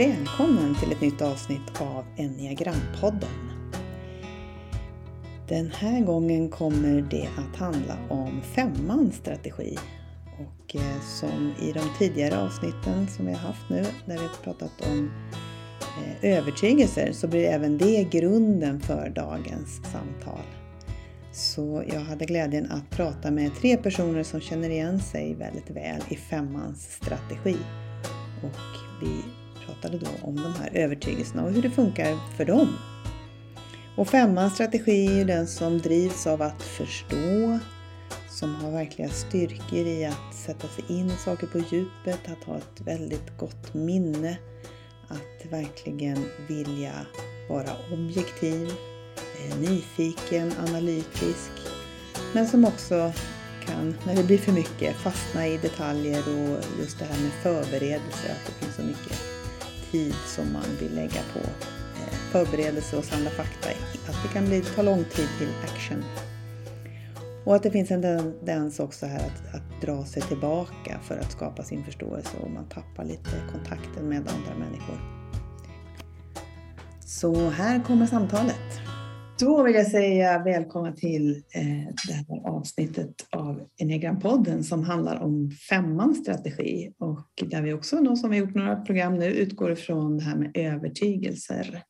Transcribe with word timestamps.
Välkommen 0.00 0.74
till 0.74 0.92
ett 0.92 1.00
nytt 1.00 1.22
avsnitt 1.22 1.80
av 1.80 2.04
Enneagrampodden. 2.16 3.50
Den 5.48 5.70
här 5.70 6.00
gången 6.00 6.48
kommer 6.48 7.02
det 7.10 7.28
att 7.38 7.56
handla 7.56 7.96
om 8.08 8.40
femmans 8.42 9.16
strategi. 9.16 9.78
Och 10.38 10.76
eh, 10.76 11.00
som 11.00 11.54
i 11.60 11.72
de 11.72 11.80
tidigare 11.98 12.42
avsnitten 12.42 13.08
som 13.08 13.26
vi 13.26 13.32
har 13.32 13.38
haft 13.38 13.70
nu, 13.70 13.84
där 14.06 14.14
vi 14.14 14.22
har 14.22 14.42
pratat 14.44 14.72
om 14.90 15.10
eh, 16.04 16.32
övertygelser, 16.38 17.12
så 17.12 17.28
blir 17.28 17.44
även 17.44 17.78
det 17.78 18.08
grunden 18.10 18.80
för 18.80 19.12
dagens 19.14 19.80
samtal. 19.92 20.46
Så 21.32 21.84
jag 21.92 22.00
hade 22.00 22.24
glädjen 22.24 22.70
att 22.70 22.90
prata 22.90 23.30
med 23.30 23.54
tre 23.54 23.76
personer 23.76 24.22
som 24.22 24.40
känner 24.40 24.70
igen 24.70 25.00
sig 25.00 25.34
väldigt 25.34 25.70
väl 25.70 26.02
i 26.08 26.16
femmans 26.16 26.92
strategi. 26.92 27.56
Och 28.42 29.02
vi 29.02 29.39
pratade 29.66 29.98
då 29.98 30.10
om 30.22 30.36
de 30.36 30.54
här 30.54 30.70
övertygelserna 30.72 31.44
och 31.44 31.52
hur 31.52 31.62
det 31.62 31.70
funkar 31.70 32.36
för 32.36 32.44
dem. 32.44 32.76
Och 33.96 34.08
femmans 34.08 34.54
strategi 34.54 35.20
är 35.20 35.24
den 35.24 35.46
som 35.46 35.78
drivs 35.78 36.26
av 36.26 36.42
att 36.42 36.62
förstå, 36.62 37.58
som 38.28 38.54
har 38.54 38.70
verkliga 38.70 39.08
styrkor 39.08 39.78
i 39.78 40.04
att 40.04 40.34
sätta 40.34 40.68
sig 40.68 40.84
in 40.88 41.06
i 41.06 41.16
saker 41.16 41.46
på 41.46 41.58
djupet, 41.58 42.20
att 42.28 42.44
ha 42.44 42.56
ett 42.56 42.80
väldigt 42.80 43.38
gott 43.38 43.74
minne, 43.74 44.38
att 45.08 45.52
verkligen 45.52 46.24
vilja 46.48 46.92
vara 47.48 47.70
objektiv, 47.92 48.70
eh, 49.16 49.58
nyfiken, 49.58 50.52
analytisk, 50.68 51.50
men 52.34 52.48
som 52.48 52.64
också 52.64 53.12
kan, 53.66 53.94
när 54.06 54.16
det 54.16 54.24
blir 54.24 54.38
för 54.38 54.52
mycket, 54.52 54.96
fastna 54.96 55.46
i 55.46 55.58
detaljer 55.58 56.20
och 56.20 56.64
just 56.80 56.98
det 56.98 57.04
här 57.04 57.22
med 57.22 57.32
förberedelse, 57.42 58.32
att 58.32 58.46
det 58.46 58.64
finns 58.64 58.76
så 58.76 58.82
mycket 58.82 59.29
tid 59.90 60.14
som 60.26 60.52
man 60.52 60.76
vill 60.80 60.94
lägga 60.94 61.22
på 61.32 61.38
eh, 61.38 62.14
förberedelse 62.32 62.96
och 62.96 63.04
samla 63.04 63.30
fakta. 63.30 63.68
Att 64.08 64.22
det 64.22 64.28
kan 64.32 64.46
bli, 64.46 64.62
ta 64.62 64.82
lång 64.82 65.04
tid 65.04 65.28
till 65.38 65.48
action. 65.64 66.04
Och 67.44 67.56
att 67.56 67.62
det 67.62 67.70
finns 67.70 67.90
en 67.90 68.02
tendens 68.02 68.80
också 68.80 69.06
här 69.06 69.18
att, 69.18 69.54
att 69.54 69.80
dra 69.80 70.04
sig 70.04 70.22
tillbaka 70.22 70.98
för 71.02 71.18
att 71.18 71.32
skapa 71.32 71.62
sin 71.62 71.84
förståelse 71.84 72.36
och 72.40 72.50
man 72.50 72.64
tappar 72.68 73.04
lite 73.04 73.30
kontakten 73.52 74.08
med 74.08 74.18
andra 74.18 74.54
människor. 74.58 75.20
Så 77.06 77.50
här 77.50 77.82
kommer 77.86 78.06
samtalet. 78.06 78.89
Då 79.40 79.62
vill 79.62 79.74
jag 79.74 79.86
säga 79.86 80.42
välkomna 80.42 80.92
till 80.92 81.30
eh, 81.54 81.94
det 82.08 82.12
här 82.12 82.48
avsnittet 82.48 83.14
av 83.30 83.68
Enneagrampodden 83.80 84.64
som 84.64 84.82
handlar 84.82 85.20
om 85.20 85.50
femmans 85.50 86.18
strategi 86.18 86.92
och 86.98 87.28
där 87.50 87.62
vi 87.62 87.72
också 87.72 87.96
då, 87.96 88.16
som 88.16 88.30
vi 88.30 88.36
gjort 88.36 88.54
några 88.54 88.76
program 88.76 89.18
nu 89.18 89.26
utgår 89.26 89.72
ifrån 89.72 90.18
det 90.18 90.24
här 90.24 90.36
med 90.36 90.50
övertygelser. 90.54 91.82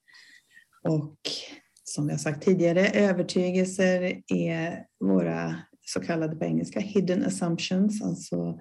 Och 0.88 1.16
som 1.84 2.06
vi 2.06 2.12
har 2.12 2.18
sagt 2.18 2.42
tidigare, 2.42 2.88
övertygelser 2.88 4.22
är 4.34 4.84
våra 5.04 5.54
så 5.86 6.00
kallade 6.00 6.36
på 6.36 6.44
engelska 6.44 6.80
hidden 6.80 7.24
assumptions, 7.24 8.02
alltså 8.02 8.60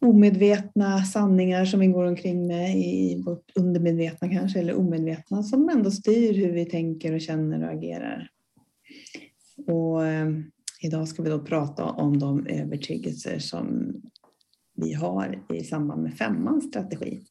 omedvetna 0.00 1.04
sanningar 1.04 1.64
som 1.64 1.80
vi 1.80 1.86
går 1.86 2.04
omkring 2.04 2.46
med 2.46 2.76
i 2.76 3.22
vårt 3.26 3.56
undermedvetna 3.56 4.28
kanske, 4.28 4.58
eller 4.58 4.78
omedvetna, 4.78 5.42
som 5.42 5.68
ändå 5.68 5.90
styr 5.90 6.34
hur 6.34 6.52
vi 6.52 6.64
tänker 6.64 7.14
och 7.14 7.20
känner 7.20 7.64
och 7.64 7.70
agerar. 7.70 8.30
Och 9.66 10.06
eh, 10.06 10.28
idag 10.80 11.08
ska 11.08 11.22
vi 11.22 11.30
då 11.30 11.38
prata 11.38 11.84
om 11.84 12.18
de 12.18 12.46
övertygelser 12.46 13.38
som 13.38 13.94
vi 14.74 14.92
har 14.92 15.44
i 15.54 15.64
samband 15.64 16.02
med 16.02 16.14
femmans 16.14 16.68
strategi. 16.68 17.22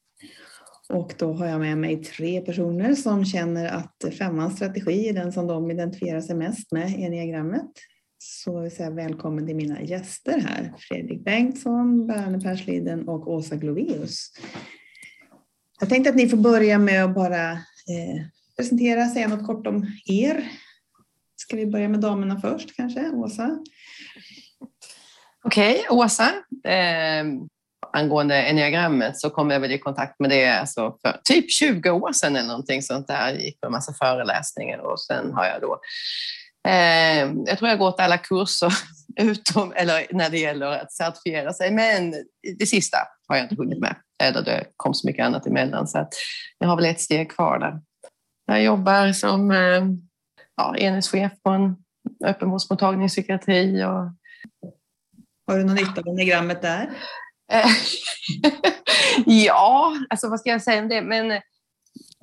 Och 0.89 1.13
då 1.17 1.33
har 1.33 1.45
jag 1.45 1.59
med 1.59 1.77
mig 1.77 2.03
tre 2.03 2.41
personer 2.41 2.95
som 2.95 3.25
känner 3.25 3.65
att 3.65 4.13
femmans 4.17 4.55
strategi 4.55 5.09
är 5.09 5.13
den 5.13 5.31
som 5.31 5.47
de 5.47 5.71
identifierar 5.71 6.21
sig 6.21 6.35
mest 6.35 6.71
med 6.71 6.89
i 6.89 7.03
enneagrammet 7.03 7.71
så 8.29 8.59
vill 8.59 8.71
säga 8.71 8.89
välkommen 8.89 9.45
till 9.45 9.55
mina 9.55 9.81
gäster 9.81 10.39
här. 10.39 10.73
Fredrik 10.77 11.23
Bengtsson, 11.23 12.07
Berne 12.07 12.39
Persliden 12.39 13.07
och 13.07 13.31
Åsa 13.31 13.55
Gloveus. 13.55 14.31
Jag 15.79 15.89
tänkte 15.89 16.09
att 16.09 16.15
ni 16.15 16.29
får 16.29 16.37
börja 16.37 16.79
med 16.79 17.03
att 17.03 17.15
bara 17.15 17.51
eh, 17.51 18.21
presentera, 18.57 19.05
säga 19.05 19.27
något 19.27 19.45
kort 19.45 19.67
om 19.67 19.87
er. 20.05 20.51
Ska 21.35 21.57
vi 21.57 21.65
börja 21.65 21.89
med 21.89 21.99
damerna 21.99 22.41
först 22.41 22.75
kanske? 22.75 23.09
Åsa? 23.09 23.59
Okej, 25.43 25.73
okay, 25.73 25.97
Åsa. 25.97 26.33
Eh, 26.63 27.25
angående 27.93 28.43
enneagrammet 28.43 29.19
så 29.19 29.29
kom 29.29 29.51
jag 29.51 29.59
väl 29.59 29.71
i 29.71 29.79
kontakt 29.79 30.19
med 30.19 30.29
det 30.29 30.59
alltså 30.59 30.97
för 31.01 31.19
typ 31.23 31.51
20 31.51 31.89
år 31.89 32.11
sedan 32.11 32.35
eller 32.35 32.47
någonting 32.47 32.81
sånt 32.81 33.07
där. 33.07 33.27
Jag 33.27 33.41
gick 33.41 33.61
på 33.61 33.65
en 33.65 33.71
massa 33.71 33.93
föreläsningar 33.93 34.79
och 34.79 35.01
sen 35.01 35.33
har 35.33 35.45
jag 35.45 35.61
då 35.61 35.79
jag 37.45 37.57
tror 37.57 37.69
jag 37.69 37.79
gått 37.79 37.99
alla 37.99 38.17
kurser 38.17 38.73
utom, 39.19 39.73
eller 39.75 40.07
när 40.11 40.29
det 40.29 40.37
gäller 40.37 40.67
att 40.67 40.91
certifiera 40.91 41.53
sig, 41.53 41.71
men 41.71 42.15
det 42.59 42.65
sista 42.65 42.97
har 43.27 43.35
jag 43.35 43.45
inte 43.45 43.55
hunnit 43.55 43.79
med. 43.79 43.95
Eller 44.23 44.41
det 44.41 44.65
kom 44.77 44.93
så 44.93 45.07
mycket 45.07 45.25
annat 45.25 45.47
emellan 45.47 45.87
så 45.87 45.99
att 45.99 46.13
jag 46.57 46.67
har 46.67 46.75
väl 46.75 46.85
ett 46.85 47.01
steg 47.01 47.31
kvar 47.31 47.59
där. 47.59 47.81
Jag 48.45 48.63
jobbar 48.63 49.11
som 49.11 49.51
eh, 49.51 49.85
ja, 50.55 50.75
enhetschef 50.77 51.31
på 51.43 51.49
en 51.49 51.75
öppenvårdsmottagning 52.25 53.05
i 53.05 53.09
psykiatri. 53.09 53.83
Och... 53.83 54.11
Har 55.47 55.57
du 55.57 55.63
någon 55.63 55.75
nytta 55.75 56.01
av 56.05 56.15
diagrammet 56.15 56.61
där? 56.61 56.89
ja, 59.25 59.97
alltså 60.09 60.29
vad 60.29 60.39
ska 60.39 60.49
jag 60.49 60.61
säga 60.61 60.81
om 60.81 60.89
det? 60.89 61.01
Men, 61.01 61.41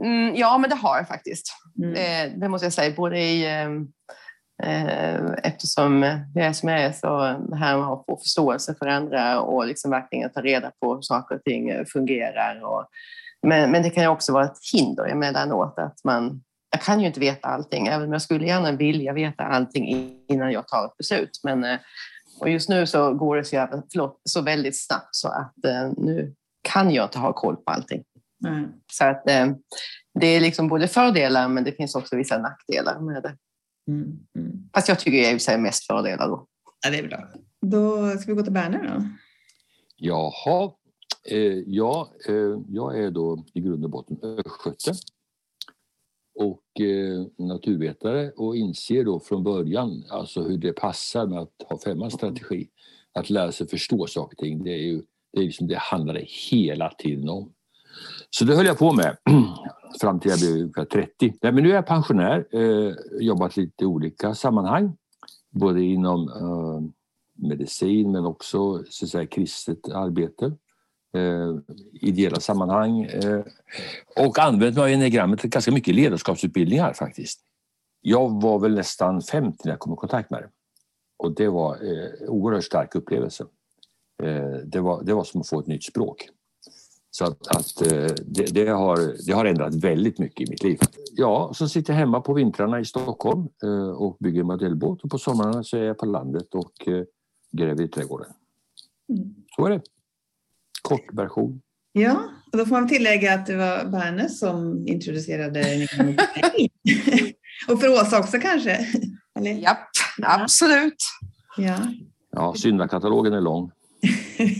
mm, 0.03 0.37
ja, 0.37 0.59
men 0.59 0.71
det 0.71 0.77
har 0.77 0.97
jag 0.97 1.09
faktiskt. 1.09 1.53
Mm. 1.79 1.95
Eh, 1.95 2.39
det 2.41 2.49
måste 2.49 2.67
jag 2.67 2.73
säga, 2.73 2.95
både 2.97 3.21
i 3.21 3.45
Eh, 3.45 3.69
eftersom 5.43 6.03
jag 6.35 6.47
är 6.47 6.53
som 6.53 6.69
jag 6.69 6.81
är 6.81 6.93
så 6.93 7.19
här 7.57 7.79
med 7.79 7.87
att 7.87 8.05
få 8.07 8.17
förståelse 8.17 8.75
för 8.79 8.87
andra 8.87 9.41
och 9.41 9.67
liksom 9.67 9.91
verkligen 9.91 10.31
ta 10.31 10.41
reda 10.41 10.73
på 10.81 10.95
hur 10.95 11.03
saker 11.03 11.35
och 11.35 11.43
ting 11.45 11.87
fungerar. 11.87 12.65
Och, 12.65 12.87
men, 13.47 13.71
men 13.71 13.83
det 13.83 13.91
kan 13.91 14.03
ju 14.03 14.09
också 14.09 14.33
vara 14.33 14.45
ett 14.45 14.59
hinder 14.73 15.05
emellanåt 15.05 15.79
att 15.79 16.05
man 16.05 16.43
jag 16.75 16.83
kan 16.83 17.01
ju 17.01 17.07
inte 17.07 17.21
veta 17.21 17.49
allting, 17.49 17.87
även 17.87 18.07
om 18.07 18.13
jag 18.13 18.23
skulle 18.23 18.47
gärna 18.47 18.73
vilja 18.73 19.13
veta 19.13 19.45
allting 19.45 20.15
innan 20.29 20.53
jag 20.53 20.69
tar 20.69 20.85
ett 20.87 20.97
beslut. 20.97 21.41
Men, 21.43 21.65
eh, 21.65 21.79
och 22.41 22.51
just 22.51 22.69
nu 22.69 22.87
så 22.87 23.15
går 23.15 23.37
det 23.37 23.45
så, 23.45 23.57
jävla, 23.57 23.83
förlåt, 23.93 24.21
så 24.25 24.43
väldigt 24.43 24.87
snabbt 24.87 25.09
så 25.11 25.29
att 25.29 25.65
eh, 25.65 25.93
nu 25.97 26.35
kan 26.63 26.91
jag 26.91 27.05
inte 27.05 27.19
ha 27.19 27.33
koll 27.33 27.57
på 27.57 27.73
allting. 27.73 28.05
Mm. 28.47 28.73
Så 28.93 29.05
att 29.05 29.25
det 30.21 30.27
är 30.27 30.41
liksom 30.41 30.69
både 30.69 30.89
fördelar 30.89 31.49
men 31.49 31.65
det 31.65 31.73
finns 31.73 31.95
också 31.95 32.17
vissa 32.17 32.39
nackdelar 32.39 33.01
med 33.01 33.23
det. 33.23 33.37
Mm, 33.89 34.19
mm. 34.37 34.69
Fast 34.75 34.89
jag 34.89 34.99
tycker 34.99 35.19
jag 35.19 35.33
är 35.33 35.59
mest 35.59 35.87
fördelar 35.87 36.29
då. 36.29 36.47
Ja, 36.85 36.91
det 36.91 36.99
är 36.99 37.09
bra. 37.09 37.29
Då 37.61 38.11
ska 38.19 38.27
vi 38.27 38.37
gå 38.37 38.43
till 38.43 38.53
Berner 38.53 38.83
då. 38.83 39.09
Jaha. 39.97 40.73
Eh, 41.31 41.63
ja, 41.67 42.13
eh, 42.29 42.59
jag 42.69 42.99
är 42.99 43.11
då 43.11 43.45
i 43.53 43.61
grund 43.61 43.85
och 43.85 43.91
botten 43.91 44.19
östgöte 44.23 44.93
och 46.35 46.81
eh, 46.81 47.27
naturvetare 47.39 48.31
och 48.31 48.57
inser 48.57 49.05
då 49.05 49.21
från 49.21 49.43
början 49.43 50.05
alltså 50.11 50.43
hur 50.43 50.59
det 50.59 50.73
passar 50.73 51.27
med 51.27 51.39
att 51.39 51.63
ha 51.69 51.79
femmans 51.79 52.15
strategi. 52.15 52.69
Att 53.13 53.31
lära 53.31 53.53
sig 53.53 53.69
förstå 53.69 54.07
saker 54.07 54.37
och 54.37 54.39
ting, 54.39 54.65
det, 54.65 54.71
är 54.71 54.83
ju, 54.83 55.03
det, 55.33 55.41
är 55.41 55.45
liksom, 55.45 55.67
det 55.67 55.79
handlar 55.79 56.15
det 56.15 56.27
hela 56.51 56.91
tiden 56.91 57.29
om. 57.29 57.53
Så 58.31 58.45
det 58.45 58.57
höll 58.57 58.67
jag 58.67 58.79
på 58.79 58.93
med 58.93 59.17
fram 60.01 60.21
till 60.21 60.31
jag 60.31 60.41
blev 60.41 60.53
ungefär 60.53 60.85
30. 60.85 61.35
Nej, 61.43 61.53
men 61.53 61.63
nu 61.63 61.71
är 61.71 61.75
jag 61.75 61.87
pensionär, 61.87 62.47
eh, 62.51 62.93
jobbat 63.21 63.57
lite 63.57 63.85
i 63.85 63.87
olika 63.87 64.35
sammanhang. 64.35 64.97
Både 65.51 65.83
inom 65.83 66.29
eh, 66.29 66.91
medicin 67.49 68.13
men 68.13 68.25
också 68.25 68.85
så 68.89 69.05
att 69.05 69.11
säga, 69.11 69.27
kristet 69.27 69.89
arbete. 69.89 70.53
Eh, 71.15 71.57
ideella 71.93 72.41
sammanhang. 72.41 73.03
Eh, 73.03 73.41
och 74.27 74.39
använt 74.39 74.77
mig 74.77 74.85
av 74.85 74.91
enneagrammet 74.91 75.43
ganska 75.43 75.73
mycket 75.73 75.95
ledarskapsutbildningar 75.95 76.93
faktiskt. 76.93 77.41
Jag 78.01 78.43
var 78.43 78.59
väl 78.59 78.75
nästan 78.75 79.23
50 79.23 79.59
när 79.65 79.73
jag 79.73 79.79
kom 79.79 79.93
i 79.93 79.97
kontakt 79.97 80.31
med 80.31 80.43
det. 80.43 80.49
Och 81.17 81.35
det 81.35 81.49
var 81.49 81.75
eh, 81.75 82.23
en 82.23 82.29
oerhört 82.29 82.65
stark 82.65 82.95
upplevelse. 82.95 83.45
Eh, 84.23 84.57
det, 84.65 84.81
var, 84.81 85.03
det 85.03 85.15
var 85.15 85.25
som 85.25 85.41
att 85.41 85.49
få 85.49 85.61
ett 85.61 85.67
nytt 85.67 85.85
språk. 85.85 86.29
Så 87.17 87.25
att, 87.25 87.47
att 87.47 87.93
eh, 87.93 88.15
det, 88.27 88.55
det, 88.55 88.69
har, 88.69 89.27
det 89.27 89.33
har 89.33 89.45
ändrat 89.45 89.75
väldigt 89.75 90.19
mycket 90.19 90.49
i 90.49 90.51
mitt 90.51 90.63
liv. 90.63 90.79
Ja, 91.13 91.53
så 91.55 91.69
sitter 91.69 91.93
jag 91.93 91.99
hemma 91.99 92.21
på 92.21 92.35
vintrarna 92.35 92.81
i 92.81 92.85
Stockholm 92.85 93.49
eh, 93.63 93.89
och 93.89 94.17
bygger 94.21 94.43
modellbåt 94.43 95.05
och 95.05 95.11
på 95.11 95.19
somrarna 95.19 95.65
så 95.65 95.77
är 95.77 95.83
jag 95.83 95.99
på 95.99 96.07
landet 96.07 96.55
och 96.55 96.89
eh, 96.89 97.05
gräver 97.53 97.85
i 97.85 97.89
trädgården. 97.89 98.33
Mm. 99.09 99.35
Så 99.57 99.67
är 99.67 99.71
det. 99.71 99.83
Kort 100.83 101.13
version. 101.13 101.61
Ja, 101.93 102.23
och 102.53 102.59
då 102.59 102.67
får 102.67 102.75
man 102.75 102.89
tillägga 102.89 103.35
att 103.35 103.47
det 103.47 103.57
var 103.57 103.85
Berne 103.85 104.29
som 104.29 104.89
introducerade 104.89 105.61
Och 107.69 107.81
för 107.81 107.89
Åsa 107.89 108.19
också 108.19 108.39
kanske? 108.39 108.87
Eller? 109.39 109.51
Japp, 109.51 109.89
absolut. 110.23 111.03
Ja, 111.57 111.77
ja 112.31 112.55
syndakatalogen 112.55 113.33
är 113.33 113.41
lång. 113.41 113.71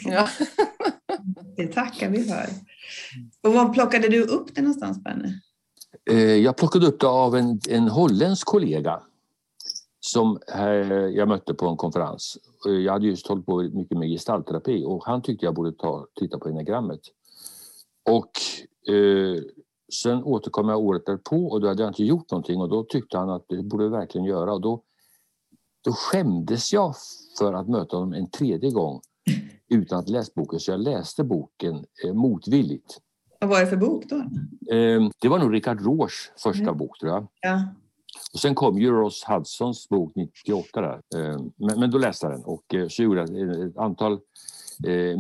Ja. 0.05 0.29
Det 1.57 1.67
tackar 1.67 2.11
vi 2.11 2.25
för. 2.25 2.47
Och 3.43 3.55
var 3.55 3.73
plockade 3.73 4.09
du 4.09 4.23
upp 4.23 4.55
det 4.55 4.63
någonstans, 4.63 5.05
Berne? 5.05 5.41
Eh, 6.11 6.19
jag 6.19 6.57
plockade 6.57 6.87
upp 6.87 7.01
det 7.01 7.07
av 7.07 7.37
en, 7.37 7.61
en 7.69 7.89
holländsk 7.89 8.47
kollega 8.47 9.03
som 10.01 10.39
jag 11.13 11.29
mötte 11.29 11.55
på 11.55 11.69
en 11.69 11.77
konferens. 11.77 12.39
Jag 12.65 12.93
hade 12.93 13.07
just 13.07 13.27
hållit 13.27 13.47
på 13.47 13.63
mycket 13.63 13.99
med 13.99 14.09
gestaltterapi 14.09 14.85
och 14.85 15.05
han 15.05 15.23
tyckte 15.23 15.45
jag 15.47 15.55
borde 15.55 15.73
ta, 15.73 16.07
titta 16.15 16.39
på 16.39 16.49
enagrammet. 16.49 17.01
Och 18.11 18.31
eh, 18.95 19.43
sen 19.93 20.25
återkom 20.25 20.69
jag 20.69 20.79
året 20.79 21.07
därpå 21.07 21.47
och 21.47 21.61
då 21.61 21.69
hade 21.69 21.83
jag 21.83 21.91
inte 21.91 22.05
gjort 22.05 22.31
någonting 22.31 22.61
och 22.61 22.69
då 22.69 22.85
tyckte 22.85 23.19
han 23.19 23.31
att 23.31 23.45
det 23.49 23.63
borde 23.63 23.85
jag 23.85 23.91
verkligen 23.91 24.25
göra. 24.25 24.53
Och 24.53 24.61
då, 24.61 24.83
då 25.85 25.93
skämdes 25.93 26.73
jag 26.73 26.95
för 27.39 27.53
att 27.53 27.69
möta 27.69 27.97
honom 27.97 28.13
en 28.13 28.31
tredje 28.31 28.71
gång 28.71 29.01
utan 29.75 29.99
att 29.99 30.09
läsa 30.09 30.33
boken, 30.35 30.61
så 30.61 30.71
jag 30.71 30.81
läste 30.81 31.25
boken 31.25 31.85
eh, 32.05 32.15
motvilligt. 32.15 32.99
Vad 33.41 33.51
var 33.51 33.61
det 33.61 33.67
för 33.67 33.77
bok 33.77 34.05
då? 34.09 34.17
Eh, 34.75 35.09
det 35.21 35.29
var 35.29 35.39
nog 35.39 35.55
Richard 35.55 35.81
Rohrs 35.81 36.31
första 36.43 36.63
mm. 36.63 36.77
bok 36.77 36.99
tror 36.99 37.13
jag. 37.13 37.27
Ja. 37.41 37.69
Och 38.33 38.41
sen 38.41 38.55
kom 38.55 38.79
ju 38.79 38.91
Ross 38.91 39.25
Hudsons 39.29 39.89
bok 39.89 40.13
98 40.15 40.81
där. 40.81 40.93
Eh, 40.95 41.41
men, 41.57 41.81
men, 41.81 41.91
då 41.91 41.99
läste 41.99 42.27
jag 42.27 42.33
den 42.35 42.45
och 42.45 42.75
så 42.89 43.03
gjorde 43.03 43.21
jag 43.21 43.67
ett 43.67 43.77
antal 43.77 44.19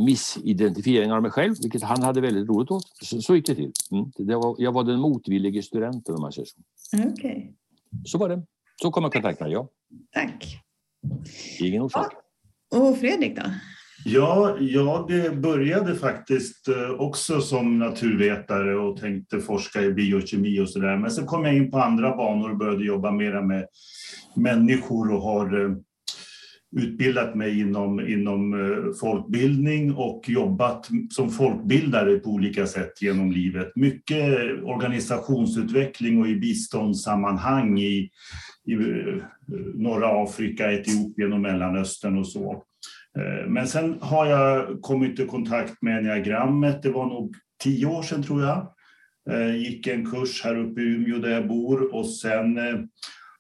missidentifieringar 0.07 1.17
av 1.17 1.23
mig 1.23 1.31
själv, 1.31 1.55
vilket 1.63 1.83
han 1.83 2.03
hade 2.03 2.21
väldigt 2.21 2.49
roligt 2.49 2.71
åt. 2.71 2.85
Så, 3.03 3.23
så 3.23 3.37
gick 3.37 3.47
det 3.47 3.55
till. 3.55 3.73
Mm. 3.91 4.13
Det 4.17 4.35
var, 4.35 4.57
jag 4.59 4.73
var 4.73 4.85
den 4.85 5.01
motvillige 5.01 5.63
studenten 5.63 6.15
om 6.15 6.21
man 6.21 6.33
säger 6.33 6.47
så. 6.47 6.59
Okej. 6.97 7.13
Okay. 7.13 7.53
Så 8.05 8.19
var 8.19 8.29
det. 8.29 8.43
Så 8.83 8.91
kom 8.91 9.03
jag 9.03 9.11
i 9.11 9.13
kontakt 9.13 9.41
med 9.41 9.51
ja. 9.51 9.69
Tack. 10.13 10.65
Ingen 11.61 11.83
orsak. 11.83 12.13
Ja. 12.71 12.79
Och 12.79 12.99
Fredrik 12.99 13.37
då? 13.37 13.43
Ja, 14.05 14.57
jag 14.61 15.07
började 15.41 15.95
faktiskt 15.95 16.69
eh, 16.69 16.91
också 16.91 17.41
som 17.41 17.79
naturvetare 17.79 18.77
och 18.77 18.97
tänkte 18.97 19.41
forska 19.41 19.83
i 19.83 19.93
biokemi 19.93 20.61
och 20.61 20.69
sådär. 20.69 20.97
Men 20.97 21.11
sen 21.11 21.27
kom 21.27 21.45
jag 21.45 21.57
in 21.57 21.71
på 21.71 21.79
andra 21.79 22.17
banor 22.17 22.51
och 22.51 22.57
började 22.57 22.85
jobba 22.85 23.11
mera 23.11 23.43
med 23.43 23.67
människor 24.37 25.13
och 25.13 25.23
har 25.23 25.65
eh, 25.65 25.77
utbildat 26.77 27.35
mig 27.35 27.61
inom, 27.61 28.01
inom 28.01 28.55
eh, 28.55 28.93
folkbildning 29.01 29.95
och 29.95 30.25
jobbat 30.27 30.89
som 31.11 31.31
folkbildare 31.31 32.19
på 32.19 32.31
olika 32.31 32.67
sätt 32.67 33.03
genom 33.03 33.33
livet. 33.33 33.73
Mycket 33.75 34.29
organisationsutveckling 34.63 36.21
och 36.21 36.29
i 36.29 36.37
biståndssammanhang 36.37 37.79
i, 37.79 38.11
i 38.67 38.77
norra 39.75 40.23
Afrika, 40.23 40.73
Etiopien 40.73 41.33
och 41.33 41.41
Mellanöstern 41.41 42.19
och 42.19 42.29
så. 42.29 42.63
Eh, 43.19 43.49
men 43.49 43.69
sen 43.69 43.99
har 44.01 44.27
jag 44.27 44.81
kommit 44.83 45.21
i 45.21 45.27
kontakt 45.27 45.83
med 45.83 45.99
enneagrammet. 45.99 46.83
Det 46.83 46.91
var 46.91 47.07
nog 47.07 47.35
tio 47.63 47.87
år 47.87 48.03
sedan 48.03 48.23
tror 48.23 48.43
jag. 48.43 48.69
Eh, 49.31 49.57
gick 49.57 49.87
en 49.87 50.11
kurs 50.11 50.45
här 50.45 50.59
uppe 50.59 50.81
i 50.81 50.85
Umeå 50.85 51.19
där 51.19 51.31
jag 51.31 51.49
bor 51.49 51.95
och 51.95 52.11
sen 52.11 52.59
eh, 52.59 52.81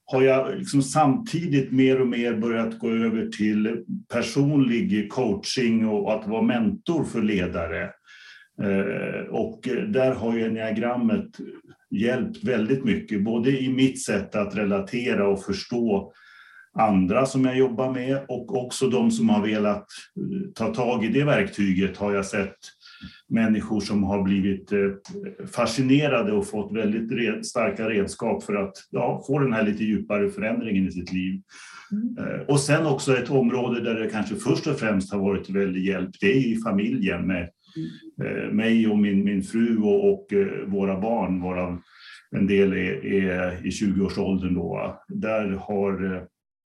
har 0.06 0.22
jag 0.22 0.58
liksom 0.58 0.82
samtidigt 0.82 1.72
mer 1.72 2.00
och 2.00 2.06
mer 2.06 2.34
börjat 2.34 2.78
gå 2.78 2.90
över 2.90 3.26
till 3.26 3.84
personlig 4.12 5.12
coaching 5.12 5.88
och 5.88 6.12
att 6.12 6.28
vara 6.28 6.42
mentor 6.42 7.04
för 7.04 7.22
ledare. 7.22 7.90
Och 9.30 9.60
där 9.88 10.14
har 10.14 10.36
ju 10.36 10.44
enneagrammet 10.44 11.26
hjälpt 11.90 12.44
väldigt 12.44 12.84
mycket, 12.84 13.24
både 13.24 13.50
i 13.50 13.68
mitt 13.68 14.04
sätt 14.04 14.34
att 14.34 14.56
relatera 14.56 15.28
och 15.28 15.44
förstå 15.44 16.12
andra 16.74 17.26
som 17.26 17.44
jag 17.44 17.58
jobbar 17.58 17.92
med 17.92 18.18
och 18.28 18.64
också 18.64 18.88
de 18.88 19.10
som 19.10 19.28
har 19.28 19.42
velat 19.46 19.86
eh, 20.16 20.50
ta 20.54 20.74
tag 20.74 21.04
i 21.04 21.08
det 21.08 21.24
verktyget 21.24 21.96
har 21.96 22.14
jag 22.14 22.26
sett 22.26 22.56
människor 23.28 23.80
som 23.80 24.04
har 24.04 24.22
blivit 24.22 24.72
eh, 24.72 24.78
fascinerade 25.52 26.32
och 26.32 26.46
fått 26.46 26.76
väldigt 26.76 27.46
starka 27.46 27.88
redskap 27.88 28.42
för 28.42 28.54
att 28.54 28.72
ja, 28.90 29.24
få 29.26 29.38
den 29.38 29.52
här 29.52 29.62
lite 29.62 29.84
djupare 29.84 30.30
förändringen 30.30 30.88
i 30.88 30.92
sitt 30.92 31.12
liv. 31.12 31.40
Mm. 31.92 32.18
Eh, 32.18 32.40
och 32.40 32.60
sen 32.60 32.86
också 32.86 33.16
ett 33.16 33.30
område 33.30 33.80
där 33.80 33.94
det 33.94 34.10
kanske 34.10 34.36
först 34.36 34.66
och 34.66 34.78
främst 34.78 35.12
har 35.12 35.20
varit 35.20 35.50
väldigt 35.50 35.84
hjälp, 35.84 36.10
det 36.20 36.26
är 36.26 36.46
i 36.46 36.60
familjen 36.64 37.26
med 37.26 37.50
mm. 38.20 38.56
mig 38.56 38.88
och 38.88 38.98
min, 38.98 39.24
min 39.24 39.42
fru 39.42 39.78
och, 39.78 40.12
och 40.12 40.26
våra 40.66 41.00
barn, 41.00 41.42
varav 41.42 41.80
en 42.36 42.46
del 42.46 42.72
är, 42.72 43.06
är 43.06 43.66
i 43.66 43.70
20-årsåldern. 43.70 44.54
Då. 44.54 45.00
Där 45.08 45.48
har 45.48 46.26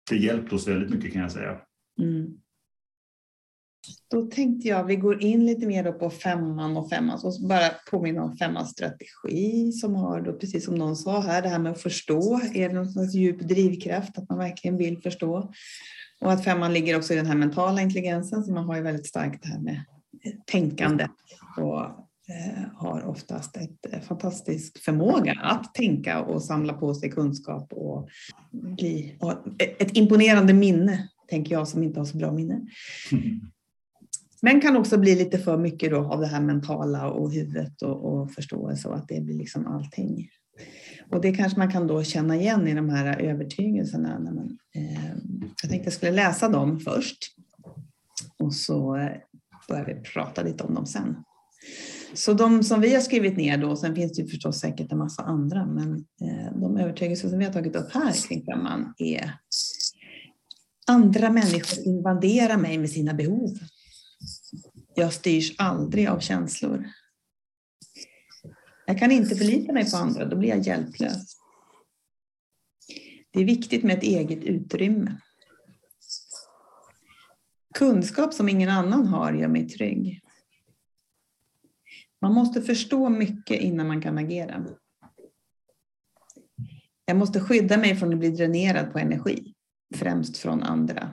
det 0.09 0.17
hjälpte 0.17 0.55
oss 0.55 0.67
väldigt 0.67 0.89
mycket 0.89 1.13
kan 1.13 1.21
jag 1.21 1.31
säga. 1.31 1.57
Mm. 2.01 2.37
Då 4.11 4.21
tänkte 4.25 4.67
jag 4.67 4.83
vi 4.83 4.95
går 4.95 5.23
in 5.23 5.45
lite 5.45 5.67
mer 5.67 5.91
på 5.91 6.09
femman 6.09 6.77
och 6.77 6.89
femman. 6.89 7.19
och 7.23 7.33
bara 7.49 7.69
påminna 7.91 8.23
om 8.23 8.37
femmans 8.37 8.71
strategi 8.71 9.71
som 9.71 9.95
har 9.95 10.21
då, 10.21 10.33
precis 10.33 10.65
som 10.65 10.75
någon 10.75 10.95
sa 10.95 11.21
här, 11.21 11.41
det 11.41 11.49
här 11.49 11.59
med 11.59 11.71
att 11.71 11.81
förstå. 11.81 12.41
Är 12.53 12.69
det 12.69 12.75
någon 12.75 12.91
slags 12.91 13.13
djup 13.13 13.39
drivkraft 13.39 14.17
att 14.17 14.29
man 14.29 14.37
verkligen 14.37 14.77
vill 14.77 15.01
förstå? 15.01 15.51
Och 16.21 16.31
att 16.31 16.43
femman 16.43 16.73
ligger 16.73 16.97
också 16.97 17.13
i 17.13 17.15
den 17.15 17.25
här 17.25 17.35
mentala 17.35 17.81
intelligensen 17.81 18.43
som 18.43 18.53
man 18.53 18.65
har 18.65 18.75
ju 18.75 18.81
väldigt 18.81 19.07
starkt 19.07 19.43
det 19.43 19.49
här 19.49 19.59
med 19.59 19.83
tänkande 20.45 21.07
och 21.57 22.08
har 22.73 23.05
oftast 23.05 23.57
ett 23.57 23.93
eh, 23.93 23.99
fantastisk 23.99 24.83
förmåga 24.83 25.39
att 25.43 25.73
tänka 25.73 26.21
och 26.21 26.43
samla 26.43 26.73
på 26.73 26.93
sig 26.93 27.11
kunskap 27.11 27.73
och 27.73 28.09
bli 28.51 29.17
och 29.19 29.33
ett 29.59 29.97
imponerande 29.97 30.53
minne, 30.53 31.09
tänker 31.29 31.51
jag 31.51 31.67
som 31.67 31.83
inte 31.83 31.99
har 31.99 32.05
så 32.05 32.17
bra 32.17 32.31
minne. 32.31 32.61
Men 34.41 34.61
kan 34.61 34.77
också 34.77 34.97
bli 34.97 35.15
lite 35.15 35.39
för 35.39 35.57
mycket 35.57 35.91
då 35.91 35.97
av 35.97 36.21
det 36.21 36.27
här 36.27 36.41
mentala 36.41 37.09
och 37.09 37.31
huvudet 37.31 37.81
och, 37.81 38.05
och 38.05 38.31
förståelse 38.31 38.87
och 38.87 38.95
att 38.95 39.07
det 39.07 39.21
blir 39.21 39.35
liksom 39.35 39.67
allting. 39.67 40.29
Och 41.11 41.21
det 41.21 41.35
kanske 41.35 41.59
man 41.59 41.71
kan 41.71 41.87
då 41.87 42.03
känna 42.03 42.35
igen 42.35 42.67
i 42.67 42.73
de 42.73 42.89
här 42.89 43.21
övertygelserna. 43.21 44.19
När 44.19 44.31
man, 44.31 44.57
eh, 44.75 45.15
jag 45.61 45.69
tänkte 45.69 45.87
jag 45.87 45.93
skulle 45.93 46.11
läsa 46.11 46.49
dem 46.49 46.79
först 46.79 47.35
och 48.37 48.53
så 48.53 48.95
eh, 48.95 49.11
börjar 49.67 49.85
vi 49.85 49.95
prata 49.95 50.43
lite 50.43 50.63
om 50.63 50.73
dem 50.73 50.85
sen. 50.85 51.15
Så 52.13 52.33
de 52.33 52.63
som 52.63 52.81
vi 52.81 52.93
har 52.93 53.01
skrivit 53.01 53.37
ner 53.37 53.57
då, 53.57 53.75
sen 53.75 53.95
finns 53.95 54.13
det 54.13 54.21
ju 54.21 54.27
förstås 54.27 54.59
säkert 54.59 54.91
en 54.91 54.97
massa 54.97 55.23
andra, 55.23 55.65
men 55.65 55.93
eh, 56.21 56.59
de 56.59 56.77
övertygelser 56.77 57.29
som 57.29 57.39
vi 57.39 57.45
har 57.45 57.53
tagit 57.53 57.75
upp 57.75 57.93
här 57.93 58.27
kring 58.27 58.45
femman 58.45 58.93
är 58.97 59.33
andra 60.87 61.29
människor 61.29 61.87
invaderar 61.87 62.57
mig 62.57 62.77
med 62.77 62.89
sina 62.89 63.13
behov. 63.13 63.57
Jag 64.95 65.13
styrs 65.13 65.55
aldrig 65.57 66.07
av 66.07 66.19
känslor. 66.19 66.87
Jag 68.85 68.99
kan 68.99 69.11
inte 69.11 69.35
förlita 69.35 69.73
mig 69.73 69.91
på 69.91 69.97
andra, 69.97 70.25
då 70.25 70.35
blir 70.35 70.49
jag 70.49 70.59
hjälplös. 70.59 71.35
Det 73.31 73.39
är 73.39 73.45
viktigt 73.45 73.83
med 73.83 73.97
ett 73.97 74.03
eget 74.03 74.43
utrymme. 74.43 75.19
Kunskap 77.73 78.33
som 78.33 78.49
ingen 78.49 78.69
annan 78.69 79.07
har 79.07 79.33
gör 79.33 79.47
mig 79.47 79.69
trygg. 79.69 80.21
Man 82.21 82.33
måste 82.33 82.61
förstå 82.61 83.09
mycket 83.09 83.61
innan 83.61 83.87
man 83.87 84.01
kan 84.01 84.17
agera. 84.17 84.65
Jag 87.05 87.17
måste 87.17 87.39
skydda 87.39 87.77
mig 87.77 87.95
från 87.95 88.13
att 88.13 88.19
bli 88.19 88.29
dränerad 88.29 88.91
på 88.93 88.99
energi, 88.99 89.53
främst 89.95 90.37
från 90.37 90.63
andra. 90.63 91.11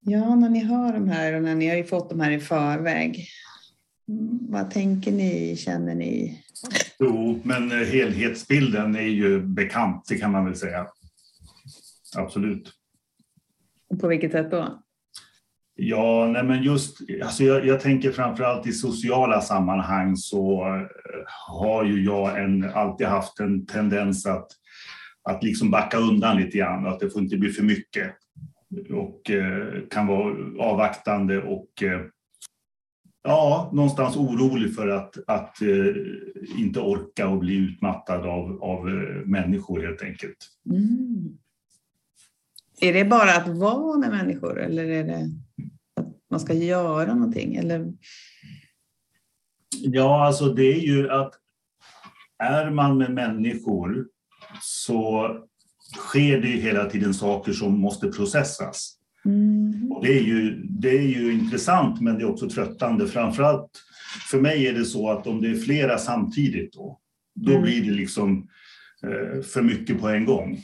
Ja, 0.00 0.34
när 0.34 0.48
ni 0.48 0.64
hör 0.64 0.92
de 0.92 1.08
här 1.08 1.32
och 1.32 1.42
när 1.42 1.54
ni 1.54 1.68
har 1.68 1.82
fått 1.82 2.10
de 2.10 2.20
här 2.20 2.30
i 2.30 2.40
förväg, 2.40 3.26
vad 4.48 4.70
tänker 4.70 5.12
ni, 5.12 5.56
känner 5.56 5.94
ni? 5.94 6.42
Jo, 6.98 7.40
men 7.44 7.70
helhetsbilden 7.70 8.96
är 8.96 9.00
ju 9.00 9.42
bekant, 9.42 10.04
det 10.08 10.18
kan 10.18 10.32
man 10.32 10.44
väl 10.44 10.56
säga. 10.56 10.86
Absolut. 12.16 12.72
På 14.00 14.08
vilket 14.08 14.32
sätt 14.32 14.50
då? 14.50 14.81
Ja, 15.74 16.30
nej 16.32 16.44
men 16.44 16.62
just, 16.62 16.98
alltså 17.22 17.44
jag, 17.44 17.66
jag 17.66 17.80
tänker 17.80 18.12
framförallt 18.12 18.66
i 18.66 18.72
sociala 18.72 19.40
sammanhang 19.40 20.16
så 20.16 20.66
eh, 20.66 20.86
har 21.48 21.84
ju 21.84 22.04
jag 22.04 22.42
en, 22.42 22.70
alltid 22.70 23.06
haft 23.06 23.40
en 23.40 23.66
tendens 23.66 24.26
att, 24.26 24.46
att 25.22 25.44
liksom 25.44 25.70
backa 25.70 25.98
undan 25.98 26.36
lite 26.36 26.58
grann, 26.58 26.86
och 26.86 26.92
att 26.92 27.00
det 27.00 27.10
får 27.10 27.22
inte 27.22 27.36
bli 27.36 27.48
för 27.48 27.62
mycket 27.62 28.14
och 28.90 29.30
eh, 29.30 29.82
kan 29.90 30.06
vara 30.06 30.34
avvaktande 30.64 31.42
och 31.42 31.82
eh, 31.82 32.00
ja, 33.22 33.70
någonstans 33.72 34.16
orolig 34.16 34.74
för 34.74 34.88
att, 34.88 35.16
att 35.26 35.62
eh, 35.62 36.58
inte 36.58 36.80
orka 36.80 37.28
och 37.28 37.38
bli 37.38 37.56
utmattad 37.56 38.26
av, 38.26 38.62
av 38.62 38.88
eh, 38.88 39.26
människor 39.26 39.82
helt 39.82 40.02
enkelt. 40.02 40.36
Mm. 40.70 41.38
Är 42.80 42.92
det 42.92 43.04
bara 43.04 43.30
att 43.36 43.48
vara 43.48 43.98
med 43.98 44.10
människor 44.10 44.60
eller 44.60 44.84
är 44.84 45.04
det 45.04 45.30
man 46.32 46.40
ska 46.40 46.52
göra 46.54 47.14
någonting? 47.14 47.56
Eller? 47.56 47.92
Ja, 49.82 50.26
alltså 50.26 50.52
det 50.52 50.72
är 50.76 50.80
ju 50.80 51.10
att 51.10 51.32
är 52.38 52.70
man 52.70 52.98
med 52.98 53.12
människor 53.12 54.06
så 54.60 55.28
sker 55.96 56.40
det 56.40 56.48
hela 56.48 56.84
tiden 56.84 57.14
saker 57.14 57.52
som 57.52 57.80
måste 57.80 58.08
processas. 58.08 58.98
Mm. 59.24 59.92
Och 59.92 60.04
det, 60.04 60.18
är 60.18 60.22
ju, 60.22 60.66
det 60.68 60.98
är 60.98 61.02
ju 61.02 61.32
intressant 61.32 62.00
men 62.00 62.18
det 62.18 62.22
är 62.22 62.30
också 62.30 62.48
tröttande. 62.48 63.08
Framförallt 63.08 63.70
för 64.30 64.40
mig 64.40 64.66
är 64.66 64.72
det 64.72 64.84
så 64.84 65.10
att 65.10 65.26
om 65.26 65.42
det 65.42 65.50
är 65.50 65.54
flera 65.54 65.98
samtidigt 65.98 66.72
då, 66.72 67.00
då 67.34 67.50
mm. 67.50 67.62
blir 67.62 67.84
det 67.84 67.92
liksom 67.92 68.48
eh, 69.02 69.42
för 69.42 69.62
mycket 69.62 70.00
på 70.00 70.08
en 70.08 70.24
gång. 70.24 70.58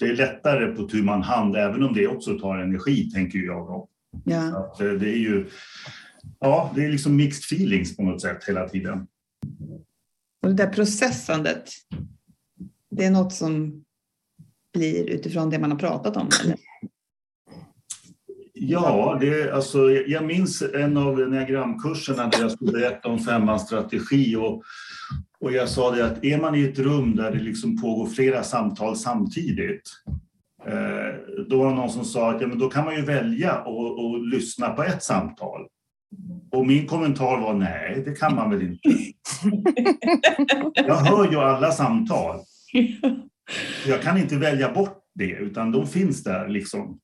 Det 0.00 0.06
är 0.06 0.16
lättare 0.16 0.66
på 0.66 0.88
tu 0.88 1.02
man 1.02 1.22
hand, 1.22 1.56
även 1.56 1.82
om 1.82 1.94
det 1.94 2.06
också 2.06 2.38
tar 2.38 2.58
energi, 2.58 3.10
tänker 3.10 3.38
jag. 3.38 3.66
Då. 3.66 3.88
Ja. 4.24 4.56
Att, 4.56 4.80
eh, 4.80 4.88
det 4.88 5.08
är 5.08 5.18
ju 5.18 5.46
ja, 6.40 6.72
det 6.74 6.84
är 6.84 6.88
liksom 6.88 7.16
mixed 7.16 7.44
feelings 7.44 7.96
på 7.96 8.02
något 8.02 8.22
sätt 8.22 8.44
hela 8.44 8.68
tiden. 8.68 9.06
Och 10.42 10.48
det 10.48 10.54
där 10.54 10.72
processandet, 10.72 11.70
det 12.90 13.04
är 13.04 13.10
något 13.10 13.32
som 13.32 13.84
blir 14.72 15.10
utifrån 15.10 15.50
det 15.50 15.58
man 15.58 15.70
har 15.70 15.78
pratat 15.78 16.16
om? 16.16 16.28
Eller? 16.44 16.56
Ja, 18.52 19.18
det, 19.20 19.52
alltså, 19.52 19.90
jag 19.90 20.24
minns 20.24 20.62
en 20.62 20.96
av 20.96 21.16
diagramkurserna 21.16 22.28
där 22.28 22.40
jag 22.40 22.50
skulle 22.50 22.72
berätta 22.72 23.08
om 23.08 23.18
femmans 23.18 23.66
strategi 23.66 24.36
och, 24.36 24.62
och 25.40 25.52
jag 25.52 25.68
sa 25.68 25.90
det 25.90 26.06
att 26.06 26.24
är 26.24 26.40
man 26.40 26.54
i 26.54 26.64
ett 26.64 26.78
rum 26.78 27.16
där 27.16 27.30
det 27.30 27.38
liksom 27.38 27.80
pågår 27.82 28.06
flera 28.06 28.42
samtal 28.42 28.96
samtidigt 28.96 29.90
då 31.48 31.58
var 31.58 31.70
det 31.70 31.76
någon 31.76 31.90
som 31.90 32.04
sa 32.04 32.30
att 32.30 32.40
ja, 32.40 32.46
men 32.46 32.58
då 32.58 32.68
kan 32.68 32.84
man 32.84 32.94
ju 32.94 33.02
välja 33.02 33.52
att 33.52 34.28
lyssna 34.32 34.70
på 34.70 34.82
ett 34.82 35.02
samtal. 35.02 35.66
Och 36.50 36.66
min 36.66 36.86
kommentar 36.86 37.40
var 37.40 37.54
nej, 37.54 38.02
det 38.04 38.12
kan 38.12 38.34
man 38.34 38.50
väl 38.50 38.62
inte. 38.62 38.88
Jag 40.74 40.94
hör 40.94 41.30
ju 41.30 41.36
alla 41.36 41.72
samtal. 41.72 42.40
Jag 43.86 44.02
kan 44.02 44.18
inte 44.18 44.36
välja 44.36 44.72
bort 44.72 44.98
det, 45.14 45.30
utan 45.30 45.72
de 45.72 45.86
finns 45.86 46.22
där 46.22 46.48
liksom. 46.48 47.00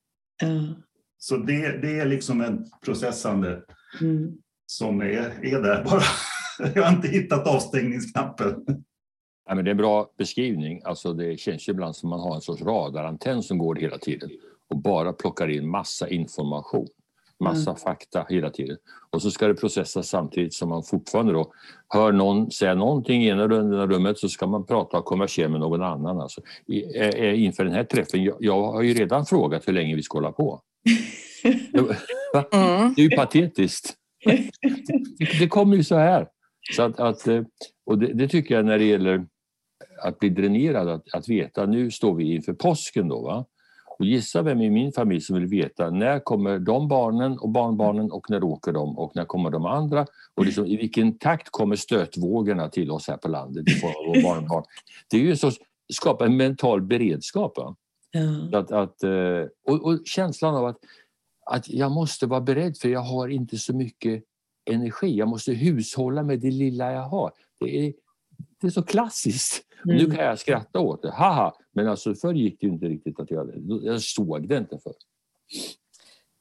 Så 1.19 1.37
det, 1.37 1.83
det 1.83 2.01
är 2.01 2.07
liksom 2.07 2.41
en 2.41 2.65
processande 2.85 3.63
mm. 4.01 4.33
som 4.67 5.01
är, 5.01 5.33
är 5.43 5.63
där 5.63 5.85
bara. 5.85 6.03
Jag 6.75 6.83
har 6.83 6.97
inte 6.97 7.09
hittat 7.09 7.47
avstängningsknappen. 7.47 8.55
Ja, 9.47 9.55
men 9.55 9.65
det 9.65 9.69
är 9.69 9.73
en 9.73 9.77
bra 9.77 10.11
beskrivning. 10.19 10.81
Alltså 10.85 11.13
det 11.13 11.41
känns 11.41 11.69
ju 11.69 11.73
ibland 11.73 11.97
som 11.97 12.11
man 12.11 12.21
har 12.21 12.35
en 12.35 12.41
sorts 12.41 12.63
radarantenn 12.63 13.43
som 13.43 13.59
går 13.59 13.75
hela 13.75 13.99
tiden 13.99 14.31
och 14.69 14.77
bara 14.77 15.13
plockar 15.13 15.51
in 15.51 15.69
massa 15.69 16.09
information 16.09 16.89
massa 17.43 17.71
mm. 17.71 17.81
fakta 17.81 18.27
hela 18.29 18.51
tiden. 18.51 18.77
Och 19.11 19.23
så 19.23 19.31
ska 19.31 19.49
det 19.49 19.55
processas 19.55 20.09
samtidigt 20.09 20.55
som 20.55 20.69
man 20.69 20.83
fortfarande 20.83 21.33
då 21.33 21.53
hör 21.89 22.13
någon 22.13 22.51
säga 22.51 22.75
någonting 22.75 23.25
i 23.25 23.29
ena 23.29 23.49
rummet 23.87 24.19
så 24.19 24.29
ska 24.29 24.47
man 24.47 24.67
prata 24.67 24.99
och 24.99 25.05
konversera 25.05 25.49
med 25.49 25.61
någon 25.61 25.83
annan. 25.83 26.21
Alltså, 26.21 26.41
inför 27.35 27.65
den 27.65 27.73
här 27.73 27.85
träffen, 27.85 28.25
jag, 28.25 28.37
jag 28.41 28.73
har 28.73 28.83
ju 28.83 28.95
redan 28.95 29.27
frågat 29.27 29.69
hur 29.69 29.73
länge 29.73 29.97
vi 29.97 30.03
ska 30.03 30.19
hålla 30.19 30.33
på. 30.33 30.61
Mm. 32.53 32.95
Det 32.97 33.03
är 33.03 33.11
ju 33.11 33.17
patetiskt. 33.17 33.95
Det 35.39 35.49
kommer 35.49 35.77
ju 35.77 35.85
så 35.85 35.97
här. 35.97 36.27
Så 36.71 36.83
att, 36.83 37.01
att 37.01 37.27
eh, 37.27 37.43
och 37.87 37.99
det, 37.99 38.13
det, 38.13 38.29
tycker 38.29 38.55
jag 38.55 38.65
när 38.65 38.79
det 38.79 38.85
gäller 38.85 39.27
att 40.03 40.19
bli 40.19 40.29
dränerad, 40.29 40.89
att, 40.89 41.15
att 41.15 41.29
veta 41.29 41.67
nu 41.67 41.91
står 41.91 42.15
vi 42.15 42.35
inför 42.35 42.53
påsken 42.53 43.09
då. 43.09 43.23
Va? 43.23 43.45
Och 43.99 44.07
gissa 44.07 44.43
vem 44.43 44.61
i 44.61 44.71
min 44.71 44.93
familj 44.93 45.21
som 45.21 45.37
vill 45.37 45.47
veta 45.47 45.91
när 45.91 46.19
kommer 46.19 46.59
de 46.59 46.89
barnen 46.89 47.39
och 47.39 47.49
barnbarnen 47.49 48.11
och 48.11 48.31
när 48.31 48.45
åker 48.45 48.73
de 48.73 48.99
och 48.99 49.13
när 49.15 49.25
kommer 49.25 49.51
de 49.51 49.67
andra 49.67 50.07
och 50.35 50.45
liksom, 50.45 50.67
i 50.67 50.77
vilken 50.77 51.19
takt 51.19 51.49
kommer 51.51 51.77
stötvågorna 51.77 52.69
till 52.69 52.91
oss 52.91 53.09
här 53.09 53.17
på 53.17 53.29
landet 53.29 53.69
i 53.69 53.71
form 53.71 54.17
av 54.17 54.23
barnbarn. 54.23 54.65
Det 55.11 55.17
är 55.17 55.21
ju 55.21 55.37
så 55.37 55.51
skapa 55.93 56.27
en 56.27 56.37
mental 56.37 56.83
beredskap. 56.83 57.53
Ja. 57.57 58.59
Att, 58.59 58.73
att, 58.73 59.03
eh, 59.03 59.47
och, 59.69 59.85
och, 59.85 60.01
känslan 60.05 60.55
av 60.55 60.67
att, 60.67 60.79
att 61.51 61.69
jag 61.69 61.93
måste 61.93 62.27
vara 62.27 62.41
beredd 62.41 62.79
för 62.79 62.89
jag 62.89 63.01
har 63.01 63.29
inte 63.29 63.59
så 63.59 63.77
mycket 63.77 64.25
energi. 64.71 65.19
Jag 65.19 65.29
måste 65.29 65.53
hushålla 65.53 66.23
med 66.23 66.41
det 66.41 66.51
lilla 66.51 66.93
jag 66.93 67.03
har. 67.09 67.33
Det 67.61 67.87
är, 67.87 67.93
det 68.61 68.67
är 68.67 68.71
så 68.71 68.83
klassiskt. 68.83 69.65
Mm. 69.85 69.97
Nu 69.97 70.11
kan 70.11 70.25
jag 70.25 70.39
skratta 70.39 70.79
åt 70.79 71.03
det, 71.03 71.11
haha! 71.11 71.55
Men 71.75 71.89
alltså 71.89 72.15
förr 72.15 72.35
gick 72.35 72.61
det 72.61 72.67
inte 72.67 72.87
riktigt 72.87 73.21
att 73.21 73.31
göra 73.31 73.45
det. 73.45 73.87
Jag 73.87 74.03
såg 74.03 74.49
det 74.49 74.57
inte 74.57 74.79
förr. 74.79 74.95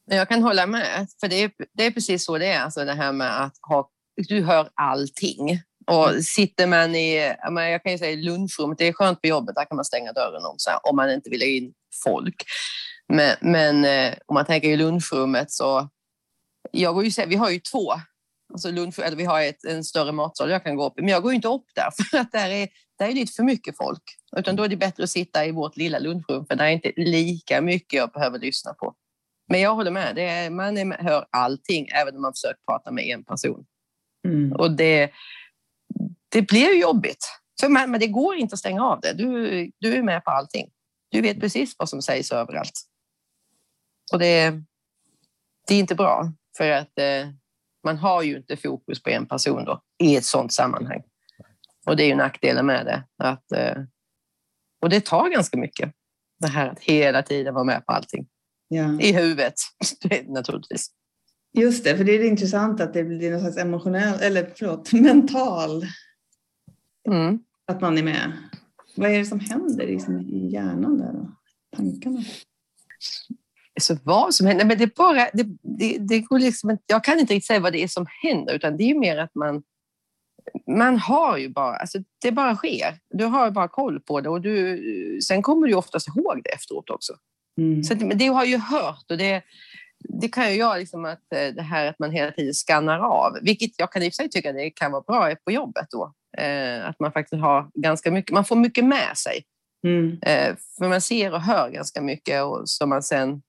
Jag 0.05 0.29
kan 0.29 0.43
hålla 0.43 0.67
med, 0.67 1.07
för 1.19 1.27
det 1.27 1.43
är, 1.43 1.51
det 1.73 1.85
är 1.85 1.91
precis 1.91 2.25
så 2.25 2.37
det 2.37 2.45
är. 2.45 2.59
Alltså 2.59 2.85
det 2.85 2.93
här 2.93 3.11
med 3.11 3.43
att 3.43 3.57
ha, 3.61 3.89
du 4.27 4.43
hör 4.43 4.69
allting. 4.73 5.59
Och 5.87 6.23
sitter 6.23 6.67
man 6.67 6.95
i, 6.95 7.35
jag 7.55 7.83
kan 7.83 7.91
ju 7.91 7.97
säga 7.97 8.15
lunchrummet, 8.15 8.77
det 8.77 8.87
är 8.87 8.93
skönt 8.93 9.21
på 9.21 9.27
jobbet, 9.27 9.55
där 9.55 9.65
kan 9.65 9.75
man 9.75 9.85
stänga 9.85 10.13
dörren 10.13 10.45
om, 10.45 10.55
så 10.57 10.69
här, 10.69 10.79
om 10.83 10.95
man 10.95 11.11
inte 11.11 11.29
vill 11.29 11.41
ha 11.41 11.47
in 11.47 11.73
folk. 12.03 12.43
Men, 13.13 13.35
men 13.41 13.85
eh, 13.85 14.13
om 14.25 14.33
man 14.33 14.45
tänker 14.45 14.69
i 14.69 14.77
lunchrummet 14.77 15.51
så, 15.51 15.89
jag 16.71 16.93
går 16.93 17.05
ju, 17.05 17.25
vi 17.25 17.35
har 17.35 17.49
ju 17.49 17.59
två 17.59 17.93
Alltså 18.51 18.71
lunch, 18.71 18.99
eller 18.99 19.17
vi 19.17 19.25
har 19.25 19.41
ett, 19.41 19.63
en 19.63 19.83
större 19.83 20.11
matsal 20.11 20.49
jag 20.49 20.63
kan 20.63 20.75
gå 20.75 20.85
upp 20.85 20.99
i, 20.99 21.01
men 21.01 21.09
jag 21.09 21.23
går 21.23 21.33
inte 21.33 21.47
upp 21.47 21.65
där 21.75 21.89
för 22.11 22.17
att 22.17 22.31
där 22.31 22.49
är, 22.49 22.67
där 22.99 23.07
är 23.07 23.13
lite 23.13 23.33
för 23.33 23.43
mycket 23.43 23.77
folk. 23.77 24.03
Utan 24.37 24.55
då 24.55 24.63
är 24.63 24.67
det 24.67 24.77
bättre 24.77 25.03
att 25.03 25.09
sitta 25.09 25.45
i 25.45 25.51
vårt 25.51 25.77
lilla 25.77 25.99
lunchrum 25.99 26.45
för 26.45 26.55
där 26.55 26.65
är 26.65 26.69
inte 26.69 26.91
lika 26.95 27.61
mycket 27.61 27.97
jag 27.97 28.11
behöver 28.11 28.39
lyssna 28.39 28.73
på. 28.73 28.95
Men 29.47 29.61
jag 29.61 29.75
håller 29.75 29.91
med, 29.91 30.17
är, 30.17 30.49
man 30.49 30.77
är, 30.77 31.03
hör 31.03 31.25
allting 31.29 31.87
även 31.87 32.15
om 32.15 32.21
man 32.21 32.33
försöker 32.33 32.61
prata 32.67 32.91
med 32.91 33.03
en 33.03 33.23
person. 33.23 33.65
Mm. 34.27 34.51
Och 34.53 34.71
det, 34.71 35.11
det 36.29 36.41
blir 36.41 36.81
jobbigt. 36.81 37.25
För 37.61 37.69
man, 37.69 37.91
men 37.91 37.99
det 37.99 38.07
går 38.07 38.35
inte 38.35 38.53
att 38.53 38.59
stänga 38.59 38.83
av 38.83 38.99
det. 38.99 39.13
Du, 39.13 39.71
du 39.79 39.93
är 39.93 40.03
med 40.03 40.23
på 40.23 40.31
allting. 40.31 40.69
Du 41.09 41.21
vet 41.21 41.39
precis 41.39 41.75
vad 41.77 41.89
som 41.89 42.01
sägs 42.01 42.31
överallt. 42.31 42.81
Och 44.13 44.19
det, 44.19 44.53
det 45.67 45.75
är 45.75 45.79
inte 45.79 45.95
bra 45.95 46.31
för 46.57 46.71
att 46.71 46.99
eh, 46.99 47.27
man 47.83 47.97
har 47.97 48.23
ju 48.23 48.37
inte 48.37 48.57
fokus 48.57 49.03
på 49.03 49.09
en 49.09 49.25
person 49.25 49.65
då, 49.65 49.81
i 50.03 50.15
ett 50.15 50.25
sådant 50.25 50.53
sammanhang. 50.53 51.01
Och 51.85 51.95
det 51.95 52.03
är 52.03 52.07
ju 52.07 52.15
nackdelen 52.15 52.65
med 52.65 52.85
det. 52.85 53.03
Att, 53.17 53.51
eh, 53.51 53.83
och 54.81 54.89
det 54.89 55.05
tar 55.05 55.29
ganska 55.29 55.57
mycket, 55.57 55.91
det 56.39 56.47
här 56.47 56.69
att 56.69 56.79
hela 56.79 57.23
tiden 57.23 57.53
vara 57.53 57.63
med 57.63 57.85
på 57.85 57.91
allting. 57.91 58.27
Ja. 58.67 58.99
I 59.01 59.13
huvudet, 59.13 59.53
naturligtvis. 60.27 60.91
Just 61.53 61.83
det, 61.83 61.97
för 61.97 62.03
det 62.03 62.11
är 62.11 62.19
det 62.19 62.27
intressant 62.27 62.81
att 62.81 62.93
det 62.93 63.03
blir 63.03 63.31
någon 63.31 63.39
slags 63.39 63.57
emotionell, 63.57 64.21
eller 64.21 64.53
förlåt, 64.55 64.93
mental. 64.93 65.85
Mm. 67.09 67.39
Att 67.67 67.81
man 67.81 67.97
är 67.97 68.03
med. 68.03 68.31
Vad 68.95 69.11
är 69.11 69.19
det 69.19 69.25
som 69.25 69.39
händer 69.39 69.87
i 69.87 70.47
hjärnan 70.51 70.97
där 70.97 71.13
då? 71.13 71.31
Tankarna? 71.77 72.23
Så 73.79 73.97
vad 74.03 74.33
som 74.33 74.47
händer. 74.47 74.65
Men 74.65 74.77
det 74.77 74.95
bara, 74.95 75.29
det, 75.33 75.45
det, 75.61 75.97
det 75.99 76.19
går 76.19 76.39
liksom, 76.39 76.77
jag 76.85 77.03
kan 77.03 77.19
inte 77.19 77.33
riktigt 77.33 77.47
säga 77.47 77.59
vad 77.59 77.73
det 77.73 77.83
är 77.83 77.87
som 77.87 78.05
händer, 78.23 78.53
utan 78.53 78.77
det 78.77 78.83
är 78.83 78.95
mer 78.95 79.17
att 79.17 79.35
man, 79.35 79.63
man 80.67 80.97
har 80.97 81.37
ju 81.37 81.49
bara, 81.49 81.75
alltså 81.75 81.97
det 82.21 82.31
bara 82.31 82.55
sker. 82.55 82.97
Du 83.09 83.25
har 83.25 83.51
bara 83.51 83.67
koll 83.67 83.99
på 83.99 84.21
det 84.21 84.29
och 84.29 84.41
du, 84.41 85.19
sen 85.27 85.41
kommer 85.41 85.67
du 85.67 85.73
oftast 85.73 86.07
ihåg 86.07 86.41
det 86.43 86.49
efteråt 86.49 86.89
också. 86.89 87.13
Mm. 87.57 87.83
Så 87.83 87.93
det, 87.93 88.15
det 88.15 88.27
har 88.27 88.45
ju 88.45 88.57
hört 88.57 89.05
och 89.11 89.17
det, 89.17 89.43
det 90.21 90.27
kan 90.27 90.51
ju 90.51 90.57
jag, 90.57 90.79
liksom 90.79 91.05
att 91.05 91.33
eh, 91.35 91.53
det 91.55 91.61
här 91.61 91.87
att 91.87 91.99
man 91.99 92.11
hela 92.11 92.31
tiden 92.31 92.53
skannar 92.53 92.99
av, 92.99 93.37
vilket 93.41 93.71
jag 93.77 93.91
kan 93.91 94.03
i 94.03 94.09
och 94.09 94.13
för 94.13 94.15
sig 94.15 94.29
tycka 94.29 94.51
det 94.51 94.69
kan 94.69 94.91
vara 94.91 95.01
bra 95.01 95.35
på 95.45 95.51
jobbet 95.51 95.87
då. 95.91 96.13
Eh, 96.37 96.89
att 96.89 96.99
man 96.99 97.11
faktiskt 97.11 97.41
har 97.41 97.69
ganska 97.73 98.11
mycket, 98.11 98.33
man 98.33 98.45
får 98.45 98.55
mycket 98.55 98.85
med 98.85 99.17
sig. 99.17 99.43
Mm. 99.87 100.19
Eh, 100.21 100.55
för 100.77 100.87
man 100.87 101.01
ser 101.01 101.33
och 101.33 101.41
hör 101.41 101.69
ganska 101.69 102.01
mycket 102.01 102.43
och 102.43 102.69
som 102.69 102.89
man 102.89 103.03
sen 103.03 103.41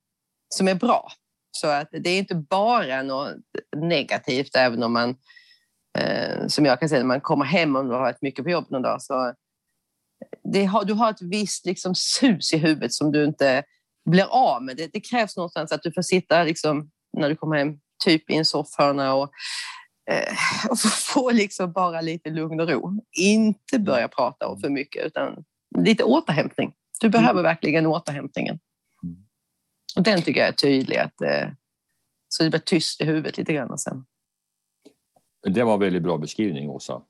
som 0.53 0.67
är 0.67 0.75
bra. 0.75 1.11
Så 1.51 1.67
att 1.67 1.87
det 1.91 2.09
är 2.09 2.17
inte 2.17 2.35
bara 2.35 3.03
något 3.03 3.35
negativt, 3.75 4.55
även 4.55 4.83
om 4.83 4.93
man, 4.93 5.15
eh, 5.99 6.47
som 6.47 6.65
jag 6.65 6.79
kan 6.79 6.89
säga, 6.89 6.99
när 6.99 7.07
man 7.07 7.21
kommer 7.21 7.45
hem 7.45 7.75
och 7.75 7.85
har 7.85 7.99
varit 7.99 8.21
mycket 8.21 8.45
på 8.45 8.51
jobb 8.51 8.65
någon 8.69 8.81
dag, 8.81 9.01
så 9.01 9.13
har, 10.67 10.85
du 10.85 10.93
har 10.93 11.09
ett 11.09 11.21
visst 11.21 11.65
liksom, 11.65 11.95
sus 11.95 12.53
i 12.53 12.57
huvudet 12.57 12.93
som 12.93 13.11
du 13.11 13.25
inte 13.25 13.63
blir 14.09 14.27
av 14.29 14.63
med. 14.63 14.77
Det, 14.77 14.89
det 14.93 14.99
krävs 14.99 15.37
någonstans 15.37 15.71
att 15.71 15.83
du 15.83 15.91
får 15.91 16.01
sitta 16.01 16.43
liksom, 16.43 16.91
när 17.17 17.29
du 17.29 17.35
kommer 17.35 17.57
hem, 17.57 17.79
typ 18.05 18.29
i 18.29 18.35
en 18.35 18.45
soffhörna 18.45 19.15
och, 19.15 19.31
eh, 20.11 20.33
och 20.69 20.79
få 21.13 21.31
liksom 21.31 21.71
bara 21.71 22.01
lite 22.01 22.29
lugn 22.29 22.59
och 22.59 22.69
ro. 22.69 23.01
Inte 23.19 23.79
börja 23.79 24.07
prata 24.07 24.47
om 24.47 24.59
för 24.59 24.69
mycket, 24.69 25.05
utan 25.05 25.43
lite 25.77 26.03
återhämtning. 26.03 26.73
Du 26.99 27.09
behöver 27.09 27.31
mm. 27.39 27.43
verkligen 27.43 27.85
återhämtningen. 27.85 28.59
Och 29.95 30.03
den 30.03 30.21
tycker 30.21 30.39
jag 30.39 30.49
är 30.49 30.53
tydlig, 30.53 30.97
att, 30.97 31.21
eh, 31.21 31.49
så 32.27 32.43
det 32.43 32.49
blir 32.49 32.59
tyst 32.59 33.01
i 33.01 33.05
huvudet 33.05 33.37
lite 33.37 33.53
grann 33.53 33.77
sen. 33.77 34.05
Det 35.47 35.63
var 35.63 35.73
en 35.73 35.79
väldigt 35.79 36.03
bra 36.03 36.17
beskrivning, 36.17 36.69
Åsa. 36.69 37.01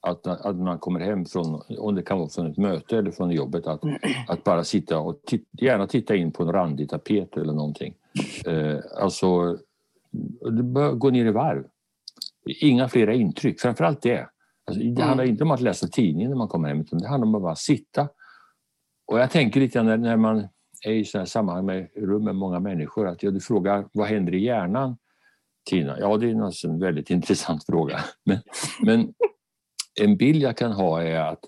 Att, 0.00 0.26
att 0.26 0.56
man 0.56 0.78
kommer 0.78 1.00
hem 1.00 1.24
från, 1.24 1.62
om 1.78 1.94
det 1.94 2.02
kan 2.02 2.18
vara 2.18 2.28
från 2.28 2.50
ett 2.50 2.56
möte 2.56 2.98
eller 2.98 3.10
från 3.10 3.30
jobbet, 3.30 3.66
att, 3.66 3.80
att 4.28 4.44
bara 4.44 4.64
sitta 4.64 4.98
och 4.98 5.20
gärna 5.60 5.86
titta 5.86 6.16
in 6.16 6.32
på 6.32 6.42
en 6.42 6.52
randig 6.52 6.88
tapet 6.88 7.36
eller 7.36 7.52
någonting. 7.52 7.94
Eh, 8.46 8.78
alltså, 8.96 9.58
gå 10.94 11.10
ner 11.10 11.26
i 11.26 11.30
varv. 11.30 11.64
Inga 12.60 12.88
flera 12.88 13.14
intryck, 13.14 13.60
framförallt 13.60 14.02
det. 14.02 14.28
Alltså, 14.66 14.82
det 14.82 15.02
handlar 15.02 15.24
mm. 15.24 15.32
inte 15.32 15.44
om 15.44 15.50
att 15.50 15.60
läsa 15.60 15.88
tidningen 15.88 16.30
när 16.30 16.38
man 16.38 16.48
kommer 16.48 16.68
hem, 16.68 16.80
utan 16.80 16.98
det 16.98 17.08
handlar 17.08 17.26
om 17.26 17.34
att 17.34 17.42
bara 17.42 17.56
sitta. 17.56 18.08
Och 19.06 19.20
jag 19.20 19.30
tänker 19.30 19.60
lite 19.60 19.82
när, 19.82 19.96
när 19.96 20.16
man 20.16 20.48
är 20.86 20.92
i 20.92 21.04
sådana 21.04 21.26
sammanhang 21.26 21.66
med 21.66 21.88
rum 21.96 22.24
med 22.24 22.34
många 22.34 22.60
människor 22.60 23.08
att 23.08 23.22
ja, 23.22 23.30
du 23.30 23.40
frågar 23.40 23.88
vad 23.92 24.08
händer 24.08 24.34
i 24.34 24.44
hjärnan? 24.44 24.96
Tina? 25.70 26.00
Ja, 26.00 26.16
det 26.16 26.26
är 26.30 26.66
en 26.66 26.78
väldigt 26.78 27.10
intressant 27.16 27.64
fråga. 27.66 28.04
Men, 28.24 28.38
men 28.82 29.14
en 30.00 30.16
bild 30.16 30.42
jag 30.42 30.56
kan 30.56 30.72
ha 30.72 31.02
är 31.02 31.20
att, 31.20 31.44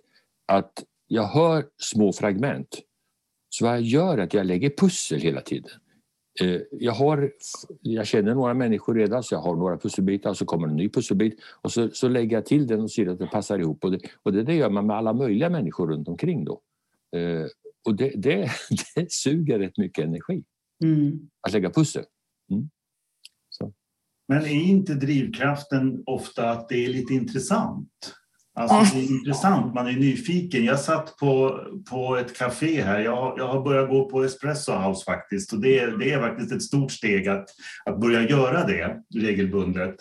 att 0.46 0.84
jag 1.06 1.22
hör 1.22 1.66
små 1.76 2.12
fragment. 2.12 2.78
Så 3.50 3.64
vad 3.64 3.74
jag 3.74 3.82
gör 3.82 4.18
är 4.18 4.22
att 4.22 4.34
jag 4.34 4.46
lägger 4.46 4.70
pussel 4.70 5.20
hela 5.20 5.40
tiden. 5.40 5.70
Eh, 6.40 6.60
jag, 6.70 6.92
har, 6.92 7.32
jag 7.80 8.06
känner 8.06 8.34
några 8.34 8.54
människor 8.54 8.94
redan 8.94 9.22
så 9.22 9.34
jag 9.34 9.40
har 9.40 9.56
några 9.56 9.78
pusselbitar 9.78 10.34
så 10.34 10.44
kommer 10.44 10.68
en 10.68 10.76
ny 10.76 10.88
pusselbit 10.88 11.40
och 11.62 11.72
så, 11.72 11.88
så 11.92 12.08
lägger 12.08 12.36
jag 12.36 12.46
till 12.46 12.66
den 12.66 12.80
och 12.80 12.90
ser 12.90 13.06
att 13.06 13.18
det 13.18 13.26
passar 13.26 13.58
ihop. 13.58 13.84
Och 13.84 13.90
det, 13.90 14.00
och 14.22 14.32
det, 14.32 14.42
det 14.42 14.54
gör 14.54 14.70
man 14.70 14.86
med 14.86 14.96
alla 14.96 15.12
möjliga 15.12 15.50
människor 15.50 15.88
runt 15.88 16.08
omkring 16.08 16.44
då. 16.44 16.60
Eh, 17.16 17.46
och 17.84 17.96
det, 17.96 18.12
det, 18.16 18.50
det 18.94 19.12
suger 19.12 19.58
rätt 19.58 19.78
mycket 19.78 20.04
energi 20.04 20.44
mm. 20.84 21.20
att 21.46 21.52
lägga 21.52 21.70
pussel. 21.70 22.04
Mm. 22.50 22.70
Men 24.28 24.42
är 24.42 24.62
inte 24.62 24.94
drivkraften 24.94 26.02
ofta 26.06 26.50
att 26.50 26.68
det 26.68 26.84
är 26.84 26.88
lite 26.88 27.14
intressant? 27.14 28.14
Alltså 28.54 28.96
det 28.96 29.04
är 29.04 29.10
intressant, 29.10 29.74
man 29.74 29.86
är 29.86 29.92
nyfiken. 29.92 30.64
Jag 30.64 30.80
satt 30.80 31.16
på, 31.16 31.60
på 31.90 32.16
ett 32.16 32.38
café 32.38 32.82
här. 32.82 33.00
Jag, 33.00 33.34
jag 33.38 33.48
har 33.48 33.62
börjat 33.62 33.90
gå 33.90 34.10
på 34.10 34.24
Espresso 34.24 34.72
House 34.72 35.04
faktiskt. 35.04 35.52
Och 35.52 35.60
det, 35.60 35.98
det 35.98 36.12
är 36.12 36.20
faktiskt 36.20 36.52
ett 36.52 36.62
stort 36.62 36.92
steg 36.92 37.28
att, 37.28 37.48
att 37.84 38.00
börja 38.00 38.28
göra 38.28 38.66
det 38.66 38.96
regelbundet. 39.14 39.94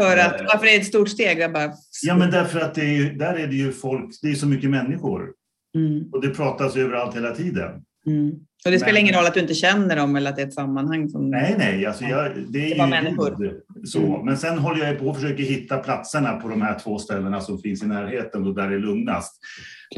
För 0.00 0.16
att, 0.16 0.40
eh, 0.40 0.46
varför 0.46 0.66
är 0.66 0.70
det 0.70 0.76
ett 0.76 0.86
stort 0.86 1.08
steg? 1.08 1.38
Jag 1.38 1.52
bara... 1.52 1.72
Ja, 2.02 2.16
men 2.16 2.30
därför 2.30 2.60
att 2.60 2.74
det 2.74 2.84
är, 2.84 3.12
där 3.12 3.34
är 3.34 3.46
det 3.46 3.56
ju 3.56 3.72
folk, 3.72 4.18
det 4.22 4.30
är 4.30 4.34
så 4.34 4.46
mycket 4.46 4.70
människor. 4.70 5.32
Mm. 5.78 6.08
Och 6.12 6.22
det 6.22 6.28
pratas 6.28 6.76
överallt 6.76 7.16
hela 7.16 7.34
tiden. 7.34 7.70
Mm. 8.06 8.32
Och 8.64 8.70
det 8.70 8.78
spelar 8.78 8.92
men, 8.92 9.02
ingen 9.02 9.14
roll 9.14 9.26
att 9.26 9.34
du 9.34 9.40
inte 9.40 9.54
känner 9.54 9.96
dem 9.96 10.16
eller 10.16 10.30
att 10.30 10.36
det 10.36 10.42
är 10.42 10.46
ett 10.46 10.54
sammanhang? 10.54 11.08
Som, 11.08 11.30
nej, 11.30 11.54
nej. 11.58 11.86
Alltså 11.86 12.04
jag, 12.04 12.32
det 12.48 12.58
är 12.58 12.76
det 12.76 12.82
ju 12.82 12.86
människor. 12.86 13.36
Så. 13.84 14.06
Mm. 14.06 14.26
Men 14.26 14.36
sen 14.36 14.58
håller 14.58 14.86
jag 14.86 14.98
på 14.98 15.06
och 15.06 15.16
försöker 15.16 15.42
hitta 15.42 15.78
platserna 15.78 16.32
på 16.32 16.48
de 16.48 16.62
här 16.62 16.78
två 16.78 16.98
ställena 16.98 17.40
som 17.40 17.58
finns 17.58 17.82
i 17.82 17.86
närheten 17.86 18.46
och 18.46 18.54
där 18.54 18.68
det 18.68 18.74
är 18.74 18.78
lugnast. 18.78 19.40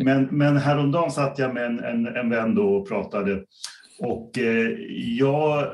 Men, 0.03 0.29
men 0.31 0.57
häromdagen 0.57 1.11
satt 1.11 1.39
jag 1.39 1.55
med 1.55 1.67
en, 1.67 1.79
en, 1.79 2.07
en 2.07 2.31
vän 2.31 2.59
och 2.59 2.89
pratade 2.89 3.43
och 4.01 4.39
eh, 4.39 4.69
jag, 5.19 5.67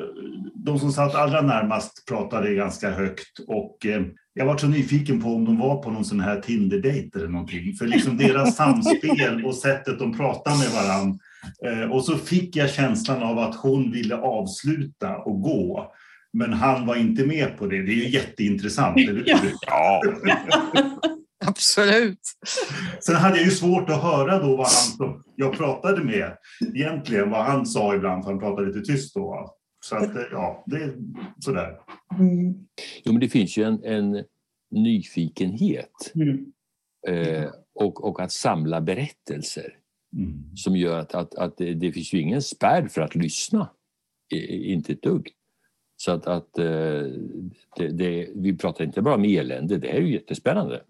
de 0.54 0.78
som 0.78 0.92
satt 0.92 1.14
allra 1.14 1.42
närmast 1.42 2.06
pratade 2.08 2.54
ganska 2.54 2.90
högt 2.90 3.38
och 3.48 3.86
eh, 3.86 4.02
jag 4.34 4.46
var 4.46 4.58
så 4.58 4.66
nyfiken 4.66 5.22
på 5.22 5.28
om 5.28 5.44
de 5.44 5.58
var 5.58 5.82
på 5.82 5.90
någon 5.90 6.04
sån 6.04 6.20
här 6.20 6.40
Tinder-dejt 6.40 7.18
eller 7.18 7.28
någonting. 7.28 7.74
För 7.74 7.86
liksom 7.86 8.16
deras 8.16 8.56
samspel 8.56 9.44
och 9.44 9.54
sättet 9.54 9.98
de 9.98 10.16
pratade 10.16 10.56
med 10.58 10.68
varandra 10.68 11.18
Eh, 11.64 11.90
och 11.90 12.04
så 12.04 12.16
fick 12.16 12.56
jag 12.56 12.70
känslan 12.70 13.22
av 13.22 13.38
att 13.38 13.56
hon 13.56 13.92
ville 13.92 14.16
avsluta 14.16 15.16
och 15.16 15.42
gå. 15.42 15.92
Men 16.32 16.52
han 16.52 16.86
var 16.86 16.96
inte 16.96 17.26
med 17.26 17.58
på 17.58 17.66
det. 17.66 17.82
Det 17.82 17.92
är 17.92 17.96
ju 17.96 18.08
jätteintressant, 18.08 18.98
eller 18.98 19.14
hur? 19.14 19.52
Ja. 19.66 20.02
Absolut. 21.46 22.20
Sen 23.00 23.14
hade 23.14 23.36
jag 23.36 23.44
ju 23.44 23.50
svårt 23.50 23.90
att 23.90 24.02
höra 24.02 24.38
då 24.38 24.56
vad 24.56 24.66
han 24.66 24.96
som 24.96 25.24
jag 25.36 25.52
pratade 25.52 26.04
med 26.04 26.36
egentligen, 26.74 27.30
vad 27.30 27.44
han 27.44 27.66
sa 27.66 27.94
ibland, 27.94 28.24
för 28.24 28.30
han 28.30 28.40
pratade 28.40 28.66
lite 28.66 28.92
tyst 28.92 29.14
då. 29.14 29.56
Så 29.84 29.96
att, 29.96 30.16
eh, 30.16 30.22
ja, 30.32 30.64
det 30.66 30.76
är 30.76 30.94
sådär. 31.40 31.80
Mm. 32.18 32.54
Jo, 33.04 33.12
men 33.12 33.20
det 33.20 33.28
finns 33.28 33.56
ju 33.56 33.64
en, 33.64 33.84
en 33.84 34.24
nyfikenhet 34.70 36.12
mm. 36.14 36.52
eh, 37.08 37.50
och, 37.74 38.04
och 38.04 38.20
att 38.20 38.32
samla 38.32 38.80
berättelser. 38.80 39.78
Mm. 40.16 40.56
Som 40.56 40.76
gör 40.76 40.98
att, 40.98 41.14
att, 41.14 41.34
att 41.34 41.56
det, 41.56 41.74
det, 41.74 41.92
finns 41.92 42.14
ju 42.14 42.20
ingen 42.20 42.42
spärr 42.42 42.88
för 42.88 43.00
att 43.00 43.14
lyssna. 43.14 43.70
Inte 44.50 44.92
ett 44.92 45.02
dugg. 45.02 45.32
Så 45.96 46.12
att, 46.12 46.26
att 46.26 46.58
eh, 46.58 47.02
det, 47.76 47.88
det, 47.92 48.28
vi 48.34 48.56
pratar 48.58 48.84
inte 48.84 49.02
bara 49.02 49.14
om 49.14 49.24
elände, 49.24 49.78
det 49.78 49.96
är 49.96 50.00
ju 50.00 50.12
jättespännande. 50.12 50.82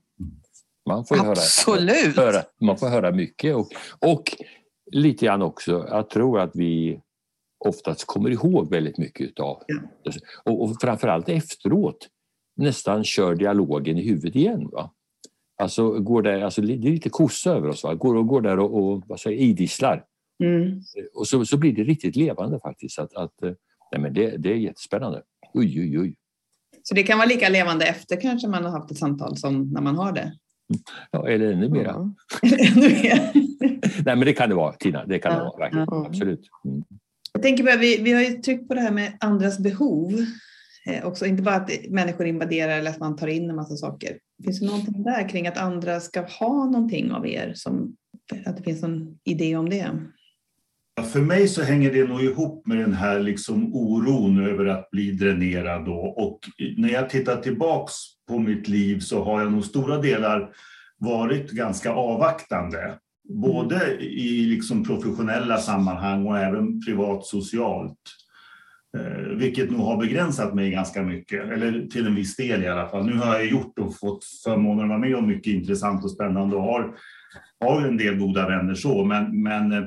Man 0.87 1.05
får 1.05 1.31
Absolut. 1.31 2.17
Höra, 2.17 2.33
höra, 2.33 2.45
man 2.61 2.79
får 2.79 2.89
höra 2.89 3.13
mycket 3.13 3.57
och, 3.57 3.69
och 3.99 4.23
lite 4.93 5.27
grann 5.27 5.43
också, 5.43 5.87
jag 5.91 6.11
tror 6.11 6.41
att 6.41 6.51
vi 6.55 7.01
oftast 7.65 8.05
kommer 8.07 8.31
ihåg 8.31 8.71
väldigt 8.71 8.99
mycket 8.99 9.27
utav 9.27 9.63
ja. 9.67 10.13
och, 10.45 10.63
och 10.63 10.81
framförallt 10.81 11.29
efteråt 11.29 12.09
nästan 12.57 13.05
kör 13.05 13.35
dialogen 13.35 13.99
i 13.99 14.03
huvudet 14.03 14.37
igen. 14.37 14.69
Va? 14.73 14.91
Alltså, 15.63 15.91
går 15.91 16.23
där, 16.23 16.41
alltså, 16.41 16.63
det 16.63 16.73
är 16.73 16.79
lite 16.79 17.11
kossa 17.11 17.51
över 17.51 17.69
oss. 17.69 17.85
Va? 17.85 17.95
Går, 17.95 18.17
och 18.17 18.27
går 18.27 18.41
där 18.41 18.59
och, 18.59 18.75
och 18.75 19.03
vad 19.07 19.21
säger, 19.21 19.39
idisslar. 19.39 20.05
Mm. 20.45 20.83
Och 21.15 21.29
så, 21.29 21.45
så 21.45 21.57
blir 21.57 21.73
det 21.73 21.85
riktigt 21.85 22.17
levande 22.17 22.61
faktiskt. 22.61 22.99
Att, 22.99 23.15
att, 23.15 23.43
eh, 23.43 23.53
nej, 23.93 24.01
men 24.01 24.15
det, 24.15 24.37
det 24.37 24.53
är 24.53 24.57
jättespännande. 24.57 25.23
Oj, 25.55 25.81
oj, 25.81 25.99
oj. 25.99 26.15
Så 26.83 26.95
det 26.95 27.03
kan 27.03 27.19
vara 27.19 27.29
lika 27.29 27.49
levande 27.49 27.87
efter 27.87 28.21
kanske 28.21 28.49
man 28.49 28.65
har 28.65 28.71
haft 28.71 28.91
ett 28.91 28.99
samtal 28.99 29.37
som 29.37 29.73
när 29.73 29.81
man 29.81 29.97
har 29.97 30.13
det? 30.13 30.33
Ja, 31.11 31.29
eller 31.29 31.53
ännu 31.53 31.69
mera. 31.69 31.91
Mm. 31.91 32.15
ännu 32.43 32.89
mer. 32.89 33.33
nej, 34.05 34.17
men 34.17 34.21
det 34.21 34.33
kan 34.33 34.49
det 34.49 34.55
vara, 34.55 34.73
Tina. 34.73 35.07
Det 35.07 35.19
kan 35.19 35.33
ja. 35.33 35.39
det 35.39 35.45
vara, 35.45 35.59
verkligen. 35.59 35.89
Mm. 35.89 36.07
Absolut. 36.07 36.49
Mm. 36.65 36.85
Jag 37.33 37.43
tänker 37.43 37.65
på, 37.65 37.79
vi, 37.79 38.03
vi 38.03 38.13
har 38.13 38.21
ju 38.21 38.31
tryckt 38.31 38.69
på 38.69 38.75
det 38.75 38.81
här 38.81 38.91
med 38.91 39.17
andras 39.21 39.59
behov. 39.59 40.13
Eh, 40.87 41.07
också, 41.07 41.27
inte 41.27 41.43
bara 41.43 41.55
att 41.55 41.71
människor 41.89 42.27
invaderar 42.27 42.79
eller 42.79 42.91
att 42.91 43.01
man 43.01 43.17
tar 43.17 43.27
in 43.27 43.51
en 43.51 43.57
massa 43.57 43.77
saker. 43.77 44.19
Finns 44.45 44.61
det 44.61 44.67
någonting 44.67 45.03
där 45.03 45.29
kring 45.29 45.47
att 45.47 45.59
andra 45.59 46.01
ska 46.01 46.21
ha 46.21 46.65
någonting 46.65 47.13
av 47.13 47.27
er? 47.27 47.53
Som, 47.55 47.97
att 48.47 48.57
det 48.57 48.63
finns 48.63 48.83
någon 48.83 49.19
idé 49.25 49.57
om 49.57 49.71
det? 49.71 49.91
För 51.13 51.21
mig 51.21 51.49
så 51.49 51.63
hänger 51.63 51.93
det 51.93 52.05
nog 52.05 52.23
ihop 52.23 52.67
med 52.67 52.79
den 52.79 52.93
här 52.93 53.21
liksom 53.21 53.75
oron 53.75 54.47
över 54.47 54.67
att 54.67 54.91
bli 54.91 55.11
dränerad. 55.11 55.85
Då. 55.85 55.95
Och 55.95 56.41
när 56.77 56.89
jag 56.89 57.11
tittar 57.11 57.43
tillbaks 57.43 57.95
på 58.29 58.39
mitt 58.39 58.69
liv 58.69 58.99
så 59.01 59.25
har 59.25 59.41
jag 59.41 59.53
nog 59.53 59.65
stora 59.65 59.99
delar 59.99 60.51
varit 60.99 61.51
ganska 61.51 61.93
avvaktande. 61.93 62.99
Både 63.29 63.97
i 64.01 64.47
liksom 64.47 64.85
professionella 64.85 65.57
sammanhang 65.57 66.27
och 66.27 66.39
även 66.39 66.81
privat 66.81 67.27
socialt. 67.27 67.99
Eh, 68.99 69.37
vilket 69.37 69.71
nog 69.71 69.81
har 69.81 69.97
begränsat 69.97 70.55
mig 70.55 70.71
ganska 70.71 71.03
mycket, 71.03 71.51
eller 71.51 71.87
till 71.87 72.07
en 72.07 72.15
viss 72.15 72.37
del 72.37 72.65
i 72.65 72.69
alla 72.69 72.89
fall. 72.89 73.07
Nu 73.07 73.17
har 73.17 73.35
jag 73.35 73.47
gjort 73.47 73.79
och 73.79 73.99
fått 73.99 74.25
förmånen 74.45 74.85
att 74.85 74.89
vara 74.89 74.99
med 74.99 75.17
om 75.17 75.27
mycket 75.27 75.53
intressant 75.53 76.05
och 76.05 76.11
spännande 76.11 76.57
och 76.57 76.63
har, 76.63 76.95
har 77.61 77.83
en 77.83 77.97
del 77.97 78.19
goda 78.19 78.49
vänner 78.49 78.75
så, 78.75 79.05
men, 79.05 79.43
men 79.43 79.73
eh, 79.73 79.85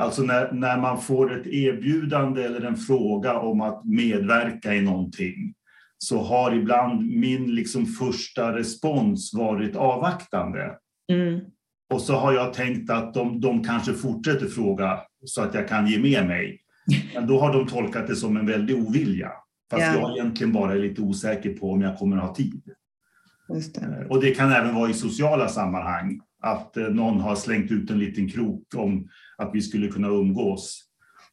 alltså 0.00 0.22
när, 0.22 0.52
när 0.52 0.78
man 0.78 1.02
får 1.02 1.40
ett 1.40 1.46
erbjudande 1.46 2.42
eller 2.42 2.60
en 2.60 2.76
fråga 2.76 3.38
om 3.38 3.60
att 3.60 3.84
medverka 3.84 4.74
i 4.74 4.80
någonting 4.80 5.54
så 5.98 6.22
har 6.22 6.54
ibland 6.54 7.06
min 7.06 7.54
liksom 7.54 7.86
första 7.86 8.56
respons 8.56 9.34
varit 9.34 9.76
avvaktande. 9.76 10.76
Mm. 11.12 11.40
Och 11.94 12.00
så 12.00 12.14
har 12.14 12.32
jag 12.32 12.52
tänkt 12.52 12.90
att 12.90 13.14
de, 13.14 13.40
de 13.40 13.64
kanske 13.64 13.92
fortsätter 13.92 14.46
fråga 14.46 15.00
så 15.24 15.42
att 15.42 15.54
jag 15.54 15.68
kan 15.68 15.86
ge 15.86 15.98
med 15.98 16.26
mig. 16.26 16.60
Men 17.14 17.26
då 17.26 17.40
har 17.40 17.52
de 17.52 17.66
tolkat 17.66 18.06
det 18.06 18.16
som 18.16 18.36
en 18.36 18.46
väldig 18.46 18.76
ovilja. 18.76 19.32
Fast 19.70 19.82
ja. 19.82 19.94
jag 19.94 20.16
egentligen 20.16 20.52
bara 20.52 20.72
är 20.72 20.78
lite 20.78 21.02
osäker 21.02 21.54
på 21.54 21.72
om 21.72 21.80
jag 21.80 21.98
kommer 21.98 22.16
ha 22.16 22.34
tid. 22.34 22.62
Det. 22.64 22.74
Eh, 23.82 24.06
och 24.08 24.20
det 24.20 24.30
kan 24.30 24.52
även 24.52 24.74
vara 24.74 24.90
i 24.90 24.94
sociala 24.94 25.48
sammanhang. 25.48 26.20
Att 26.42 26.76
eh, 26.76 26.88
någon 26.88 27.20
har 27.20 27.34
slängt 27.34 27.70
ut 27.70 27.90
en 27.90 27.98
liten 27.98 28.28
krok 28.28 28.62
om 28.76 29.08
att 29.38 29.50
vi 29.54 29.62
skulle 29.62 29.88
kunna 29.88 30.08
umgås. 30.08 30.84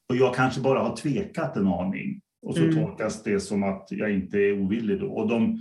Och 0.10 0.16
jag 0.16 0.36
kanske 0.36 0.62
bara 0.62 0.80
har 0.80 0.96
tvekat 0.96 1.58
en 1.58 1.68
aning. 1.68 2.22
Och 2.46 2.56
så 2.56 2.62
mm. 2.62 2.76
tolkas 2.76 3.24
det 3.24 3.40
som 3.40 3.64
att 3.64 3.88
jag 3.92 4.14
inte 4.14 4.38
är 4.38 4.62
ovillig 4.62 5.00
då. 5.00 5.08
Och 5.08 5.28
de, 5.28 5.60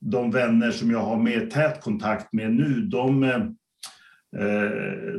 de 0.00 0.30
vänner 0.30 0.70
som 0.70 0.90
jag 0.90 0.98
har 0.98 1.16
mer 1.16 1.46
tät 1.46 1.80
kontakt 1.80 2.32
med 2.32 2.52
nu, 2.52 2.80
de, 2.80 3.22
eh, 3.22 3.40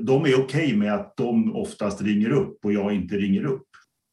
de 0.02 0.26
är 0.26 0.34
okej 0.34 0.44
okay 0.44 0.78
med 0.78 0.94
att 0.94 1.18
de 1.18 1.56
oftast 1.56 2.02
ringer 2.02 2.30
upp 2.30 2.66
och 2.66 2.74
jag 2.74 2.94
inte 2.94 3.16
ringer 3.16 3.44
upp. 3.44 3.68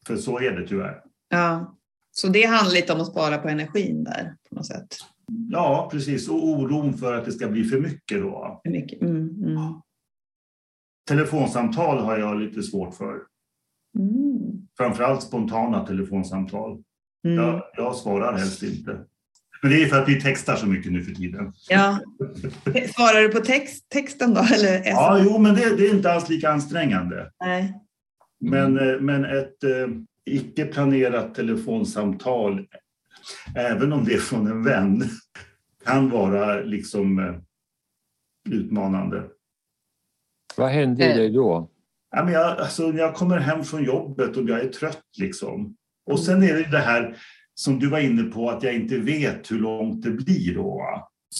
För 0.07 0.17
så 0.17 0.41
är 0.41 0.53
det 0.53 0.67
tyvärr. 0.67 1.03
Ja, 1.29 1.77
så 2.13 2.29
det 2.29 2.45
handlar 2.45 2.75
lite 2.75 2.93
om 2.93 3.01
att 3.01 3.07
spara 3.07 3.39
på 3.39 3.49
energin 3.49 4.05
där 4.05 4.35
på 4.49 4.55
något 4.55 4.67
sätt? 4.67 4.97
Ja, 5.51 5.89
precis. 5.93 6.29
Och 6.29 6.49
oron 6.49 6.99
för 6.99 7.15
att 7.15 7.25
det 7.25 7.33
ska 7.33 7.49
bli 7.49 7.65
för 7.65 7.81
mycket 7.81 8.21
då. 8.21 8.61
För 8.65 8.71
mycket. 8.71 9.03
Mm, 9.03 9.45
mm. 9.45 9.75
Telefonsamtal 11.09 11.99
har 11.99 12.19
jag 12.19 12.41
lite 12.41 12.63
svårt 12.63 12.95
för. 12.95 13.17
Mm. 13.99 14.69
Framförallt 14.77 15.23
spontana 15.23 15.87
telefonsamtal. 15.87 16.83
Mm. 17.25 17.45
Jag, 17.45 17.63
jag 17.77 17.97
svarar 17.97 18.39
helst 18.39 18.63
inte. 18.63 18.99
Men 19.63 19.73
det 19.73 19.83
är 19.83 19.87
för 19.87 20.03
att 20.03 20.09
vi 20.09 20.21
textar 20.21 20.57
så 20.57 20.67
mycket 20.67 20.93
nu 20.93 21.03
för 21.03 21.13
tiden. 21.13 21.53
Ja. 21.69 21.99
Svarar 22.95 23.23
du 23.23 23.29
på 23.29 23.41
text, 23.41 23.89
texten 23.89 24.35
då? 24.35 24.41
Eller 24.55 24.83
ja, 24.85 25.21
jo, 25.25 25.39
men 25.39 25.55
det, 25.55 25.77
det, 25.77 25.87
är 25.87 25.95
inte 25.95 26.13
alls 26.13 26.29
lika 26.29 26.51
ansträngande. 26.51 27.31
Nej. 27.45 27.75
Men, 28.41 28.79
mm. 28.79 28.95
Eh, 28.95 29.01
men 29.01 29.25
ett 29.25 29.65
eh, 29.65 29.89
icke 30.25 30.65
planerat 30.65 31.35
telefonsamtal, 31.35 32.67
även 33.55 33.93
om 33.93 34.05
det 34.05 34.15
är 34.15 34.19
från 34.19 34.47
en 34.47 34.65
vän, 34.65 35.05
kan 35.85 36.11
vara 36.11 36.61
liksom 36.61 37.19
eh, 37.19 37.35
utmanande. 38.55 39.25
Vad 40.57 40.71
händer 40.71 41.15
i 41.15 41.17
dig 41.17 41.31
då? 41.31 41.71
Ja, 42.11 42.25
men 42.25 42.33
jag, 42.35 42.61
alltså, 42.61 42.83
när 42.91 42.99
jag 42.99 43.15
kommer 43.15 43.39
hem 43.39 43.65
från 43.65 43.85
jobbet 43.85 44.37
och 44.37 44.49
jag 44.49 44.61
är 44.61 44.69
trött 44.69 45.03
liksom. 45.19 45.77
Och 46.11 46.21
sen 46.21 46.43
är 46.43 46.55
det 46.55 46.71
det 46.71 46.79
här 46.79 47.17
som 47.55 47.79
du 47.79 47.89
var 47.89 47.99
inne 47.99 48.23
på 48.23 48.51
att 48.51 48.63
jag 48.63 48.75
inte 48.75 48.99
vet 48.99 49.51
hur 49.51 49.59
långt 49.59 50.03
det 50.03 50.11
blir 50.11 50.55
då. 50.55 50.83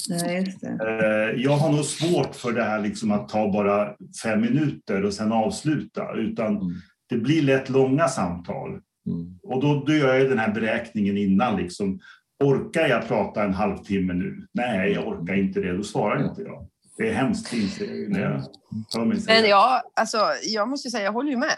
Nej, 0.09 0.45
just 0.45 0.61
det. 0.61 0.69
Eh, 0.69 1.43
Jag 1.43 1.57
har 1.57 1.73
nog 1.73 1.85
svårt 1.85 2.35
för 2.37 2.53
det 2.53 2.63
här 2.63 2.81
liksom 2.81 3.11
att 3.13 3.29
ta 3.29 3.53
bara 3.53 3.95
fem 4.23 4.41
minuter 4.41 5.05
och 5.05 5.15
sen 5.15 5.33
avsluta, 5.33 6.15
utan 6.17 6.47
Mm. 6.57 6.67
det 7.09 7.17
blir 7.17 7.43
lätt 7.43 7.69
långa 7.69 8.09
samtal. 8.09 8.69
Mm. 8.71 9.39
Och 9.43 9.61
då, 9.63 9.85
då 9.87 9.93
gör 9.93 10.15
jag 10.15 10.29
den 10.29 10.39
här 10.39 10.53
beräkningen 10.55 11.19
innan. 11.19 11.57
Liksom. 11.57 12.01
Orkar 12.45 12.87
jag 12.89 13.09
prata 13.09 13.45
en 13.45 13.55
halvtimme 13.55 14.13
nu? 14.15 14.47
Nej, 14.53 14.93
jag 14.93 15.09
orkar 15.09 15.35
inte 15.35 15.61
det. 15.61 15.77
Då 15.77 15.83
svarar 15.83 16.29
inte 16.29 16.43
jag. 16.43 16.67
Det 17.01 17.09
är 17.09 17.15
hemskt 17.15 17.53
inser 17.53 17.87
jag 17.87 17.97
ju 17.97 18.09
när 18.09 18.21
jag 18.21 18.43
hör 18.95 19.05
mig 19.05 19.21
säga 19.21 19.41
Men 19.41 19.51
ja, 19.51 19.83
alltså, 19.97 20.19
jag 20.43 20.69
måste 20.69 20.91
säga, 20.91 21.05
jag 21.05 21.13
håller 21.13 21.31
ju 21.31 21.37
med. 21.37 21.57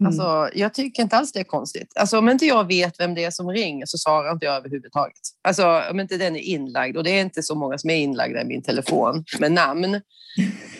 Mm. 0.00 0.06
Alltså, 0.06 0.58
jag 0.58 0.74
tycker 0.74 1.02
inte 1.02 1.16
alls 1.16 1.32
det 1.32 1.40
är 1.40 1.44
konstigt. 1.44 1.92
Alltså, 1.94 2.18
om 2.18 2.28
inte 2.28 2.46
jag 2.46 2.66
vet 2.66 3.00
vem 3.00 3.14
det 3.14 3.24
är 3.24 3.30
som 3.30 3.50
ringer 3.50 3.86
så 3.86 3.98
svarar 3.98 4.32
inte 4.32 4.46
jag 4.46 4.56
överhuvudtaget. 4.56 5.18
Alltså, 5.42 5.82
om 5.90 6.00
inte 6.00 6.16
den 6.16 6.36
är 6.36 6.40
inlagd, 6.40 6.96
och 6.96 7.04
det 7.04 7.10
är 7.10 7.20
inte 7.20 7.42
så 7.42 7.54
många 7.54 7.78
som 7.78 7.90
är 7.90 7.96
inlagda 7.96 8.42
i 8.42 8.44
min 8.44 8.62
telefon 8.62 9.24
med 9.40 9.52
namn. 9.52 10.00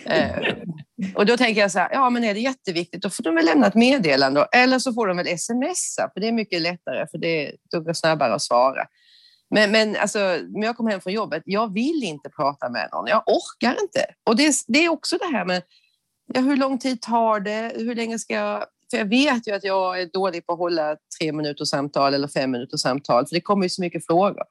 Eh, 0.05 0.53
och 1.15 1.25
då 1.25 1.37
tänker 1.37 1.61
jag 1.61 1.71
så 1.71 1.79
här, 1.79 1.89
ja 1.91 2.09
men 2.09 2.23
är 2.23 2.33
det 2.33 2.39
jätteviktigt 2.39 3.01
då 3.01 3.09
får 3.09 3.23
de 3.23 3.35
väl 3.35 3.45
lämna 3.45 3.67
ett 3.67 3.75
meddelande 3.75 4.47
eller 4.51 4.79
så 4.79 4.93
får 4.93 5.07
de 5.07 5.17
väl 5.17 5.39
smsa 5.39 6.09
för 6.13 6.19
det 6.19 6.27
är 6.27 6.31
mycket 6.31 6.61
lättare 6.61 7.07
för 7.11 7.17
det 7.17 7.51
går 7.71 7.93
snabbare 7.93 8.33
att 8.33 8.41
svara. 8.41 8.87
Men, 9.49 9.71
men 9.71 9.95
alltså, 9.95 10.19
när 10.49 10.65
jag 10.65 10.77
kommer 10.77 10.91
hem 10.91 11.01
från 11.01 11.13
jobbet, 11.13 11.43
jag 11.45 11.73
vill 11.73 12.03
inte 12.03 12.29
prata 12.29 12.69
med 12.69 12.89
någon. 12.91 13.07
Jag 13.07 13.23
orkar 13.27 13.81
inte. 13.81 14.05
Och 14.23 14.35
det, 14.35 14.53
det 14.67 14.85
är 14.85 14.89
också 14.89 15.17
det 15.17 15.37
här 15.37 15.45
med 15.45 15.63
ja, 16.33 16.41
hur 16.41 16.57
lång 16.57 16.77
tid 16.77 17.01
tar 17.01 17.39
det? 17.39 17.73
Hur 17.75 17.95
länge 17.95 18.19
ska 18.19 18.33
jag... 18.33 18.65
För 18.91 18.97
jag 18.97 19.05
vet 19.05 19.47
ju 19.47 19.51
att 19.51 19.63
jag 19.63 20.01
är 20.01 20.09
dålig 20.13 20.45
på 20.45 20.53
att 20.53 20.59
hålla 20.59 20.97
tre 21.19 21.31
minuters 21.31 21.69
samtal 21.69 22.13
eller 22.13 22.27
fem 22.27 22.51
minuters 22.51 22.81
samtal, 22.81 23.27
för 23.27 23.35
det 23.35 23.41
kommer 23.41 23.63
ju 23.63 23.69
så 23.69 23.81
mycket 23.81 24.05
frågor. 24.05 24.43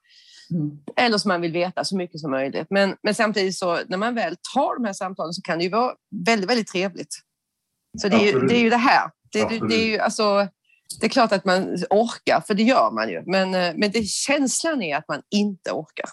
Mm. 0.51 0.79
Eller 0.97 1.19
som 1.19 1.29
man 1.29 1.41
vill 1.41 1.53
veta 1.53 1.85
så 1.85 1.97
mycket 1.97 2.21
som 2.21 2.31
möjligt. 2.31 2.67
Men, 2.71 2.97
men 3.03 3.15
samtidigt 3.15 3.57
så 3.57 3.79
när 3.89 3.97
man 3.97 4.15
väl 4.15 4.37
tar 4.55 4.75
de 4.75 4.85
här 4.85 4.93
samtalen 4.93 5.33
så 5.33 5.43
kan 5.43 5.59
det 5.59 5.65
ju 5.65 5.71
vara 5.71 5.93
väldigt, 6.27 6.51
väldigt 6.51 6.67
trevligt. 6.67 7.15
Så 8.01 8.09
det 8.09 8.17
är 8.17 8.33
ju 8.33 8.41
det, 8.41 8.55
är 8.55 8.61
ju 8.61 8.71
det 8.71 8.77
här. 8.77 9.11
Det, 9.33 9.69
det, 9.69 9.75
är 9.75 9.87
ju, 9.87 9.99
alltså, 9.99 10.49
det 11.01 11.07
är 11.07 11.11
klart 11.11 11.33
att 11.33 11.45
man 11.45 11.63
orkar, 11.91 12.41
för 12.47 12.55
det 12.55 12.63
gör 12.63 12.91
man 12.91 13.09
ju. 13.11 13.23
Men, 13.27 13.55
eh, 13.55 13.73
men 13.77 13.91
det, 13.91 14.05
känslan 14.09 14.83
är 14.83 14.97
att 14.97 15.09
man 15.09 15.23
inte 15.31 15.71
orkar. 15.71 16.09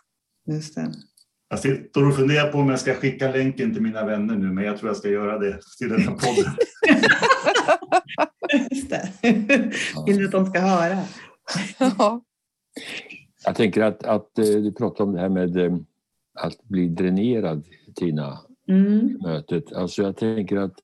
Just 0.48 0.76
det. 0.76 0.94
Jag 1.50 1.60
sitter 1.60 2.08
och 2.08 2.16
funderar 2.16 2.52
på 2.52 2.58
om 2.58 2.70
jag 2.70 2.80
ska 2.80 2.94
skicka 2.94 3.32
länken 3.32 3.74
till 3.74 3.82
mina 3.82 4.06
vänner 4.06 4.36
nu, 4.36 4.48
men 4.54 4.64
jag 4.64 4.78
tror 4.78 4.90
jag 4.90 4.98
ska 4.98 5.10
göra 5.10 5.40
det 5.40 5.60
till 5.78 5.90
den 5.90 6.02
här 6.02 6.12
podden. 6.12 6.56
Just 8.72 8.90
det. 8.90 9.10
Vill 10.06 10.18
du 10.18 10.26
att 10.26 10.32
de 10.32 10.46
ska 10.46 10.60
höra? 10.60 10.98
Ja. 11.80 12.22
Jag 13.46 13.56
tänker 13.56 13.82
att, 13.82 14.04
att 14.04 14.38
eh, 14.38 14.46
du 14.46 14.74
pratar 14.74 15.04
om 15.04 15.14
det 15.14 15.20
här 15.20 15.30
med 15.30 15.58
eh, 15.58 15.78
att 16.40 16.64
bli 16.64 16.88
dränerad, 16.88 17.66
Tina, 17.96 18.40
Mm. 18.68 19.18
mötet. 19.24 19.74
Alltså 19.74 20.02
jag 20.02 20.18
tänker 20.18 20.58
att 20.58 20.76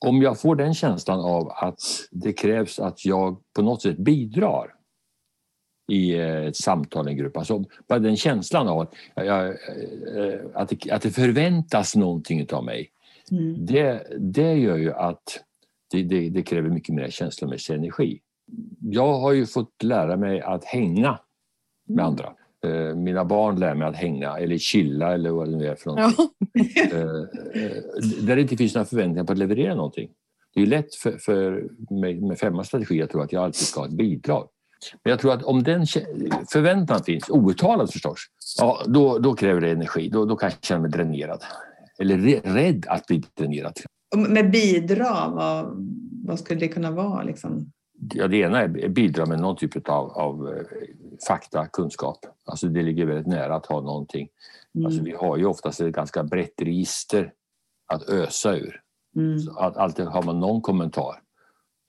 om 0.00 0.22
jag 0.22 0.40
får 0.40 0.56
den 0.56 0.74
känslan 0.74 1.20
av 1.20 1.48
att 1.48 1.80
det 2.10 2.32
krävs 2.32 2.78
att 2.78 3.04
jag 3.04 3.40
på 3.56 3.62
något 3.62 3.82
sätt 3.82 3.98
bidrar 3.98 4.72
i 5.92 6.14
eh, 6.14 6.44
ett 6.44 6.56
samtal, 6.56 7.08
en 7.08 7.16
grupp. 7.16 7.36
Alltså 7.36 7.64
bara 7.88 7.98
den 7.98 8.16
känslan 8.16 8.68
av 8.68 8.80
att, 8.80 8.94
jag, 9.14 9.46
eh, 9.48 10.40
att, 10.54 10.68
det, 10.68 10.92
att 10.92 11.02
det 11.02 11.10
förväntas 11.10 11.96
någonting 11.96 12.46
av 12.52 12.64
mig. 12.64 12.90
Mm. 13.30 13.66
Det, 13.66 14.06
det 14.18 14.54
gör 14.54 14.76
ju 14.76 14.92
att 14.92 15.44
det, 15.90 16.02
det, 16.02 16.28
det 16.28 16.42
kräver 16.42 16.70
mycket 16.70 16.94
mer 16.94 17.10
känslomässig 17.10 17.74
energi. 17.74 18.20
Jag 18.80 19.18
har 19.18 19.32
ju 19.32 19.46
fått 19.46 19.82
lära 19.82 20.16
mig 20.16 20.40
att 20.40 20.64
hänga 20.64 21.18
med 21.88 22.04
andra. 22.04 22.32
Eh, 22.66 22.94
Mina 22.94 23.24
barn 23.24 23.60
lär 23.60 23.74
mig 23.74 23.88
att 23.88 23.96
hänga 23.96 24.38
eller 24.38 24.58
chilla 24.58 25.14
eller 25.14 25.30
vad 25.30 25.48
det 25.48 25.56
nu 25.56 25.66
är 25.66 25.74
för 25.74 25.90
någonting. 25.90 26.28
Ja. 26.74 26.82
Eh, 26.92 27.62
eh, 27.62 27.82
där 28.22 28.36
det 28.36 28.42
inte 28.42 28.56
finns 28.56 28.74
några 28.74 28.86
förväntningar 28.86 29.24
på 29.24 29.32
att 29.32 29.38
leverera 29.38 29.74
någonting. 29.74 30.08
Det 30.54 30.62
är 30.62 30.66
lätt 30.66 30.94
för, 30.94 31.18
för 31.18 31.68
mig 31.90 32.20
med 32.20 32.38
femmas 32.38 32.66
strategi 32.66 33.02
att 33.02 33.10
tro 33.10 33.20
att 33.20 33.32
jag 33.32 33.44
alltid 33.44 33.66
ska 33.66 33.80
ha 33.80 33.86
ett 33.86 33.92
bidrag. 33.92 34.48
Men 35.04 35.10
jag 35.10 35.20
tror 35.20 35.32
att 35.32 35.42
om 35.42 35.62
den 35.62 35.86
förväntan 36.52 37.04
finns, 37.04 37.30
outtalad 37.30 37.92
förstås, 37.92 38.18
ja, 38.58 38.82
då, 38.86 39.18
då 39.18 39.34
kräver 39.34 39.60
det 39.60 39.70
energi. 39.70 40.08
Då, 40.08 40.24
då 40.24 40.36
kan 40.36 40.50
jag 40.50 40.64
känna 40.64 40.80
mig 40.80 40.90
dränerad. 40.90 41.42
Eller 41.98 42.18
rädd 42.54 42.86
att 42.88 43.06
bli 43.06 43.22
dränerad. 43.34 43.72
Med 44.28 44.50
bidra, 44.50 45.28
vad, 45.28 45.86
vad 46.24 46.38
skulle 46.38 46.60
det 46.60 46.68
kunna 46.68 46.90
vara? 46.90 47.22
Liksom? 47.22 47.70
Ja, 48.14 48.28
det 48.28 48.36
ena 48.36 48.60
är 48.60 48.88
bidra 48.88 49.26
med 49.26 49.40
någon 49.40 49.56
typ 49.56 49.88
av, 49.88 50.10
av 50.10 50.48
fakta, 51.24 51.66
kunskap. 51.66 52.18
Alltså 52.44 52.66
det 52.68 52.82
ligger 52.82 53.06
väldigt 53.06 53.26
nära 53.26 53.56
att 53.56 53.66
ha 53.66 53.80
någonting. 53.80 54.28
Mm. 54.74 54.86
Alltså 54.86 55.02
vi 55.02 55.12
har 55.12 55.36
ju 55.36 55.46
oftast 55.46 55.80
ett 55.80 55.94
ganska 55.94 56.22
brett 56.22 56.62
register 56.62 57.32
att 57.86 58.08
ösa 58.08 58.56
ur. 58.56 58.82
Mm. 59.16 59.38
Att 59.56 59.76
alltid 59.76 60.06
har 60.06 60.22
man 60.22 60.40
någon 60.40 60.60
kommentar 60.60 61.22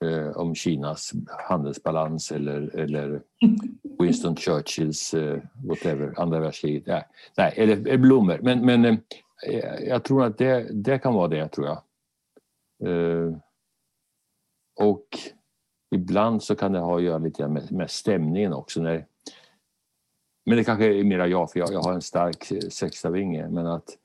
eh, 0.04 0.36
om 0.36 0.54
Kinas 0.54 1.12
handelsbalans 1.48 2.32
eller, 2.32 2.76
eller 2.76 3.22
Winston 3.98 4.36
Churchills 4.36 5.14
eh, 5.14 5.38
whatever, 5.68 6.14
andra 6.20 6.40
världskriget. 6.40 6.86
Nej, 6.86 7.04
nej 7.36 7.54
eller, 7.56 7.76
eller 7.76 7.98
blommor. 7.98 8.38
Men, 8.42 8.66
men 8.66 8.84
eh, 8.84 9.74
jag 9.88 10.04
tror 10.04 10.24
att 10.24 10.38
det, 10.38 10.68
det 10.72 10.98
kan 10.98 11.14
vara 11.14 11.28
det, 11.28 11.48
tror 11.48 11.66
jag. 11.66 11.82
Eh, 12.84 13.36
och 14.80 15.06
ibland 15.94 16.42
så 16.42 16.54
kan 16.54 16.72
det 16.72 16.78
ha 16.78 16.96
att 16.96 17.02
göra 17.02 17.18
lite 17.18 17.48
med, 17.48 17.72
med 17.72 17.90
stämningen 17.90 18.52
också. 18.52 18.82
När, 18.82 19.06
men 20.46 20.56
det 20.58 20.64
kanske 20.64 20.94
är 20.94 21.04
mera 21.04 21.26
jag, 21.26 21.52
för 21.52 21.58
jag, 21.60 21.72
jag 21.72 21.82
har 21.82 21.92
en 21.92 22.02
stark 22.02 22.50
eh, 22.50 22.68
sextavinge. 22.68 23.48
Men 23.48 23.66
att 23.66 23.96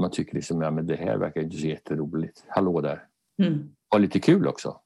man 0.00 0.10
tycker 0.10 0.34
liksom, 0.34 0.62
ja 0.62 0.70
men 0.70 0.86
det 0.86 0.96
här 0.96 1.16
verkar 1.16 1.40
inte 1.40 1.56
så 1.56 1.66
jätteroligt. 1.66 2.44
Hallå 2.48 2.80
där. 2.80 3.06
Mm. 3.42 3.70
Ha 3.90 3.98
lite 3.98 4.20
kul 4.20 4.46
också. 4.46 4.80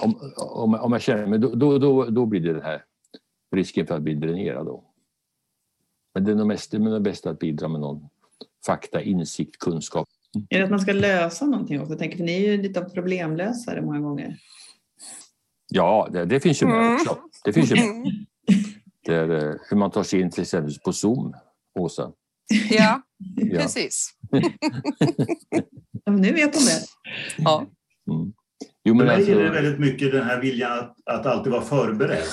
Om, 0.00 0.32
om, 0.36 0.74
om 0.74 0.92
jag 0.92 1.02
känner, 1.02 1.26
men 1.26 1.40
då, 1.40 1.54
då, 1.54 1.78
då, 1.78 2.04
då 2.04 2.26
blir 2.26 2.40
det 2.40 2.52
den 2.52 2.62
här 2.62 2.84
risken 3.56 3.86
för 3.86 3.94
att 3.94 4.02
bli 4.02 4.14
dränerad 4.14 4.66
då. 4.66 4.84
Men 6.14 6.24
det 6.24 6.30
är 6.30 6.34
nog 6.34 6.46
mest, 6.46 6.70
det 6.70 6.76
är 6.76 6.80
nog 6.80 7.02
bäst 7.02 7.26
att 7.26 7.38
bidra 7.38 7.68
med 7.68 7.80
någon 7.80 8.08
fakta, 8.66 9.02
insikt, 9.02 9.58
kunskap. 9.58 10.08
Är 10.48 10.58
det 10.58 10.64
att 10.64 10.70
man 10.70 10.80
ska 10.80 10.92
lösa 10.92 11.46
någonting 11.46 11.80
också? 11.80 11.92
Jag 11.92 11.98
tänker, 11.98 12.16
för 12.16 12.24
ni 12.24 12.44
är 12.44 12.52
ju 12.52 12.62
lite 12.62 12.80
av 12.80 12.84
problemlösare 12.84 13.82
många 13.82 14.00
gånger. 14.00 14.36
Ja, 15.70 16.08
det, 16.12 16.24
det 16.24 16.40
finns 16.40 16.62
ju 16.62 16.66
med 16.66 16.76
Mm. 16.80 16.92
också. 16.94 17.18
Det 17.44 17.52
finns 17.52 17.70
ju 17.72 17.74
med. 17.76 18.12
Det 19.06 19.14
är, 19.14 19.30
eh, 19.50 19.54
hur 19.70 19.76
man 19.76 19.90
tar 19.90 20.02
sig 20.02 20.20
in 20.20 20.30
till 20.30 20.42
exempel 20.42 20.74
på 20.84 20.92
Zoom, 20.92 21.34
Åsa. 21.78 22.10
Ja, 22.70 23.02
Ja. 23.36 23.60
precis. 23.60 24.10
Nu 26.10 26.32
vet 26.32 26.52
de 26.52 26.58
det. 26.58 26.84
Ja. 27.38 27.66
Mm. 28.10 28.32
Jo, 28.84 28.92
För 28.94 28.98
men 28.98 29.06
mig 29.06 29.16
alltså, 29.16 29.32
är 29.32 29.44
det 29.44 29.50
väldigt 29.50 29.80
mycket 29.80 30.12
den 30.12 30.24
här 30.24 30.40
viljan 30.40 30.78
att, 30.78 30.94
att 31.06 31.26
alltid 31.26 31.52
vara 31.52 31.62
förberedd. 31.62 32.24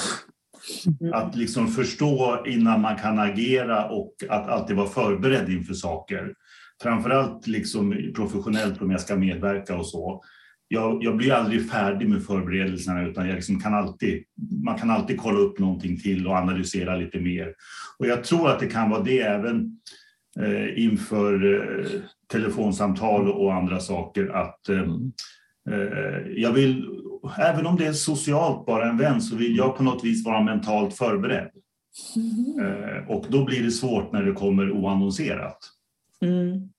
Mm. 1.01 1.13
Att 1.13 1.35
liksom 1.35 1.67
förstå 1.67 2.43
innan 2.47 2.81
man 2.81 2.95
kan 2.97 3.19
agera 3.19 3.89
och 3.89 4.13
att 4.29 4.47
alltid 4.49 4.75
vara 4.75 4.87
förberedd 4.87 5.49
inför 5.49 5.73
saker. 5.73 6.33
Framförallt 6.83 7.47
liksom 7.47 8.11
professionellt 8.15 8.81
om 8.81 8.91
jag 8.91 9.01
ska 9.01 9.15
medverka 9.15 9.77
och 9.77 9.87
så. 9.87 10.23
Jag, 10.67 11.03
jag 11.03 11.17
blir 11.17 11.31
aldrig 11.33 11.69
färdig 11.69 12.09
med 12.09 12.23
förberedelserna 12.23 13.07
utan 13.07 13.27
jag 13.27 13.35
liksom 13.35 13.59
kan 13.59 13.73
alltid, 13.73 14.23
man 14.63 14.79
kan 14.79 14.89
alltid 14.89 15.17
kolla 15.19 15.39
upp 15.39 15.59
någonting 15.59 15.99
till 15.99 16.27
och 16.27 16.33
analysera 16.33 16.95
lite 16.95 17.19
mer. 17.19 17.53
Och 17.99 18.07
jag 18.07 18.23
tror 18.23 18.49
att 18.49 18.59
det 18.59 18.67
kan 18.67 18.89
vara 18.89 19.03
det 19.03 19.19
även 19.19 19.79
eh, 20.39 20.83
inför 20.83 21.55
eh, 21.55 22.01
telefonsamtal 22.31 23.31
och 23.31 23.53
andra 23.53 23.79
saker 23.79 24.27
att 24.27 24.69
eh, 24.69 24.79
mm. 24.79 25.11
Eh, 25.69 26.27
Jag 26.35 26.51
vill, 26.51 26.85
även 27.37 27.65
om 27.65 27.75
det 27.75 27.85
är 27.85 27.93
socialt 27.93 28.65
bara 28.65 28.89
en 28.89 28.97
vän, 28.97 29.21
så 29.21 29.35
vill 29.35 29.57
jag 29.57 29.77
på 29.77 29.83
något 29.83 30.03
vis 30.03 30.25
vara 30.25 30.43
mentalt 30.43 30.93
förberedd. 30.93 31.49
Eh, 32.61 33.09
Och 33.09 33.25
då 33.29 33.45
blir 33.45 33.63
det 33.63 33.71
svårt 33.71 34.11
när 34.11 34.23
det 34.23 34.33
kommer 34.33 34.71
oannonserat. 34.71 35.57
Mm. 36.21 36.69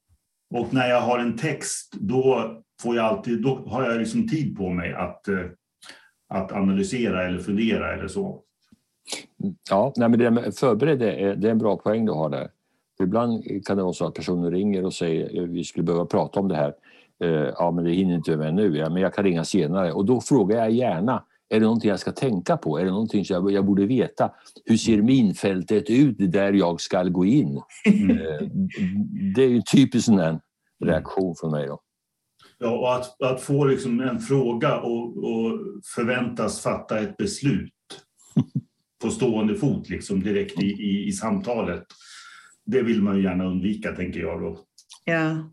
Och 0.55 0.75
när 0.75 0.89
jag 0.89 1.01
har 1.01 1.19
en 1.19 1.37
text, 1.37 1.95
då, 2.01 2.55
får 2.83 2.97
jag 2.97 3.05
alltid, 3.05 3.43
då 3.43 3.65
har 3.67 3.83
jag 3.83 3.99
liksom 3.99 4.29
tid 4.29 4.57
på 4.57 4.71
mig 4.71 4.95
att, 4.95 5.29
eh, 5.29 5.45
att 6.29 6.53
analysera 6.53 7.27
eller 7.27 7.39
fundera 7.39 7.95
eller 7.95 8.09
så. 8.09 8.43
Ja, 9.71 9.93
nej, 9.97 10.09
men 10.09 10.19
det 10.19 10.31
med 10.31 10.55
förberedd 10.55 10.99
det 10.99 11.13
är, 11.13 11.37
det 11.37 11.49
är 11.49 11.53
en 11.53 11.59
bra 11.59 11.77
poäng 11.77 12.07
du 12.07 12.13
har 12.13 12.31
där. 12.31 12.51
Ibland 13.03 13.45
kan 13.67 13.77
det 13.77 13.83
vara 13.83 13.93
så 13.93 14.07
att 14.07 14.15
personer 14.15 14.51
ringer 14.51 14.85
och 14.85 14.95
säger 14.95 15.47
vi 15.47 15.65
skulle 15.65 15.85
behöva 15.85 16.07
prata 16.07 16.41
om 16.41 16.49
det 16.49 16.57
här. 16.57 16.75
Eh, 17.25 17.31
ja, 17.31 17.71
men 17.71 17.85
det 17.85 17.91
hinner 17.91 18.15
inte 18.15 18.37
med 18.37 18.55
nu, 18.55 18.77
ja, 18.77 18.89
men 18.89 19.03
jag 19.03 19.15
kan 19.15 19.25
ringa 19.25 19.45
senare. 19.45 19.93
Och 19.93 20.05
då 20.05 20.21
frågar 20.21 20.59
jag 20.59 20.71
gärna, 20.71 21.25
är 21.49 21.61
det 21.61 21.67
någonting 21.67 21.91
jag 21.91 22.01
ska 22.01 22.13
tänka 22.13 22.57
på? 22.57 22.79
Är 22.79 22.85
det 22.85 22.91
någonting 22.91 23.25
som 23.25 23.35
jag, 23.35 23.53
jag 23.53 23.65
borde 23.65 23.87
veta? 23.87 24.31
Hur 24.65 24.77
ser 24.77 25.03
minfältet 25.03 25.91
ut 25.91 26.17
där 26.19 26.53
jag 26.53 26.81
ska 26.81 27.03
gå 27.03 27.25
in? 27.25 27.61
Mm. 27.87 28.11
Eh, 28.11 28.49
det 29.35 29.43
är 29.43 29.57
en 29.57 29.63
typisk 29.63 30.05
sån 30.05 30.41
reaktion 30.85 31.35
från 31.41 31.51
mig. 31.51 31.67
Då. 31.67 31.81
Ja, 32.59 32.79
och 32.79 32.95
att, 32.95 33.23
att 33.23 33.41
få 33.41 33.65
liksom 33.65 34.01
en 34.01 34.21
fråga 34.21 34.81
och, 34.81 35.17
och 35.17 35.61
förväntas 35.95 36.61
fatta 36.61 37.01
ett 37.01 37.17
beslut 37.17 37.73
på 39.03 39.11
stående 39.11 39.55
fot 39.55 39.89
liksom 39.89 40.23
direkt 40.23 40.63
i, 40.63 40.67
i, 40.67 41.07
i 41.07 41.13
samtalet. 41.13 41.85
Det 42.67 42.83
vill 42.83 43.03
man 43.03 43.17
ju 43.17 43.23
gärna 43.23 43.45
undvika, 43.45 43.93
tänker 43.93 44.21
jag. 44.21 44.41
Då. 44.41 44.65
Ja. 45.05 45.51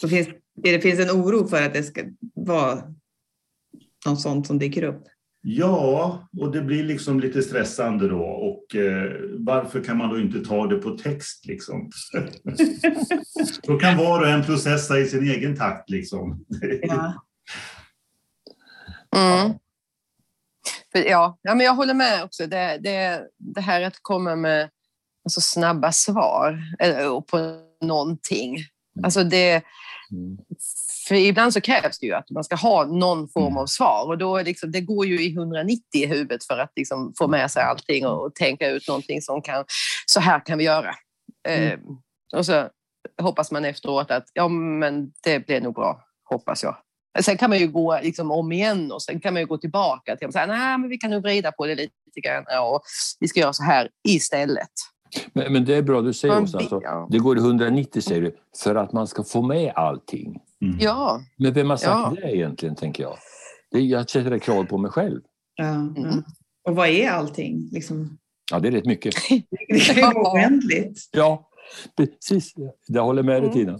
Så 0.00 0.08
finns, 0.08 0.28
det 0.54 0.80
finns 0.80 1.00
en 1.00 1.10
oro 1.10 1.46
för 1.46 1.62
att 1.62 1.74
det 1.74 1.82
ska 1.82 2.02
vara 2.34 2.94
något 4.06 4.20
sånt 4.20 4.46
som 4.46 4.58
dyker 4.58 4.82
upp? 4.82 5.02
Ja, 5.46 6.28
och 6.40 6.52
det 6.52 6.60
blir 6.60 6.84
liksom 6.84 7.20
lite 7.20 7.42
stressande 7.42 8.08
då. 8.08 8.22
Och 8.24 8.76
eh, 8.76 9.12
varför 9.38 9.84
kan 9.84 9.96
man 9.96 10.10
då 10.10 10.20
inte 10.20 10.40
ta 10.40 10.66
det 10.66 10.76
på 10.76 10.90
text 10.90 11.46
liksom? 11.46 11.90
då 13.62 13.78
kan 13.78 13.96
var 13.98 14.20
och 14.20 14.28
en 14.28 14.44
processa 14.44 14.98
i 14.98 15.06
sin 15.06 15.28
egen 15.30 15.56
takt 15.56 15.90
liksom. 15.90 16.44
Ja. 16.82 17.14
Mm. 19.16 19.52
Ja, 20.92 21.38
ja, 21.42 21.54
men 21.54 21.66
jag 21.66 21.74
håller 21.74 21.94
med 21.94 22.24
också. 22.24 22.46
Det, 22.46 22.78
det, 22.82 23.22
det 23.38 23.60
här 23.60 23.82
att 23.82 23.98
komma 24.02 24.36
med 24.36 24.70
alltså, 25.24 25.40
snabba 25.40 25.92
svar 25.92 26.58
eller, 26.78 27.20
på 27.20 27.60
någonting. 27.80 28.56
Alltså 29.02 29.24
det, 29.24 29.62
Mm. 30.10 30.38
För 31.08 31.14
ibland 31.14 31.52
så 31.52 31.60
krävs 31.60 31.98
det 31.98 32.06
ju 32.06 32.12
att 32.14 32.30
man 32.30 32.44
ska 32.44 32.56
ha 32.56 32.84
någon 32.84 33.28
form 33.28 33.46
Mm. 33.46 33.58
av 33.58 33.66
svar 33.66 34.06
och 34.06 34.18
då 34.18 34.42
liksom, 34.42 34.72
det 34.72 34.80
går 34.80 35.06
ju 35.06 35.22
i 35.22 35.32
190 35.32 35.82
i 35.94 36.06
huvudet 36.06 36.44
för 36.44 36.58
att 36.58 36.72
liksom 36.76 37.12
få 37.18 37.28
med 37.28 37.50
sig 37.50 37.62
allting 37.62 38.06
och, 38.06 38.26
och 38.26 38.34
tänka 38.34 38.68
ut 38.68 38.88
någonting 38.88 39.22
som 39.22 39.42
kan, 39.42 39.64
så 40.06 40.20
här 40.20 40.46
kan 40.46 40.58
vi 40.58 40.64
göra. 40.64 40.94
Mm. 41.48 41.72
Eh, 41.72 41.78
och 42.38 42.46
så 42.46 42.68
hoppas 43.22 43.50
man 43.50 43.64
efteråt 43.64 44.10
att 44.10 44.24
ja, 44.32 44.48
men 44.48 45.12
det 45.24 45.46
blir 45.46 45.60
nog 45.60 45.74
bra, 45.74 46.00
hoppas 46.30 46.62
jag. 46.62 46.76
Sen 47.20 47.36
kan 47.36 47.50
man 47.50 47.58
ju 47.58 47.68
gå 47.68 48.00
liksom 48.02 48.30
om 48.30 48.52
igen 48.52 48.92
och 48.92 49.02
sen 49.02 49.20
kan 49.20 49.34
man 49.34 49.42
ju 49.42 49.46
gå 49.46 49.58
tillbaka 49.58 50.16
till 50.16 50.28
att 50.28 50.34
nej, 50.34 50.78
men 50.78 50.88
vi 50.88 50.98
kan 50.98 51.10
nog 51.10 51.22
vrida 51.22 51.52
på 51.52 51.66
det 51.66 51.74
lite 51.74 52.20
grann 52.22 52.44
och 52.72 52.82
vi 53.20 53.28
ska 53.28 53.40
göra 53.40 53.52
så 53.52 53.62
här 53.62 53.88
istället. 54.08 54.70
Men, 55.32 55.52
men 55.52 55.64
det 55.64 55.74
är 55.74 55.82
bra 55.82 56.00
du 56.00 56.12
säger 56.12 56.40
också. 56.40 56.58
Alltså, 56.58 56.80
det 57.10 57.18
går 57.18 57.38
i 57.38 57.40
190 57.40 58.02
säger 58.02 58.22
du, 58.22 58.36
för 58.62 58.74
att 58.74 58.92
man 58.92 59.06
ska 59.06 59.24
få 59.24 59.42
med 59.42 59.72
allting. 59.74 60.40
Mm. 60.64 60.76
Ja, 60.80 61.20
Men 61.38 61.52
vem 61.52 61.70
har 61.70 61.76
sagt 61.76 62.16
Ja. 62.16 62.22
det 62.22 62.36
egentligen, 62.36 62.74
tänker 62.76 63.02
jag? 63.02 63.16
Jag 63.70 64.10
sätter 64.10 64.38
kravet 64.38 64.68
på 64.68 64.78
mig 64.78 64.90
själv. 64.90 65.20
Ja, 65.56 65.64
Mm. 65.64 65.94
ja. 65.96 66.22
Och 66.68 66.76
vad 66.76 66.88
är 66.88 67.10
allting? 67.10 67.68
Liksom, 67.72 68.18
Ja, 68.50 68.58
det 68.60 68.68
är 68.68 68.72
rätt 68.72 68.86
mycket. 68.86 69.14
det 69.68 69.96
Ja. 69.96 70.12
oändligt. 70.32 71.00
Ja, 71.12 71.48
precis. 71.96 72.52
Jag 72.86 73.04
håller 73.04 73.22
med 73.22 73.42
dig, 73.42 73.50
Mm. 73.50 73.52
Tina. 73.52 73.78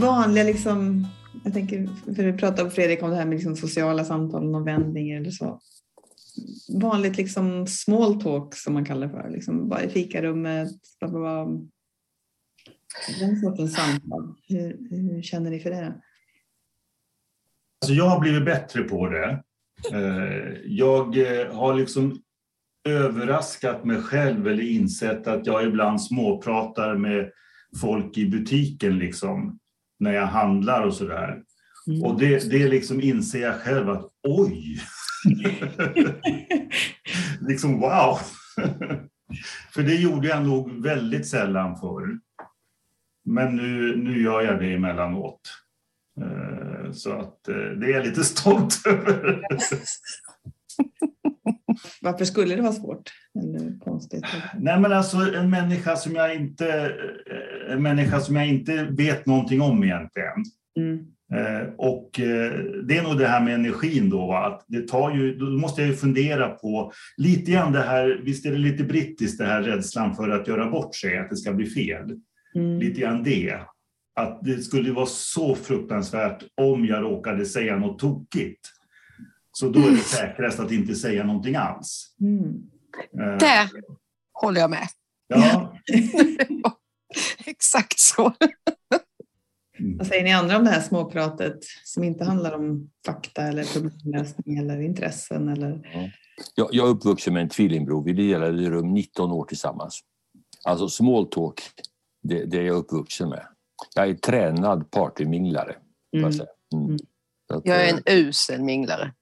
Vanliga 0.00 0.44
liksom, 0.44 1.06
jag 1.44 1.52
tänker, 1.52 1.88
för 2.14 2.22
du 2.22 2.38
pratade 2.38 2.70
Fredrik 2.70 3.02
om 3.02 3.10
det 3.10 3.16
här 3.16 3.24
med 3.24 3.34
liksom 3.34 3.56
sociala 3.56 4.04
samtal 4.04 4.54
och 4.54 4.66
vändningar 4.66 5.20
eller 5.20 5.30
så. 5.30 5.60
Vanligt 6.80 7.16
liksom 7.16 7.66
small 7.66 8.22
talk 8.22 8.54
som 8.54 8.74
man 8.74 8.84
kallar 8.84 9.06
det 9.06 9.12
för, 9.12 9.30
liksom 9.30 9.68
bara 9.68 9.82
i 9.82 9.88
fikarummet, 9.88 10.70
bla, 11.00 11.08
bla, 11.08 11.20
bla. 11.20 11.46
den 13.20 13.40
sortens 13.40 13.74
samtal. 13.74 14.34
Hur, 14.48 14.78
hur 14.90 15.22
känner 15.22 15.50
ni 15.50 15.60
för 15.60 15.70
det? 15.70 15.94
Alltså 17.82 17.94
jag 17.94 18.08
har 18.08 18.20
blivit 18.20 18.44
bättre 18.44 18.82
på 18.82 19.08
det. 19.08 19.42
Eh, 19.92 20.58
jag 20.64 21.18
eh, 21.18 21.54
har 21.54 21.74
liksom 21.74 22.22
överraskat 22.88 23.84
mig 23.84 24.02
själv 24.02 24.46
eller 24.46 24.62
insett 24.62 25.26
att 25.26 25.46
jag 25.46 25.64
ibland 25.64 26.02
småpratar 26.02 26.96
med 26.96 27.30
folk 27.80 28.18
i 28.18 28.28
butiken 28.28 28.98
liksom, 28.98 29.58
när 29.98 30.12
jag 30.12 30.26
handlar 30.26 30.82
och 30.82 30.94
sådär. 30.94 31.42
Mm. 31.86 32.02
Och 32.02 32.20
det, 32.20 32.50
det 32.50 32.68
liksom 32.68 33.00
inser 33.00 33.40
jag 33.42 33.60
själv 33.60 33.90
att 33.90 34.10
oj! 34.28 34.80
liksom 37.40 37.80
wow! 37.80 38.18
För 39.74 39.82
det 39.82 39.94
gjorde 39.94 40.28
jag 40.28 40.46
nog 40.46 40.82
väldigt 40.82 41.28
sällan 41.28 41.76
förr. 41.76 42.18
Men 43.24 43.56
nu, 43.56 43.96
nu 43.96 44.22
gör 44.22 44.42
jag 44.42 44.60
det 44.60 44.74
emellanåt. 44.74 45.40
Eh, 46.20 46.92
Så 46.92 47.12
att 47.12 47.48
eh, 47.48 47.54
det 47.54 47.86
är 47.86 47.90
jag 47.90 48.06
lite 48.06 48.24
stolt 48.24 48.86
över. 48.86 49.42
Varför 52.02 52.24
skulle 52.24 52.56
det 52.56 52.62
vara 52.62 52.72
svårt? 52.72 53.10
Eller 53.42 53.78
konstigt? 53.78 54.24
Nej 54.58 54.80
men 54.80 54.92
alltså 54.92 55.16
en 55.16 55.50
människa 55.50 55.96
som 55.96 56.14
jag 56.14 56.34
inte, 56.34 56.68
eh, 57.66 57.72
en 57.72 57.82
människa 57.82 58.20
som 58.20 58.36
jag 58.36 58.48
inte 58.48 58.84
vet 58.84 59.26
någonting 59.26 59.60
om 59.60 59.84
egentligen. 59.84 60.44
Mm. 60.78 60.98
Eh, 61.34 61.68
Och 61.76 62.20
eh, 62.20 62.52
det 62.84 62.96
är 62.96 63.02
nog 63.02 63.18
det 63.18 63.26
här 63.26 63.44
med 63.44 63.54
energin 63.54 64.10
då, 64.10 64.26
va? 64.26 64.46
att 64.46 64.64
det 64.68 64.88
tar 64.88 65.14
ju, 65.14 65.34
då 65.34 65.46
måste 65.46 65.80
jag 65.80 65.90
ju 65.90 65.96
fundera 65.96 66.48
på 66.48 66.92
lite 67.16 67.50
grann 67.50 67.72
det 67.72 67.82
här, 67.82 68.20
visst 68.24 68.46
är 68.46 68.50
det 68.52 68.58
lite 68.58 68.84
brittiskt 68.84 69.38
det 69.38 69.46
här 69.46 69.62
rädslan 69.62 70.14
för 70.16 70.28
att 70.28 70.48
göra 70.48 70.70
bort 70.70 70.94
sig, 70.94 71.18
att 71.18 71.30
det 71.30 71.36
ska 71.36 71.52
bli 71.52 71.66
fel. 71.66 72.16
Mm. 72.54 72.78
Lite 72.78 73.00
grann 73.00 73.22
det. 73.22 73.54
Att 74.20 74.40
det 74.42 74.62
skulle 74.62 74.92
vara 74.92 75.06
så 75.06 75.54
fruktansvärt 75.54 76.44
om 76.60 76.86
jag 76.86 77.02
råkade 77.02 77.46
säga 77.46 77.76
något 77.76 77.98
tokigt. 77.98 78.60
Så 79.58 79.68
då 79.68 79.80
är 79.80 79.90
det 79.90 79.96
säkrast 79.96 80.60
att 80.60 80.70
inte 80.72 80.94
säga 80.94 81.24
någonting 81.24 81.54
alls. 81.56 82.14
Mm. 82.20 82.70
Eh, 83.20 83.38
Där 83.38 83.70
håller 84.32 84.60
jag 84.60 84.70
med. 84.70 84.88
Ja, 85.28 85.78
Exakt 87.46 87.98
så. 87.98 88.32
Vad 89.98 90.06
säger 90.06 90.24
ni 90.24 90.32
andra 90.32 90.56
om 90.56 90.64
det 90.64 90.70
här 90.70 90.80
småpratet 90.80 91.58
som 91.84 92.04
inte 92.04 92.24
handlar 92.24 92.52
om 92.54 92.90
fakta 93.06 93.42
eller 93.42 93.64
problemlösning 93.64 94.58
eller 94.58 94.80
intressen? 94.80 95.48
Eller... 95.48 95.88
Jag, 96.54 96.68
jag 96.72 96.86
är 96.88 96.90
uppvuxen 96.90 97.34
med 97.34 97.42
en 97.42 97.48
tvillingbror. 97.48 98.04
Vi 98.04 98.12
delade 98.12 98.70
rum 98.70 98.94
19 98.94 99.32
år 99.32 99.44
tillsammans. 99.44 100.00
Alltså 100.64 100.88
small 100.88 101.26
talk, 101.26 101.60
det, 102.22 102.44
det 102.44 102.58
är 102.58 102.62
jag 102.62 102.76
uppvuxen 102.76 103.28
med. 103.28 103.46
Jag 103.94 104.08
är 104.08 104.14
tränad 104.14 104.90
partyminglare. 104.90 105.72
får 105.72 105.80
jag 106.10 106.22
Mm. 106.22 106.32
säga. 106.32 106.48
Mm. 106.74 106.84
Mm. 106.86 106.98
Jag 107.64 107.82
är 107.82 107.92
eh, 107.92 107.94
en 107.94 108.02
usel 108.06 108.62
minglare. 108.62 109.12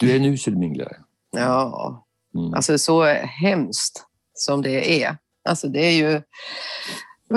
Du 0.00 0.10
är 0.12 0.16
en 0.16 0.24
usel 0.24 0.56
minglare. 0.56 0.96
Ja, 1.30 2.06
Mm. 2.34 2.54
alltså 2.54 2.78
så 2.78 3.04
hemskt 3.14 4.04
som 4.34 4.62
det 4.62 5.02
är. 5.02 5.16
Alltså 5.44 5.68
det 5.68 5.80
är 5.80 5.92
ju... 5.92 6.22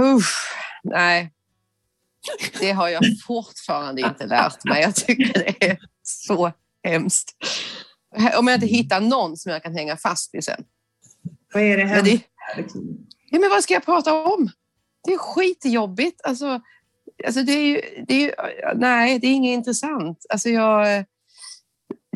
Usch, 0.01 0.53
nej. 0.83 1.33
Det 2.59 2.71
har 2.71 2.89
jag 2.89 3.03
fortfarande 3.27 4.01
inte 4.01 4.25
lärt 4.25 4.63
mig. 4.65 4.81
Jag 4.81 4.95
tycker 4.95 5.33
det 5.33 5.65
är 5.69 5.77
så 6.03 6.51
hemskt. 6.83 7.31
Om 8.37 8.47
jag 8.47 8.55
inte 8.57 8.67
hittar 8.67 9.01
någon 9.01 9.37
som 9.37 9.51
jag 9.51 9.63
kan 9.63 9.73
hänga 9.75 9.97
fast 9.97 10.35
i 10.35 10.41
sen. 10.41 10.63
Vad 11.53 11.63
är 11.63 11.77
det 11.77 11.85
här? 11.85 11.95
Men, 11.95 12.05
det, 12.05 12.21
ja, 13.29 13.39
men 13.39 13.49
vad 13.49 13.63
ska 13.63 13.73
jag 13.73 13.85
prata 13.85 14.23
om? 14.23 14.49
Det 15.03 15.13
är 15.13 15.17
skitjobbigt. 15.17 16.21
Alltså, 16.23 16.61
alltså 17.25 17.43
det 17.43 17.51
är 17.53 17.65
ju, 17.67 18.03
det 18.07 18.13
är 18.13 18.19
ju, 18.21 18.31
nej, 18.79 19.19
det 19.19 19.27
är 19.27 19.31
inget 19.31 19.53
intressant. 19.57 20.25
Alltså 20.29 20.49
jag, 20.49 21.05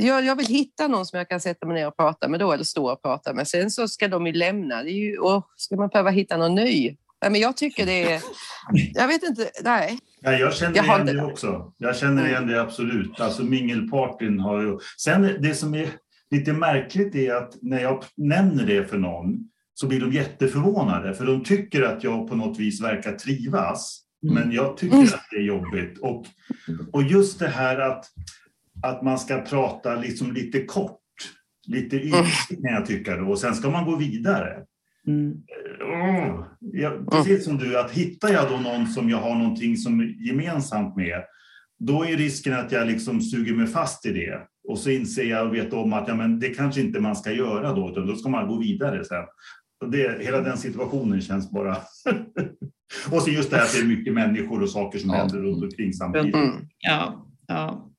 jag, 0.06 0.26
jag 0.26 0.36
vill 0.36 0.48
hitta 0.48 0.88
någon 0.88 1.06
som 1.06 1.18
jag 1.18 1.30
kan 1.30 1.40
sätta 1.40 1.66
mig 1.66 1.76
ner 1.76 1.88
och 1.88 1.98
prata 1.98 2.28
med 2.28 2.40
då, 2.40 2.52
eller 2.52 2.64
stå 2.64 2.92
och 2.92 3.02
prata 3.02 3.34
med. 3.34 3.48
Sen 3.48 3.72
så 3.72 3.88
ska 3.88 4.08
de 4.08 4.28
ju 4.28 4.34
lämna. 4.34 4.84
Det 4.84 4.92
ju, 4.92 5.18
åh, 5.18 5.46
ska 5.56 5.76
man 5.76 5.90
behöva 5.90 6.10
hitta 6.10 6.38
någon 6.38 6.56
ny? 6.56 6.96
Nej, 7.22 7.32
men 7.32 7.42
jag 7.42 7.58
tycker 7.58 7.86
det 7.86 8.14
är... 8.14 8.22
Jag 8.94 9.08
vet 9.08 9.24
inte. 9.24 9.50
Nej. 9.64 10.00
Ja, 10.22 10.32
jag 10.32 10.54
känner 10.54 10.76
Jag 10.78 10.86
igen 10.86 11.18
det. 11.18 11.24
också. 11.24 11.74
Jag 11.78 11.96
känner 11.96 12.28
igen 12.28 12.48
det 12.48 12.62
absolut. 12.62 13.20
Alltså 13.20 13.44
mingelpartyn 13.44 14.40
har 14.40 14.62
ju... 14.62 14.78
Sen 14.98 15.22
det 15.40 15.54
som 15.56 15.76
är 15.76 15.90
lite 16.32 16.54
märkligt 16.54 17.16
är 17.16 17.36
att 17.36 17.54
när 17.62 17.82
jag 17.82 18.04
nämner 18.18 18.66
det 18.66 18.86
för 18.86 18.98
någon 18.98 19.38
så 19.74 19.88
blir 19.88 20.00
de 20.00 20.12
jätteförvånade 20.12 21.14
för 21.14 21.26
de 21.26 21.44
tycker 21.44 21.82
att 21.84 22.04
jag 22.04 22.30
på 22.30 22.36
något 22.36 22.60
vis 22.60 22.82
verkar 22.82 23.12
trivas. 23.12 24.02
Mm. 24.24 24.36
Men 24.36 24.52
jag 24.52 24.78
tycker 24.78 25.04
att 25.04 25.28
det 25.32 25.38
är 25.38 25.42
jobbigt. 25.42 26.00
Och, 26.00 26.26
och 26.92 27.04
just 27.04 27.40
det 27.40 27.48
här 27.48 27.80
att, 27.80 28.06
att 28.84 29.04
man 29.04 29.20
ska 29.20 29.42
prata 29.42 29.96
liksom 29.96 30.34
lite 30.34 30.63
kort, 30.63 31.00
lite 31.68 31.96
ytligt 31.96 32.63
kan 32.63 32.74
jag 32.74 32.86
tycka 32.86 33.18
då, 33.18 33.30
och 33.30 33.40
sen 33.40 33.56
ska 33.56 33.70
man 33.70 33.86
gå 33.86 33.96
vidare. 33.96 34.63
Mm. 35.08 35.34
Åh, 35.82 36.46
ja, 36.60 36.98
precis 37.12 37.46
som 37.46 37.58
du, 37.58 37.80
att 37.80 37.92
hittar 37.92 38.30
jag 38.30 38.50
då 38.50 38.58
någon 38.58 38.88
som 38.88 39.10
jag 39.10 39.18
har 39.18 39.36
någonting 39.36 39.78
som 39.78 40.00
är 40.00 40.28
gemensamt 40.28 40.96
med, 40.96 41.24
då 41.80 42.06
är 42.06 42.18
risken 42.18 42.54
att 42.54 42.72
jag 42.72 42.88
liksom 42.88 43.22
suger 43.22 43.54
mig 43.54 43.68
fast 43.68 44.06
i 44.06 44.13
det 44.13 44.42
Och 44.68 44.80
så 44.80 44.90
inser 44.90 45.24
jag 45.24 45.48
och 45.48 45.56
vet 45.56 45.74
om 45.74 45.94
att 45.94 46.08
ja, 46.08 46.16
men 46.16 46.40
det 46.40 46.50
kanske 46.50 46.82
inte 46.82 47.00
man 47.00 47.16
ska 47.16 47.32
göra 47.32 47.74
då, 47.74 47.90
utan 47.90 48.08
då 48.08 48.16
ska 48.16 48.30
man 48.30 48.48
gå 48.48 48.60
vidare 48.60 49.06
sen. 49.06 49.24
Och 49.86 49.92
det, 49.92 50.24
hela 50.24 50.42
den 50.42 50.58
situationen 50.58 51.22
känns 51.22 51.52
bara... 51.52 51.78
och 53.12 53.22
så 53.22 53.30
just 53.30 53.50
det 53.50 53.58
här 53.58 53.63
att 53.63 53.74
det 53.74 53.80
är 53.80 53.86
mycket 53.86 54.13
människor 54.13 54.62
och 54.62 54.70
saker 54.70 55.00
som 55.00 55.10
ja. 55.10 55.16
händer 55.16 55.38
runt 55.38 55.63
omkring 55.63 55.94
samtidigt. 55.94 56.36
Mm. 56.36 56.56
Ja, 56.80 57.28
ja. 57.48 57.92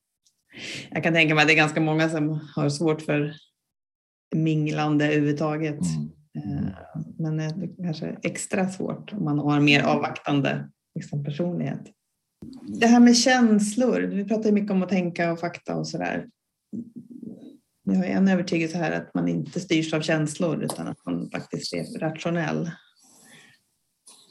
Jag 0.91 1.03
kan 1.03 1.13
tänka 1.13 1.35
mig 1.35 1.41
att 1.41 1.47
det 1.47 1.53
är 1.53 1.57
ganska 1.57 1.81
många 1.81 2.09
som 2.09 2.39
har 2.55 2.69
svårt 2.69 3.01
för 3.01 3.33
minglande 4.35 5.05
överhuvudtaget. 5.05 5.79
Mm. 6.35 6.65
Eh, 6.65 6.73
men 7.17 7.37
det 7.37 7.43
är 7.43 7.83
kanske 7.83 8.17
extra 8.23 8.69
svårt 8.69 9.13
om 9.13 9.23
man 9.23 9.39
har 9.39 9.59
mer 9.59 9.83
avvaktande 9.83 10.69
liksom, 10.95 11.23
personlighet. 11.23 11.81
Det 12.79 12.87
här 12.87 12.99
med 12.99 13.17
känslor, 13.17 14.01
vi 14.01 14.25
pratar 14.25 14.45
ju 14.45 14.51
mycket 14.51 14.71
om 14.71 14.83
att 14.83 14.89
tänka 14.89 15.31
och 15.31 15.39
fakta 15.39 15.75
och 15.75 15.87
sådär. 15.87 16.27
Vi 17.83 17.95
har 17.95 18.03
en 18.03 18.27
övertygelse 18.27 18.77
här 18.77 18.91
att 18.91 19.13
man 19.13 19.27
inte 19.27 19.59
styrs 19.59 19.93
av 19.93 20.01
känslor 20.01 20.63
utan 20.63 20.87
att 20.87 21.05
man 21.05 21.29
faktiskt 21.29 21.73
är 21.73 21.99
rationell. 21.99 22.71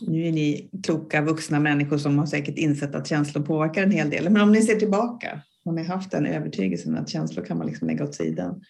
Nu 0.01 0.27
är 0.27 0.33
ni 0.33 0.71
kloka 0.83 1.23
vuxna 1.23 1.61
människor 1.61 1.99
som 1.99 2.19
har 2.19 2.27
säkert 2.27 2.59
insett 2.59 2.95
att 2.95 3.07
känslor 3.07 3.43
påverkar 3.43 3.83
en 3.83 3.91
hel 3.91 4.11
del. 4.11 4.31
Men 4.31 4.43
om 4.43 4.53
ni 4.53 4.62
ser 4.62 4.77
tillbaka, 4.77 5.43
har 5.64 5.73
ni 5.73 5.83
haft 5.83 6.11
den 6.11 6.27
övertygelsen 6.27 6.97
att 6.97 7.09
känslor 7.09 7.44
kan 7.44 7.59
man 7.59 7.66
liksom 7.66 7.88
lägga 7.88 8.05
åt 8.05 8.14
sidan? 8.14 8.62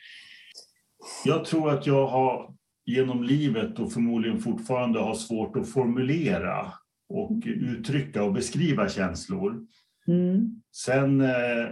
Jag 1.24 1.44
tror 1.44 1.70
att 1.70 1.86
jag 1.86 2.06
har 2.06 2.54
genom 2.86 3.22
livet 3.22 3.78
och 3.78 3.92
förmodligen 3.92 4.40
fortfarande 4.40 5.00
har 5.00 5.14
svårt 5.14 5.56
att 5.56 5.68
formulera 5.68 6.72
och 7.08 7.42
uttrycka 7.44 8.22
och 8.22 8.32
beskriva 8.32 8.88
känslor. 8.88 9.66
Mm. 10.06 10.62
Sen 10.72 11.20
eh, 11.20 11.68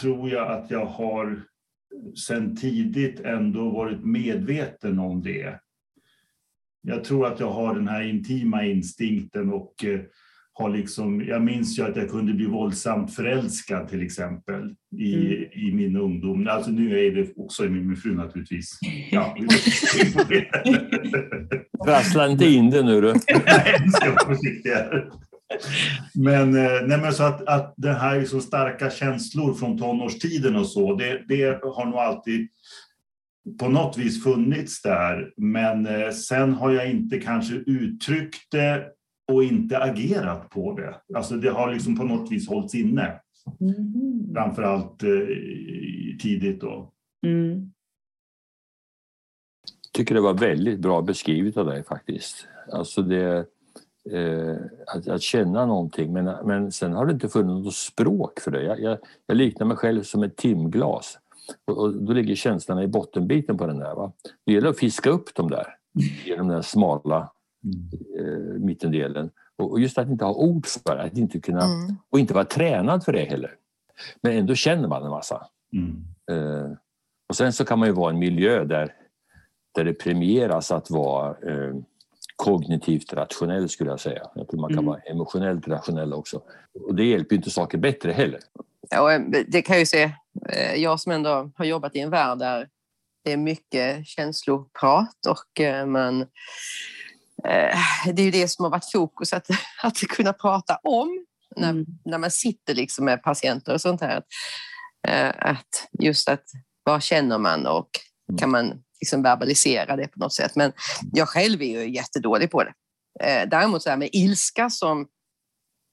tror 0.00 0.30
jag 0.30 0.52
att 0.52 0.70
jag 0.70 0.86
har 0.86 1.42
sen 2.26 2.56
tidigt 2.56 3.20
ändå 3.20 3.70
varit 3.70 4.04
medveten 4.04 4.98
om 4.98 5.22
det. 5.22 5.60
Jag 6.82 7.04
tror 7.04 7.26
att 7.26 7.40
jag 7.40 7.50
har 7.50 7.74
den 7.74 7.88
här 7.88 8.02
intima 8.02 8.64
instinkten 8.64 9.52
och 9.52 9.84
eh, 9.84 10.00
har 10.60 10.70
liksom, 10.70 11.24
jag 11.24 11.42
minns 11.42 11.78
ju 11.78 11.82
att 11.82 11.96
jag 11.96 12.10
kunde 12.10 12.32
bli 12.32 12.46
våldsamt 12.46 13.14
förälskad 13.14 13.88
till 13.88 14.02
exempel 14.02 14.74
i, 14.98 15.14
mm. 15.14 15.48
i 15.52 15.72
min 15.74 15.96
ungdom. 15.96 16.48
Alltså 16.50 16.70
nu 16.70 17.06
är 17.06 17.10
det 17.10 17.28
också 17.36 17.64
i 17.64 17.68
min 17.68 17.96
fru 17.96 18.14
naturligtvis. 18.14 18.78
Ja. 19.10 19.36
Prassla 21.84 22.28
inte 22.28 22.46
in 22.46 22.70
det 22.70 22.82
nu 22.82 23.00
du. 23.00 23.06
Nej, 23.46 23.76
jag 23.78 23.92
ska 23.92 24.10
vara 24.10 24.34
försiktig 24.34 24.70
här. 24.70 25.10
Men, 26.14 26.56
eh, 26.56 26.82
nej, 26.86 26.98
men 26.98 27.12
så 27.12 27.22
att, 27.22 27.48
att 27.48 27.74
det 27.76 27.92
här 27.92 28.16
är 28.16 28.24
så 28.24 28.40
starka 28.40 28.90
känslor 28.90 29.54
från 29.54 29.78
tonårstiden 29.78 30.56
och 30.56 30.66
så, 30.66 30.94
det, 30.94 31.22
det 31.28 31.60
har 31.62 31.84
nog 31.84 31.98
alltid 31.98 32.48
på 33.60 33.68
något 33.68 33.98
vis 33.98 34.24
funnits 34.24 34.82
där. 34.82 35.32
Men 35.36 35.86
eh, 35.86 36.10
sen 36.10 36.52
har 36.52 36.72
jag 36.72 36.90
inte 36.90 37.18
kanske 37.18 37.54
uttryckt 37.54 38.50
det 38.50 38.84
och 39.30 39.44
inte 39.44 39.78
agerat 39.78 40.50
på 40.50 40.76
det. 40.76 41.16
Alltså 41.16 41.36
det 41.36 41.50
har 41.50 41.72
liksom 41.72 41.96
på 41.96 42.04
något 42.04 42.32
vis 42.32 42.48
hållits 42.48 42.74
inne. 42.74 43.20
Mm. 43.60 44.34
Framförallt 44.34 45.02
eh, 45.02 45.10
tidigt 46.20 46.60
då. 46.60 46.92
Mm. 47.26 47.72
Tycker 49.92 50.14
det 50.14 50.20
var 50.20 50.34
väldigt 50.34 50.80
bra 50.80 51.02
beskrivet 51.02 51.56
av 51.56 51.66
dig 51.66 51.84
faktiskt. 51.84 52.48
Alltså 52.72 53.02
det, 53.02 53.46
eh, 54.10 54.56
att, 54.96 55.08
att, 55.08 55.22
känna 55.22 55.66
någonting 55.66 56.12
men, 56.12 56.24
men 56.24 56.72
sen 56.72 56.92
har 56.92 57.06
det 57.06 57.12
inte 57.12 57.28
funnits 57.28 57.64
något 57.64 57.74
språk 57.74 58.40
för 58.40 58.50
det. 58.50 58.62
Jag, 58.62 58.80
jag, 58.80 58.98
jag 59.26 59.36
liknar 59.36 59.66
mig 59.66 59.76
själv 59.76 60.02
som 60.02 60.22
ett 60.22 60.36
timglas 60.36 61.18
och, 61.64 61.78
och, 61.78 61.94
då 61.94 62.12
ligger 62.12 62.34
känslorna 62.34 62.82
i 62.82 62.88
bottenbiten 62.88 63.58
på 63.58 63.66
den 63.66 63.78
där. 63.78 63.94
Va? 63.94 64.12
Det 64.46 64.52
gäller 64.52 64.68
att 64.68 64.78
fiska 64.78 65.10
upp 65.10 65.34
dem 65.34 65.50
där 65.50 65.66
genom 66.24 66.48
den 66.48 66.62
smala 66.62 67.32
eh, 68.18 68.60
mittendelen. 68.60 69.30
Och, 69.56 69.80
just 69.80 69.98
att 69.98 70.08
inte 70.08 70.24
ha 70.24 70.34
ord 70.34 70.66
för 70.66 70.96
det, 70.96 71.02
att 71.02 71.16
inte 71.16 71.40
kunna, 71.40 71.64
mm. 71.64 71.96
och 72.10 72.18
inte 72.18 72.34
vara 72.34 72.44
tränad 72.44 73.04
för 73.04 73.12
det 73.12 73.24
heller. 73.24 73.54
Men 74.22 74.32
ändå 74.32 74.54
känner 74.54 74.88
man 74.88 75.02
en 75.02 75.10
massa. 75.10 75.46
Mm. 75.72 76.04
Eh, 76.30 76.72
och 77.28 77.36
sen 77.36 77.52
så 77.52 77.64
kan 77.64 77.78
man 77.78 77.88
ju 77.88 77.94
vara 77.94 78.12
i 78.12 78.14
en 78.14 78.18
miljö 78.18 78.64
där, 78.64 78.94
där 79.74 79.84
det 79.84 79.94
premieras 79.94 80.72
att 80.72 80.90
vara 80.90 81.28
eh, 81.28 81.74
kognitivt 82.36 83.12
rationell 83.12 83.68
skulle 83.68 83.90
jag 83.90 84.00
säga. 84.00 84.22
Jag 84.34 84.48
tror 84.48 84.60
man 84.60 84.70
kan 84.70 84.78
mm. 84.78 84.86
vara 84.86 85.00
emotionellt 85.00 85.68
rationell 85.68 86.12
också. 86.12 86.42
Och 86.86 86.94
det 86.94 87.04
hjälper 87.04 87.36
inte 87.36 87.50
saker 87.50 87.78
bättre 87.78 88.12
heller. 88.12 88.40
Ja, 88.90 89.18
det 89.48 89.62
kan 89.62 89.74
jag 89.74 89.80
ju 89.80 89.86
se. 89.86 90.10
Jag 90.76 91.00
som 91.00 91.12
ändå 91.12 91.50
har 91.54 91.64
jobbat 91.64 91.96
i 91.96 92.00
en 92.00 92.10
värld 92.10 92.38
där 92.38 92.68
det 93.24 93.32
är 93.32 93.36
mycket 93.36 94.06
känsloprat 94.06 95.26
och 95.28 95.60
man 95.86 96.26
det 98.12 98.22
är 98.22 98.24
ju 98.24 98.30
det 98.30 98.48
som 98.48 98.64
har 98.64 98.70
varit 98.70 98.92
fokus, 98.92 99.32
att, 99.32 99.46
att 99.82 99.98
kunna 99.98 100.32
prata 100.32 100.76
om 100.76 101.26
när, 101.56 101.70
mm. 101.70 101.86
när 102.04 102.18
man 102.18 102.30
sitter 102.30 102.74
liksom 102.74 103.04
med 103.04 103.22
patienter 103.22 103.74
och 103.74 103.80
sånt 103.80 104.00
här. 104.00 104.22
Eh, 105.08 105.32
att 105.38 105.88
just 106.00 106.28
att 106.28 106.44
vad 106.84 107.02
känner 107.02 107.38
man 107.38 107.66
och 107.66 107.90
mm. 108.30 108.38
kan 108.38 108.50
man 108.50 108.82
liksom 109.00 109.22
verbalisera 109.22 109.96
det 109.96 110.08
på 110.08 110.18
något 110.18 110.34
sätt. 110.34 110.56
Men 110.56 110.72
jag 111.12 111.28
själv 111.28 111.62
är 111.62 111.80
ju 111.80 111.94
jättedålig 111.94 112.50
på 112.50 112.64
det. 112.64 112.72
Eh, 113.20 113.48
däremot 113.48 113.82
så 113.82 113.90
här 113.90 113.96
med 113.96 114.08
ilska 114.12 114.70
som, 114.70 115.06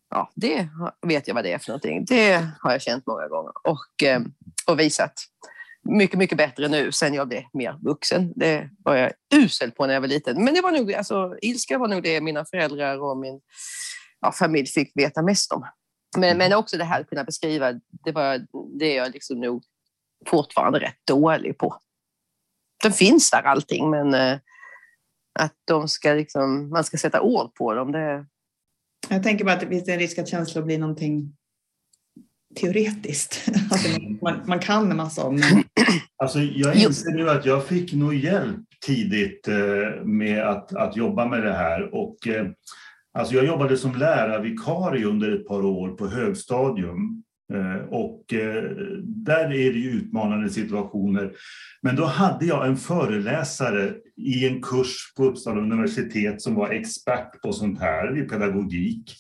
ja 0.10 0.32
det 0.36 0.70
vet 1.08 1.28
jag 1.28 1.36
vad 1.36 1.44
det 1.44 1.54
är 1.54 1.58
för 1.58 1.70
någonting. 1.70 2.06
Det 2.06 2.48
har 2.60 2.72
jag 2.72 2.82
känt 2.82 3.08
många 3.08 3.28
gånger 3.28 3.52
och, 3.64 4.04
och 4.68 4.80
visat 4.80 5.14
mycket, 5.88 6.20
mycket 6.20 6.38
bättre 6.38 6.68
nu 6.68 6.92
sen 6.92 7.14
jag 7.14 7.28
blev 7.28 7.44
mer 7.54 7.78
vuxen. 7.82 8.34
Det 8.36 8.70
var 8.84 8.96
jag 8.96 9.12
usel 9.34 9.72
på 9.72 9.86
när 9.86 9.94
jag 9.94 10.02
var 10.02 10.08
liten. 10.08 10.44
Men 10.44 10.54
det 10.54 10.62
var 10.62 10.72
nog, 10.72 10.94
alltså, 10.94 11.36
ilska 11.42 11.78
var 11.78 11.88
nog 11.88 12.04
det 12.04 12.22
mina 12.22 12.46
föräldrar 12.46 13.02
och 13.02 13.18
min 13.18 13.42
ja, 14.22 14.32
familj 14.32 14.68
fick 14.68 14.92
veta 14.96 15.22
mest 15.22 15.52
om. 15.52 15.66
Men, 16.18 16.38
men 16.38 16.54
också 16.54 16.78
det 16.78 16.84
här 16.84 17.02
att 17.02 17.10
kunna 17.10 17.24
beskriva, 17.24 17.74
det 18.04 18.12
var 18.12 18.46
det 18.80 18.94
jag 18.94 19.12
liksom 19.12 19.40
nog 19.40 19.64
fortfarande 20.28 20.80
rätt 20.80 21.08
dålig 21.08 21.58
på. 21.58 21.80
Den 22.84 22.92
finns 22.92 23.32
där 23.32 23.42
allting, 23.42 23.90
men 23.90 24.14
eh, 24.14 24.38
att 25.40 25.54
de 25.66 25.88
ska 25.88 26.14
liksom, 26.14 26.70
man 26.70 26.84
ska 26.84 26.98
sätta 26.98 27.22
ord 27.22 27.56
på 27.56 27.74
dem, 27.74 27.92
det... 27.92 28.26
Jag 29.10 29.24
tänker 29.24 29.46
bara 29.46 29.54
att 29.54 29.60
det 29.60 29.68
finns 29.68 29.88
en 29.88 30.00
risk 30.00 30.18
att 30.18 30.28
känslor 30.28 30.64
blir 30.64 30.78
någonting 30.78 31.38
teoretiskt. 32.60 33.50
Alltså 33.72 33.90
man, 34.22 34.42
man, 34.46 34.60
kan 34.60 34.92
en 34.92 34.98
massa 34.98 35.24
om 35.24 35.36
men... 35.36 35.64
Alltså 36.24 36.40
jag 36.40 36.76
inser 36.76 37.12
nu 37.12 37.30
att 37.30 37.46
jag 37.46 37.66
fick 37.66 37.94
nog 37.94 38.16
hjälp 38.16 38.60
tidigt 38.86 39.48
eh, 39.48 40.04
med 40.04 40.44
att, 40.44 40.76
att 40.76 40.98
jobba 40.98 41.26
med 41.26 41.44
det 41.44 41.54
här. 41.54 41.96
Och, 41.96 42.28
eh, 42.28 42.48
alltså 43.14 43.36
jag 43.36 43.46
jobbade 43.46 43.78
som 43.78 43.96
lärarvikarie 43.96 45.06
under 45.06 45.32
ett 45.32 45.48
par 45.48 45.66
år 45.66 45.90
på 45.90 46.08
högstadium. 46.08 47.24
Eh, 47.54 47.90
och 47.90 48.24
där 49.04 49.46
är 49.46 49.74
det 49.74 49.80
ju 49.80 49.90
utmanande 49.90 50.50
situationer. 50.50 51.32
Men 51.82 51.96
då 51.96 52.06
hade 52.06 52.46
jag 52.46 52.68
en 52.68 52.78
föreläsare 52.78 53.94
i 54.18 54.48
en 54.48 54.62
kurs 54.62 55.14
på 55.18 55.26
Uppsala 55.26 55.62
universitet 55.62 56.42
som 56.42 56.56
var 56.56 56.70
expert 56.70 57.42
på 57.42 57.54
sånt 57.54 57.80
här, 57.80 58.18
i 58.18 58.22
pedagogik. 58.22 59.16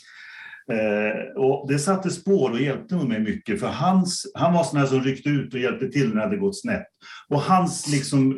Eh, 0.72 1.42
och 1.42 1.68
det 1.68 1.80
satte 1.80 2.10
spår 2.10 2.52
och 2.52 2.62
hjälpte 2.62 2.96
mig 2.96 3.20
mycket, 3.20 3.60
för 3.60 3.68
hans, 3.68 4.32
han 4.36 4.54
var 4.54 4.64
sån 4.64 4.80
här 4.80 4.88
som 4.88 5.04
ryckte 5.04 5.30
ut 5.30 5.54
och 5.54 5.60
hjälpte 5.60 5.88
till 5.88 6.08
när 6.08 6.16
det 6.16 6.22
hade 6.22 6.38
gått 6.38 6.62
snett. 6.62 6.88
Och 7.30 7.42
hans 7.42 7.88
liksom, 7.88 8.32
eh, 8.32 8.38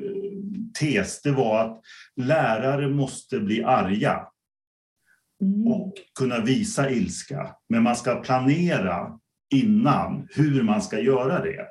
tes 0.79 1.21
det 1.21 1.31
var 1.31 1.59
att 1.65 1.81
lärare 2.15 2.89
måste 2.89 3.39
bli 3.39 3.63
arga 3.63 4.27
mm. 5.41 5.67
och 5.67 5.93
kunna 6.19 6.39
visa 6.39 6.89
ilska. 6.89 7.55
Men 7.69 7.83
man 7.83 7.95
ska 7.95 8.15
planera 8.15 9.19
innan 9.53 10.27
hur 10.29 10.63
man 10.63 10.81
ska 10.81 10.99
göra 10.99 11.43
det. 11.43 11.67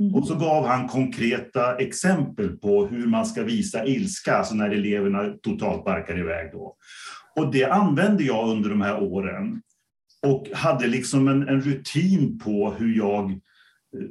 Mm. 0.00 0.14
Och 0.14 0.26
så 0.26 0.34
gav 0.34 0.66
han 0.66 0.88
konkreta 0.88 1.76
exempel 1.76 2.56
på 2.56 2.86
hur 2.86 3.06
man 3.06 3.26
ska 3.26 3.42
visa 3.42 3.84
ilska, 3.84 4.36
alltså 4.36 4.54
när 4.54 4.70
eleverna 4.70 5.34
totalt 5.42 5.84
barkar 5.84 6.18
iväg. 6.18 6.52
Då. 6.52 6.76
Och 7.36 7.52
det 7.52 7.64
använde 7.64 8.24
jag 8.24 8.48
under 8.48 8.70
de 8.70 8.80
här 8.80 9.02
åren 9.02 9.62
och 10.26 10.48
hade 10.52 10.86
liksom 10.86 11.28
en, 11.28 11.48
en 11.48 11.60
rutin 11.60 12.38
på 12.38 12.74
hur 12.78 12.96
jag 12.96 13.30
eh, 13.30 13.38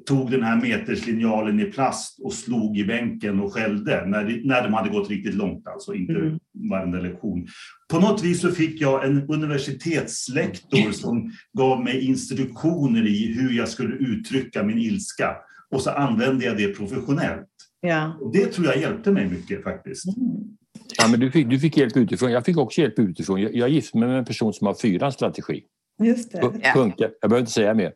tog 0.05 0.32
den 0.32 0.43
här 0.43 0.61
meterslinjalen 0.61 1.59
i 1.59 1.65
plast 1.65 2.19
och 2.19 2.34
slog 2.34 2.78
i 2.78 2.86
bänken 2.86 3.39
och 3.39 3.53
skällde 3.53 4.05
när, 4.05 4.41
när 4.45 4.63
de 4.63 4.73
hade 4.73 4.89
gått 4.89 5.09
riktigt 5.09 5.36
långt, 5.36 5.67
alltså 5.67 5.93
inte 5.93 6.13
mm. 6.13 6.39
varenda 6.69 6.99
lektion. 6.99 7.47
På 7.91 7.99
något 7.99 8.23
vis 8.23 8.41
så 8.41 8.51
fick 8.51 8.82
jag 8.82 9.05
en 9.05 9.30
universitetslektor 9.30 10.91
som 10.91 11.32
gav 11.53 11.84
mig 11.84 12.05
instruktioner 12.05 13.07
i 13.07 13.34
hur 13.34 13.51
jag 13.51 13.69
skulle 13.69 13.95
uttrycka 13.95 14.63
min 14.63 14.78
ilska 14.78 15.36
och 15.69 15.82
så 15.82 15.89
använde 15.89 16.45
jag 16.45 16.57
det 16.57 16.67
professionellt. 16.67 17.47
Ja. 17.82 18.32
Det 18.34 18.45
tror 18.45 18.67
jag 18.67 18.78
hjälpte 18.78 19.11
mig 19.11 19.30
mycket 19.30 19.63
faktiskt. 19.63 20.17
Mm. 20.17 20.57
Ja, 20.97 21.07
men 21.07 21.19
du, 21.19 21.32
fick, 21.32 21.49
du 21.49 21.59
fick 21.59 21.78
hjälp 21.78 21.97
utifrån. 21.97 22.32
Jag 22.32 22.45
fick 22.45 22.57
också 22.57 22.82
hjälp 22.82 22.99
utifrån. 22.99 23.41
Jag, 23.41 23.55
jag 23.55 23.69
gifte 23.69 23.97
mig 23.97 24.09
med 24.09 24.17
en 24.17 24.26
person 24.26 24.53
som 24.53 24.67
har 24.67 24.73
fyra 24.73 25.11
strategi. 25.11 25.63
Just 26.03 26.32
det. 26.32 26.41
Punkt. 26.73 26.95
Jag 26.99 27.11
behöver 27.21 27.39
inte 27.39 27.51
säga 27.51 27.73
mer. 27.73 27.93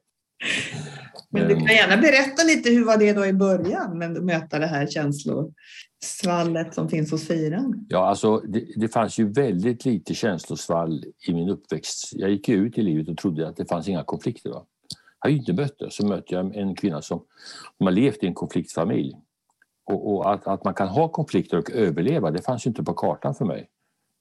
Men 1.30 1.48
du 1.48 1.56
kan 1.56 1.76
gärna 1.76 1.98
berätta 1.98 2.44
lite, 2.44 2.70
hur 2.70 2.86
var 2.86 2.98
det 2.98 3.14
då 3.14 3.26
i 3.26 3.34
början 3.34 3.98
med 3.98 4.18
att 4.18 4.24
möta 4.24 4.60
det 4.60 4.68
här 4.68 4.88
känslosvallet 4.88 6.74
som 6.74 6.90
finns 6.90 7.12
hos 7.12 7.28
fyran? 7.28 7.86
Ja, 7.90 8.08
alltså 8.08 8.38
det, 8.38 8.66
det 8.76 8.88
fanns 8.88 9.20
ju 9.20 9.32
väldigt 9.32 9.86
lite 9.86 10.14
känslosvall 10.14 11.04
i 11.28 11.34
min 11.34 11.50
uppväxt. 11.50 12.10
Jag 12.12 12.30
gick 12.30 12.50
ut 12.50 12.78
i 12.78 12.82
livet 12.82 13.10
och 13.10 13.18
trodde 13.18 13.48
att 13.48 13.58
det 13.58 13.66
fanns 13.66 13.88
inga 13.88 14.04
konflikter. 14.04 14.50
Va? 14.50 14.66
Jag 15.22 15.30
har 15.30 15.32
ju 15.32 15.38
inte 15.38 15.54
mött 15.54 15.80
det. 15.80 15.92
Så 15.92 16.06
mötte 16.06 16.36
jag 16.36 16.56
en 16.56 16.76
kvinna 16.76 17.02
som, 17.02 17.22
som 17.78 17.86
har 17.86 17.92
levt 17.92 18.24
i 18.24 18.28
en 18.28 18.34
konfliktfamilj. 18.34 19.16
Och, 19.90 20.16
och 20.16 20.34
att, 20.34 20.48
att, 20.48 20.64
man 20.64 20.74
kan 20.74 20.88
ha 20.88 21.08
konflikter 21.08 21.58
och 21.58 21.72
överleva, 21.72 22.32
det 22.32 22.42
fanns 22.42 22.66
ju 22.66 22.70
inte 22.70 22.84
på 22.84 22.94
kartan 22.94 23.36
för 23.36 23.46
mig. 23.46 23.70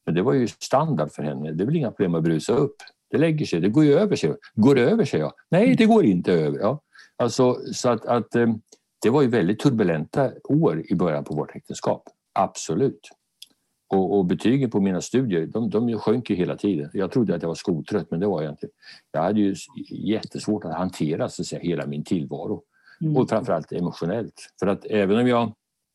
Men 0.07 0.15
det 0.15 0.23
var 0.23 0.33
ju 0.33 0.49
standard 0.49 1.13
för 1.13 1.23
henne. 1.23 1.53
Det 1.53 1.65
är 1.65 1.67
väl 1.67 1.77
inga 1.77 1.91
problem 1.91 2.15
att 2.15 2.23
brusa 2.23 2.53
upp. 2.53 2.77
Det 3.11 3.19
lägger 3.19 3.47
sig, 3.47 3.61
det 3.61 3.69
går 3.69 3.85
ju 3.85 3.95
över 3.95 4.17
sig. 4.17 4.35
Går 4.55 4.75
det 4.75 4.81
över 4.81 5.05
sig? 5.05 5.21
Ja. 5.21 5.33
Nej, 5.49 5.75
det 5.77 5.87
går 5.87 6.05
inte 6.05 6.33
över. 6.33 6.59
Ja. 6.59 6.81
Alltså, 7.17 7.57
så 7.73 7.89
att, 7.89 8.07
att, 8.07 8.35
eh, 8.35 8.55
det 9.03 9.11
var 9.11 9.23
ju 9.23 9.29
väldigt 9.29 9.59
turbulenta 9.59 10.31
år 10.45 10.83
i 10.89 10.95
början 10.95 11.25
på 11.25 11.35
vårt 11.35 11.57
äktenskap. 11.57 12.03
Absolut. 12.33 13.11
Och, 13.89 14.19
och 14.19 14.25
betygen 14.25 14.71
på 14.71 14.81
mina 14.81 15.01
studier 15.01 15.47
de, 15.47 15.71
de 15.71 15.99
sjönk 15.99 16.31
ju 16.31 16.37
hela 16.37 16.57
tiden. 16.57 16.91
Jag 16.93 17.13
trodde 17.13 17.35
att 17.35 17.43
jag 17.43 17.49
var 17.49 17.55
skoltrött 17.55 18.11
men 18.11 18.21
det 18.21 18.27
var 18.27 18.43
jag 18.43 18.53
inte. 18.53 18.69
Jag 19.13 19.23
hade 19.23 19.41
ju 19.41 19.55
jättesvårt 19.91 20.65
att 20.65 20.75
hantera 20.75 21.29
så 21.29 21.43
att 21.43 21.47
säga, 21.47 21.63
hela 21.63 21.87
min 21.87 22.05
tillvaro. 22.05 22.63
Mm. 23.01 23.17
Och 23.17 23.29
framförallt 23.29 23.73
emotionellt. 23.73 24.53
För 24.61 24.67
att 24.67 24.85
även 24.85 25.19
om 25.19 25.29
jag 25.29 25.53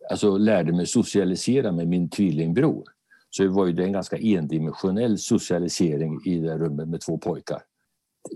alltså, 0.09 0.37
lärde 0.37 0.73
mig 0.73 0.85
socialisera 0.85 1.71
med 1.71 1.87
min 1.87 2.09
tvillingbror 2.09 2.83
så 3.29 3.47
var 3.47 3.65
ju 3.65 3.73
det 3.73 3.83
en 3.83 3.91
ganska 3.91 4.17
endimensionell 4.17 5.17
socialisering 5.17 6.21
i 6.25 6.39
det 6.39 6.57
rummet 6.57 6.87
med 6.87 7.01
två 7.01 7.17
pojkar. 7.17 7.61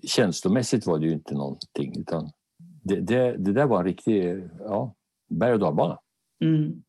Känslomässigt 0.03 0.85
var 0.85 0.99
det 0.99 1.05
ju 1.05 1.13
inte 1.13 1.33
någonting 1.33 1.99
utan 1.99 2.31
det, 2.83 3.01
det, 3.01 3.37
det 3.37 3.53
där 3.53 3.65
var 3.65 3.79
en 3.79 3.85
riktig 3.85 4.43
ja, 4.59 4.95
berg 5.29 5.53
och 5.53 5.59
dalbana. 5.59 5.99
Mm. 6.43 6.83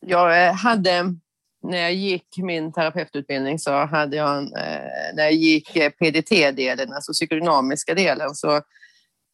Jag 0.00 0.46
eh, 0.46 0.54
hade, 0.54 1.14
när 1.62 1.78
jag 1.78 1.94
gick 1.94 2.38
min 2.38 2.72
terapeututbildning 2.72 3.58
så 3.58 3.84
hade 3.84 4.16
jag, 4.16 4.38
en, 4.38 4.44
eh, 4.44 5.14
när 5.14 5.22
jag 5.22 5.32
gick 5.32 5.76
eh, 5.76 5.90
PDT-delen, 5.90 6.92
alltså 6.92 7.12
psykodynamiska 7.12 7.94
delen, 7.94 8.34
så 8.34 8.62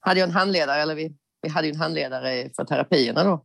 hade 0.01 0.21
jag 0.21 0.29
en 0.29 0.35
handledare, 0.35 0.83
eller 0.83 0.95
vi, 0.95 1.13
vi 1.43 1.49
hade 1.49 1.69
en 1.69 1.77
handledare 1.77 2.51
för 2.57 2.65
terapierna 2.65 3.25
då. 3.25 3.45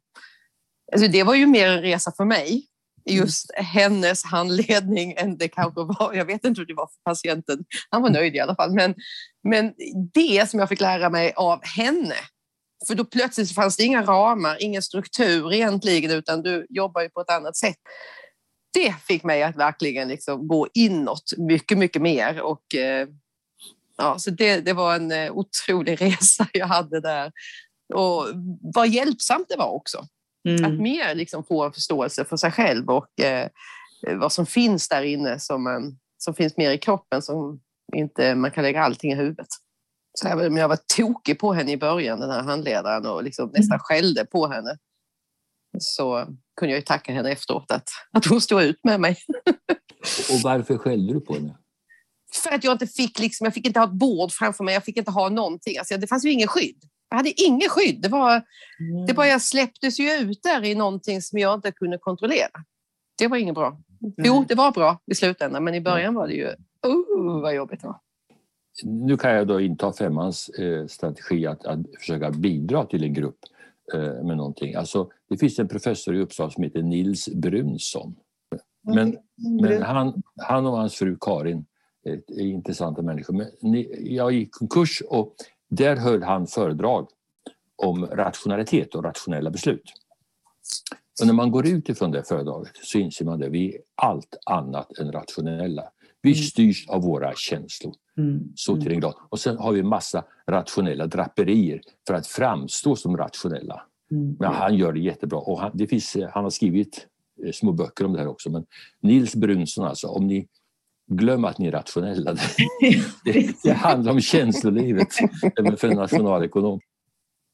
Alltså 0.92 1.08
det 1.08 1.24
var 1.24 1.36
ju 1.36 1.46
mer 1.46 1.68
en 1.68 1.82
resa 1.82 2.12
för 2.18 2.26
mig 2.26 2.68
just 3.06 3.52
hennes 3.56 4.24
handledning 4.24 5.14
än 5.18 5.38
det 5.38 5.48
kanske 5.48 5.84
var. 5.84 6.14
Jag 6.14 6.26
vet 6.26 6.46
inte 6.46 6.62
hur 6.62 6.66
det 6.66 6.74
var 6.74 6.88
för 6.88 7.12
patienten. 7.12 7.66
Han 7.90 8.02
var 8.02 8.10
nöjd 8.10 8.36
i 8.36 8.40
alla 8.40 8.56
fall. 8.56 8.74
Men, 8.74 8.96
men 9.44 9.74
det 10.14 10.50
som 10.50 10.60
jag 10.60 10.70
fick 10.70 10.82
lära 10.82 11.10
mig 11.10 11.34
av 11.36 11.66
henne. 11.66 12.16
För 12.88 12.96
då 12.96 13.06
plötsligt 13.06 13.56
fanns 13.56 13.78
det 13.78 13.84
inga 13.84 14.04
ramar, 14.04 14.58
ingen 14.60 14.82
struktur 14.82 15.54
egentligen, 15.54 16.12
utan 16.12 16.42
du 16.42 16.66
jobbar 16.70 17.02
ju 17.02 17.10
på 17.10 17.22
ett 17.22 17.30
annat 17.30 17.58
sätt. 17.58 17.78
Det 18.74 18.96
fick 19.08 19.24
mig 19.24 19.44
att 19.44 19.56
verkligen 19.56 20.08
liksom 20.08 20.48
gå 20.48 20.68
inåt 20.74 21.34
mycket, 21.38 21.78
mycket 21.78 22.02
mer. 22.02 22.42
Och, 22.42 22.76
eh, 22.76 23.08
ja, 23.98 24.20
så 24.20 24.32
det, 24.32 24.62
det 24.62 24.74
var 24.74 24.96
en 24.96 25.12
eh, 25.12 25.32
otrolig 25.32 26.02
resa 26.02 26.48
jag 26.54 26.68
hade 26.68 27.00
där. 27.00 27.32
Och 27.94 28.28
vad 28.62 28.90
hjälpsamt 28.90 29.46
det 29.50 29.58
var 29.58 29.70
också. 29.70 30.08
Mm. 30.48 30.66
Att 30.66 30.80
mer 30.80 31.16
liksom 31.16 31.44
få 31.44 31.64
en 31.64 31.74
förståelse 31.74 32.26
för 32.26 32.38
sig 32.38 32.52
själv 32.52 32.90
och 32.90 33.20
eh, 33.20 33.50
vad 34.20 34.32
som 34.32 34.46
finns 34.46 34.90
där 34.90 35.04
inne 35.04 35.40
som, 35.40 35.64
man, 35.64 36.00
som 36.18 36.34
finns 36.34 36.58
mer 36.58 36.72
i 36.72 36.78
kroppen 36.78 37.22
som 37.22 37.62
inte 37.96 38.36
man 38.36 38.52
kan 38.52 38.64
lägga 38.64 38.84
allting 38.84 39.12
i 39.12 39.16
huvudet. 39.16 39.48
Så 40.14 40.28
även 40.28 40.48
om 40.48 40.58
jag 40.58 40.68
var 40.68 40.80
tokig 40.98 41.40
på 41.40 41.54
henne 41.54 41.72
i 41.72 41.78
början, 41.78 42.20
den 42.20 42.30
här 42.30 42.42
handledaren, 42.42 43.06
och 43.06 43.24
liksom 43.24 43.50
mm. 43.50 43.54
nästan 43.60 43.80
skällde 43.80 44.26
på 44.26 44.48
henne 44.48 44.78
så 45.80 46.28
kunde 46.60 46.74
jag 46.74 46.80
ju 46.80 46.86
tacka 46.86 47.14
henne 47.14 47.32
efteråt 47.32 47.72
att, 47.72 47.90
att 48.12 48.26
hon 48.26 48.42
stod 48.42 48.64
ut 48.64 48.80
med 48.84 49.00
mig. 49.00 49.18
och 50.32 50.42
varför 50.44 50.78
skällde 50.78 51.14
du 51.14 51.22
på 51.22 51.34
henne? 51.34 51.58
För 52.44 52.52
att 52.52 52.64
jag 52.64 52.72
inte 52.72 52.88
fick, 52.88 53.20
liksom, 53.20 53.46
jag 53.46 53.54
fick 53.54 53.68
inte 53.68 53.80
ha 53.80 53.88
ett 53.88 53.94
bord 53.94 54.32
framför 54.32 54.64
mig, 54.64 54.74
jag 54.74 54.84
fick 54.84 54.98
inte 54.98 55.12
ha 55.12 55.30
någonting. 55.30 55.78
Alltså, 55.78 55.98
det 55.98 56.08
fanns 56.08 56.26
ju 56.26 56.32
ingen 56.32 56.48
skydd. 56.48 56.84
Jag 57.14 57.18
hade 57.18 57.42
ingen 57.42 57.70
skydd. 57.70 58.02
Det, 58.02 58.10
var, 58.10 58.32
mm. 58.80 59.06
det 59.06 59.14
bara 59.14 59.28
jag 59.28 59.42
släpptes 59.42 60.00
ju 60.00 60.12
ut 60.12 60.44
där 60.44 60.66
i 60.66 60.76
någonting 60.76 61.22
som 61.22 61.40
jag 61.40 61.54
inte 61.54 61.72
kunde 61.72 61.98
kontrollera. 61.98 62.50
Det 63.18 63.28
var 63.28 63.38
inget 63.38 63.56
bra. 63.56 63.68
Mm. 63.68 64.14
Jo, 64.18 64.46
det 64.48 64.56
var 64.56 64.72
bra 64.72 65.00
i 65.06 65.16
slutändan, 65.16 65.64
men 65.64 65.76
i 65.76 65.82
början 65.82 66.14
var 66.14 66.28
det 66.28 66.34
ju 66.34 66.46
uh, 66.46 67.42
vad 67.42 67.56
jobbigt 67.56 67.82
det 67.82 67.88
var. 67.88 68.00
Nu 68.84 69.18
kan 69.18 69.32
jag 69.32 69.48
då 69.48 69.62
inta 69.62 69.94
femmans 69.94 70.50
eh, 70.50 70.88
strategi 70.88 71.48
att, 71.48 71.66
att 71.66 71.80
försöka 72.00 72.32
bidra 72.32 72.86
till 72.86 73.04
en 73.04 73.14
grupp 73.14 73.40
eh, 73.94 74.00
med 74.02 74.38
någonting. 74.38 74.76
Alltså, 74.76 75.10
det 75.30 75.38
finns 75.38 75.60
en 75.60 75.68
professor 75.68 76.16
i 76.16 76.20
Uppsala 76.20 76.50
som 76.50 76.64
heter 76.64 76.82
Nils 76.82 77.30
Brunsson. 77.30 78.16
Men, 78.82 79.18
men 79.60 79.82
han, 79.82 80.24
han 80.38 80.66
och 80.66 80.78
hans 80.78 80.96
fru 80.96 81.18
Karin 81.22 81.66
är 82.06 82.42
intressanta 82.42 83.02
människor. 83.02 83.34
Men 83.34 83.86
jag 84.00 84.32
gick 84.32 84.52
konkurs 84.52 85.02
och 85.10 85.36
där 85.76 85.96
höll 85.96 86.24
han 86.24 86.48
föredrag 86.48 87.08
om 87.76 88.06
rationalitet 88.06 88.96
och 88.96 89.04
rationella 89.04 89.50
beslut. 89.50 89.94
Och 91.22 91.28
när 91.28 91.34
man 91.34 91.52
går 91.52 91.68
ut 91.68 91.90
ifrån 91.90 92.12
det 92.12 92.28
föredraget 92.28 92.72
så 92.74 92.98
inser 92.98 93.26
man 93.26 93.44
att 93.44 93.50
vi 93.50 93.76
är 93.76 93.82
allt 93.96 94.36
annat 94.46 94.98
än 94.98 95.12
rationella. 95.12 95.84
Vi 96.22 96.32
mm. 96.32 96.44
styrs 96.44 96.90
av 96.90 97.02
våra 97.02 97.34
känslor. 97.36 97.94
Mm. 98.18 98.52
Så 98.56 98.82
till 98.82 98.92
en 98.92 99.00
grad. 99.00 99.14
Och 99.30 99.40
sen 99.40 99.58
har 99.58 99.72
vi 99.72 99.84
massa 99.84 100.24
rationella 100.48 101.08
draperier 101.08 101.82
för 102.08 102.14
att 102.14 102.28
framstå 102.28 102.96
som 102.96 103.18
rationella. 103.18 103.84
Mm. 104.12 104.36
Men 104.40 104.54
han 104.54 104.76
gör 104.76 104.94
det 104.94 105.00
jättebra 105.00 105.40
och 105.40 105.60
han, 105.60 105.72
det 105.74 105.88
finns, 105.88 106.18
han 106.32 106.44
har 106.44 106.50
skrivit 106.50 107.08
eh, 107.46 107.52
små 107.52 107.72
böcker 107.72 108.06
om 108.06 108.14
det 108.14 108.20
här 108.20 108.28
också. 108.28 108.50
Men 108.50 108.66
Nils 109.00 109.36
Brunsson 109.36 109.86
alltså, 109.86 110.08
om 110.08 110.28
ni 110.28 110.48
glöm 111.18 111.46
att 111.46 111.58
ni 111.58 111.68
är 111.68 111.72
rationella. 111.72 112.36
Det, 113.26 113.64
det 113.64 113.74
handlar 113.74 114.12
om 114.12 114.22
känslolivet 114.22 115.08
även 115.60 115.78
för 115.78 115.88
en 115.88 115.98
nationalekonom. 115.98 116.80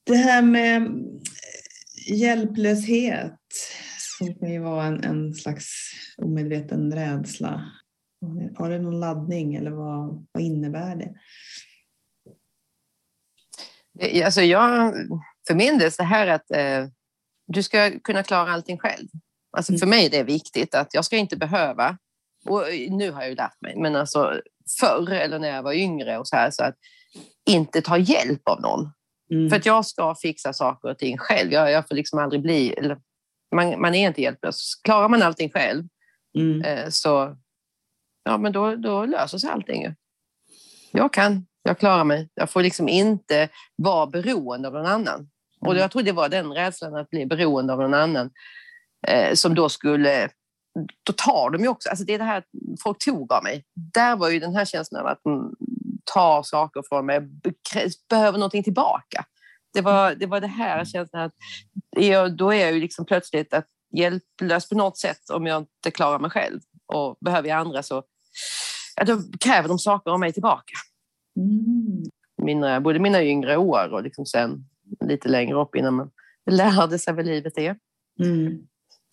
Det 0.06 0.16
här 0.16 0.42
med 0.42 0.92
hjälplöshet 2.08 3.40
som 4.18 4.36
kan 4.36 4.52
ju 4.52 4.60
vara 4.60 4.86
en, 4.86 5.04
en 5.04 5.34
slags 5.34 5.92
omedveten 6.18 6.94
rädsla. 6.94 7.72
Har 8.58 8.70
det 8.70 8.80
någon 8.80 9.00
laddning 9.00 9.56
eller 9.56 9.72
vad, 9.72 10.28
vad 10.32 10.44
innebär 10.44 10.96
det? 10.96 11.16
Alltså 14.26 14.42
jag, 14.42 14.94
för 15.48 15.56
min 15.56 15.78
del, 15.78 15.92
så 15.92 16.04
här 16.04 16.28
att 16.28 16.52
eh, 16.52 16.88
du 17.48 17.64
ska 17.64 18.00
kunna 18.00 18.24
klara 18.24 18.52
allting 18.52 18.78
själv. 18.78 19.08
Alltså 19.58 19.74
för 19.74 19.86
mm. 19.86 19.90
mig 19.90 20.06
är 20.06 20.10
det 20.10 20.24
viktigt 20.24 20.76
att 20.76 20.94
jag 20.94 21.06
ska 21.06 21.18
inte 21.18 21.38
behöva 21.38 21.98
och 22.50 22.64
nu 22.90 23.12
har 23.12 23.22
jag 23.22 23.30
ju 23.30 23.36
lärt 23.36 23.62
mig, 23.62 23.76
men 23.78 23.96
alltså 23.96 24.42
förr 24.80 25.12
eller 25.12 25.40
när 25.40 25.50
jag 25.50 25.64
var 25.64 25.74
yngre 25.74 26.18
och 26.18 26.28
så 26.28 26.36
här, 26.36 26.52
så 26.52 26.64
att 26.64 26.76
inte 27.50 27.82
ta 27.82 27.98
hjälp 27.98 28.48
av 28.48 28.62
någon. 28.62 28.90
Mm. 29.32 29.50
För 29.50 29.58
att 29.58 29.66
jag 29.66 29.86
ska 29.86 30.16
fixa 30.16 30.54
saker 30.54 30.90
och 30.90 30.98
ting 30.98 31.18
själv. 31.18 31.52
Jag, 31.52 31.72
jag 31.72 31.88
får 31.88 31.96
liksom 31.96 32.20
aldrig 32.20 32.42
bli... 32.42 32.74
Eller, 32.74 32.98
man, 33.56 33.82
man 33.82 33.96
är 33.96 34.08
inte 34.08 34.22
hjälplös. 34.22 34.82
Klarar 34.84 35.10
man 35.10 35.22
allting 35.22 35.50
själv 35.50 35.84
mm. 36.38 36.62
eh, 36.62 36.90
så 36.90 37.38
ja, 38.24 38.38
men 38.38 38.52
då, 38.52 38.76
då 38.76 39.06
löser 39.06 39.38
sig 39.38 39.50
allting. 39.50 39.96
Jag 40.92 41.14
kan, 41.14 41.46
jag 41.64 41.80
klarar 41.80 42.04
mig. 42.04 42.30
Jag 42.34 42.50
får 42.50 42.62
liksom 42.62 42.90
inte 42.90 43.50
vara 43.76 44.08
beroende 44.08 44.68
av 44.68 44.74
någon 44.74 44.86
annan. 44.86 45.30
Och 45.62 45.68
mm. 45.68 45.78
jag 45.78 45.92
tror 45.92 46.02
det 46.02 46.12
var 46.12 46.30
den 46.30 46.54
rädslan 46.54 46.96
att 46.96 47.10
bli 47.10 47.26
beroende 47.26 47.74
av 47.74 47.80
någon 47.80 47.94
annan 47.94 48.32
eh, 49.08 49.34
som 49.34 49.56
då 49.56 49.70
skulle 49.70 50.30
då 51.04 51.14
tar 51.14 51.50
de 51.50 51.62
ju 51.62 51.68
också, 51.68 51.90
alltså 51.90 52.06
det 52.06 52.14
är 52.14 52.18
det 52.18 52.24
här 52.24 52.38
att 52.38 52.46
folk 52.84 53.00
tog 53.00 53.34
av 53.34 53.44
mig. 53.44 53.66
Där 53.94 54.16
var 54.16 54.30
ju 54.30 54.40
den 54.40 54.56
här 54.56 54.66
känslan 54.66 55.02
av 55.02 55.08
att 55.08 55.22
de 55.24 55.56
tar 56.14 56.44
saker 56.44 56.84
från 56.90 57.06
mig, 57.06 57.22
behöver 58.10 58.38
någonting 58.38 58.64
tillbaka. 58.64 59.26
Det 59.74 59.82
var 59.82 60.16
det, 60.16 60.26
var 60.26 60.42
det 60.42 60.48
här 60.48 60.86
känslan 60.86 61.22
att 61.22 61.34
jag, 61.98 62.38
då 62.38 62.54
är 62.54 62.60
jag 62.60 62.74
ju 62.74 62.80
liksom 62.80 63.06
plötsligt 63.06 63.54
att 63.54 63.66
hjälplös 63.98 64.70
på 64.70 64.76
något 64.76 64.98
sätt 64.98 65.30
om 65.30 65.46
jag 65.46 65.62
inte 65.62 65.92
klarar 65.92 66.20
mig 66.20 66.32
själv. 66.32 66.60
Och 66.86 67.18
behöver 67.22 67.50
jag 67.50 67.58
andra 67.58 67.84
så 67.84 68.04
ja, 68.96 69.04
då 69.04 69.22
kräver 69.40 69.68
de 69.68 69.80
saker 69.80 70.12
av 70.12 70.20
mig 70.20 70.34
tillbaka. 70.34 70.74
Mm. 71.38 72.04
Mina, 72.42 72.82
både 72.82 73.00
mina 73.00 73.24
yngre 73.24 73.58
år 73.58 73.94
och 73.94 74.04
liksom 74.04 74.26
sen 74.26 74.66
lite 75.06 75.30
längre 75.30 75.56
upp 75.56 75.76
innan 75.76 75.94
man 75.94 76.12
lärde 76.52 77.00
sig 77.00 77.14
vad 77.14 77.26
livet 77.26 77.58
är. 77.58 77.76
Mm. 78.24 78.68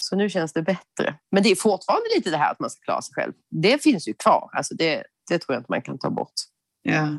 Så 0.09 0.17
nu 0.17 0.29
känns 0.31 0.53
det 0.53 0.63
bättre. 0.63 1.15
Men 1.31 1.43
det 1.43 1.51
är 1.51 1.57
fortfarande 1.57 2.05
lite 2.17 2.31
det 2.31 2.37
här 2.37 2.53
att 2.53 2.61
man 2.61 2.71
ska 2.71 2.81
klara 2.81 3.03
sig 3.03 3.15
själv. 3.15 3.33
Det 3.51 3.83
finns 3.83 4.09
ju 4.09 4.15
kvar. 4.15 4.51
Alltså 4.53 4.75
det, 4.75 5.05
det 5.29 5.39
tror 5.39 5.55
jag 5.55 5.61
inte 5.61 5.73
man 5.73 5.83
kan 5.83 5.99
ta 5.99 6.11
bort. 6.11 6.33
Ja. 6.83 7.17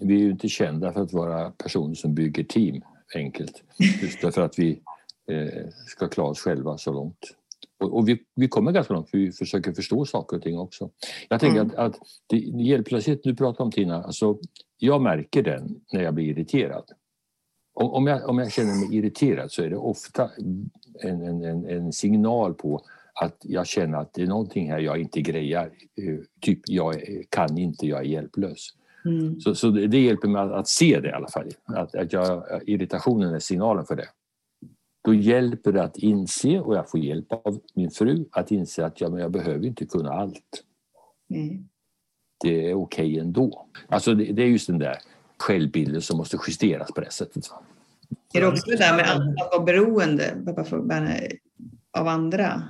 Vi 0.00 0.14
är 0.14 0.18
ju 0.18 0.30
inte 0.30 0.48
kända 0.48 0.92
för 0.92 1.02
att 1.02 1.12
vara 1.12 1.50
personer 1.50 1.94
som 1.94 2.14
bygger 2.14 2.44
team 2.44 2.82
enkelt. 3.14 3.62
Just 4.02 4.20
därför 4.20 4.42
att 4.42 4.58
vi 4.58 4.82
eh, 5.30 5.68
ska 5.86 6.08
klara 6.08 6.28
oss 6.28 6.40
själva 6.40 6.78
så 6.78 6.92
långt. 6.92 7.34
Och, 7.80 7.96
och 7.96 8.08
vi, 8.08 8.22
vi 8.34 8.48
kommer 8.48 8.72
ganska 8.72 8.94
långt 8.94 9.10
för 9.10 9.18
vi 9.18 9.32
försöker 9.32 9.72
förstå 9.72 10.04
saker 10.04 10.36
och 10.36 10.42
ting 10.42 10.58
också. 10.58 10.90
Jag 11.28 11.40
tänker 11.40 11.60
mm. 11.60 11.70
att, 11.70 11.76
att 11.76 12.00
det, 12.26 12.36
hjälplöshet 12.38 13.22
du 13.22 13.34
pratar 13.36 13.64
om 13.64 13.70
Tina, 13.70 14.02
alltså, 14.02 14.38
jag 14.78 15.02
märker 15.02 15.42
den 15.42 15.80
när 15.92 16.02
jag 16.02 16.14
blir 16.14 16.24
irriterad. 16.24 16.84
Om, 17.74 17.90
om, 17.90 18.06
jag, 18.06 18.28
om 18.28 18.38
jag 18.38 18.52
känner 18.52 18.74
mig 18.74 18.98
irriterad 18.98 19.52
så 19.52 19.62
är 19.62 19.70
det 19.70 19.76
ofta 19.76 20.30
en, 21.00 21.44
en, 21.44 21.68
en 21.68 21.92
signal 21.92 22.54
på 22.54 22.82
att 23.14 23.36
jag 23.40 23.66
känner 23.66 23.98
att 23.98 24.14
det 24.14 24.22
är 24.22 24.26
någonting 24.26 24.70
här 24.70 24.78
jag 24.78 25.00
inte 25.00 25.20
grejar. 25.20 25.70
Eh, 25.96 26.18
typ, 26.40 26.60
jag 26.66 27.02
kan 27.28 27.58
inte, 27.58 27.86
jag 27.86 28.00
är 28.00 28.04
hjälplös. 28.04 28.68
Mm. 29.04 29.40
Så, 29.40 29.54
så 29.54 29.70
det, 29.70 29.86
det, 29.86 30.00
hjälper 30.00 30.28
mig 30.28 30.42
att, 30.42 30.52
att, 30.52 30.68
se 30.68 31.00
det 31.00 31.08
i 31.08 31.12
alla 31.12 31.28
fall. 31.28 31.48
Att, 31.64 31.94
att 31.94 32.12
jag, 32.12 32.44
irritationen 32.66 33.34
är 33.34 33.38
signalen 33.38 33.86
för 33.86 33.96
det. 33.96 34.08
Då 35.04 35.14
hjälper 35.14 35.72
det 35.72 35.82
att 35.82 35.96
inse, 35.96 36.60
och 36.60 36.76
jag 36.76 36.90
får 36.90 37.00
hjälp 37.00 37.32
av 37.32 37.60
min 37.74 37.90
fru, 37.90 38.24
att 38.30 38.50
inse 38.50 38.86
att 38.86 39.00
ja, 39.00 39.08
men 39.08 39.20
jag 39.20 39.30
behöver 39.30 39.66
inte 39.66 39.86
kunna 39.86 40.10
allt. 40.10 40.64
Mm. 41.30 41.68
Det 42.44 42.70
är 42.70 42.74
okej 42.74 43.06
okay 43.06 43.18
ändå. 43.18 43.66
Alltså 43.88 44.14
det, 44.14 44.24
det, 44.32 44.42
är 44.42 44.46
just 44.46 44.66
den 44.66 44.78
där 44.78 44.96
självbilden 45.38 46.02
som 46.02 46.16
måste 46.16 46.38
justeras 46.46 46.92
på 46.92 47.00
det 47.00 47.10
sättet. 47.10 47.44
Är 48.34 48.40
det 48.40 48.46
också 48.46 48.70
det 48.70 48.76
där 48.76 48.96
med 48.96 49.04
att, 49.10 49.52
vara 49.52 49.64
beroende 49.64 50.34
av 51.92 52.08
andra? 52.08 52.62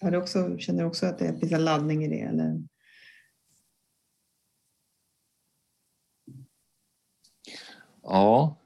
Har 0.00 0.10
du 0.10 0.16
också, 0.16 0.58
känner 0.58 0.82
du 0.82 0.88
också 0.88 1.06
att 1.06 1.18
det 1.18 1.40
finns 1.40 1.52
en 1.52 1.64
laddning 1.64 2.04
i 2.04 2.08
det? 2.08 2.20
Eller? 2.20 2.62
Ja. 8.02 8.58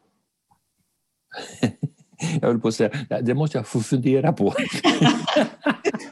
Jag 2.40 2.48
höll 2.48 2.60
på 2.60 2.68
att 2.68 2.74
säga, 2.74 2.90
det 3.22 3.34
måste 3.34 3.58
jag 3.58 3.66
få 3.66 3.80
fundera 3.80 4.32
på. 4.32 4.54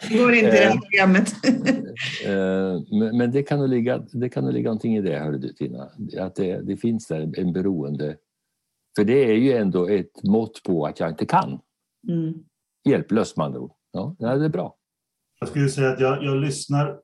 Det 0.08 0.18
går 0.18 0.34
inte 0.34 0.48
i 0.48 0.50
det 0.50 0.56
här 0.56 0.74
eh, 0.74 0.80
programmet. 0.80 1.34
Eh, 2.24 2.80
men 3.12 3.30
det 3.30 3.42
kan 3.42 3.58
nog 3.58 3.68
ligga, 3.68 3.98
det 4.12 4.28
kan 4.28 4.44
nog 4.44 4.52
ligga 4.52 4.68
någonting 4.68 4.96
i 4.96 5.00
det, 5.00 5.18
hörde 5.18 5.38
du 5.38 5.52
Tina. 5.52 5.90
Att 6.18 6.36
det, 6.36 6.60
det 6.60 6.76
finns 6.76 7.06
där 7.06 7.38
en 7.38 7.52
beroende. 7.52 8.16
För 8.96 9.04
det 9.04 9.24
är 9.24 9.34
ju 9.34 9.52
ändå 9.52 9.88
ett 9.88 10.22
mått 10.22 10.62
på 10.62 10.86
att 10.86 11.00
jag 11.00 11.10
inte 11.10 11.26
kan. 11.26 11.60
Mm. 12.08 12.34
Hjälplöst 12.88 13.36
med 13.36 13.46
andra 13.46 13.60
ord. 13.60 13.72
Ja, 13.92 14.16
det 14.18 14.44
är 14.44 14.48
bra. 14.48 14.76
Jag 15.40 15.48
skulle 15.48 15.68
säga 15.68 15.90
att 15.90 16.00
jag, 16.00 16.24
jag 16.24 16.36
lyssnar 16.36 16.98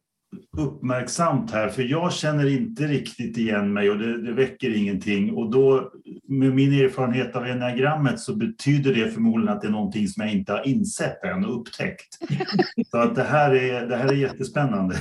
uppmärksamt 0.59 1.51
här, 1.51 1.69
för 1.69 1.83
jag 1.83 2.13
känner 2.13 2.47
inte 2.47 2.87
riktigt 2.87 3.39
igen 3.39 3.73
mig 3.73 3.91
och 3.91 3.99
det, 3.99 4.23
det, 4.23 4.33
väcker 4.33 4.77
ingenting. 4.77 5.35
Och 5.35 5.51
då, 5.51 5.93
med 6.29 6.55
min 6.55 6.73
erfarenhet 6.73 7.37
av 7.37 7.45
enneagrammet 7.45 8.21
så 8.21 8.37
betyder 8.37 8.95
det 8.95 9.11
förmodligen 9.11 9.57
att 9.57 9.63
det 9.63 9.69
är 9.69 9.73
någonting 9.73 10.09
som 10.09 10.25
jag 10.25 10.33
inte 10.33 10.53
har 10.53 10.69
insett 10.69 11.25
än 11.25 11.45
och 11.45 11.61
upptäckt. 11.61 12.19
Så 12.91 12.99
att 12.99 13.15
det 13.15 13.23
här 13.23 13.55
är, 13.55 13.87
det 13.87 13.97
här 13.97 14.09
är 14.09 14.17
jättespännande. 14.17 14.97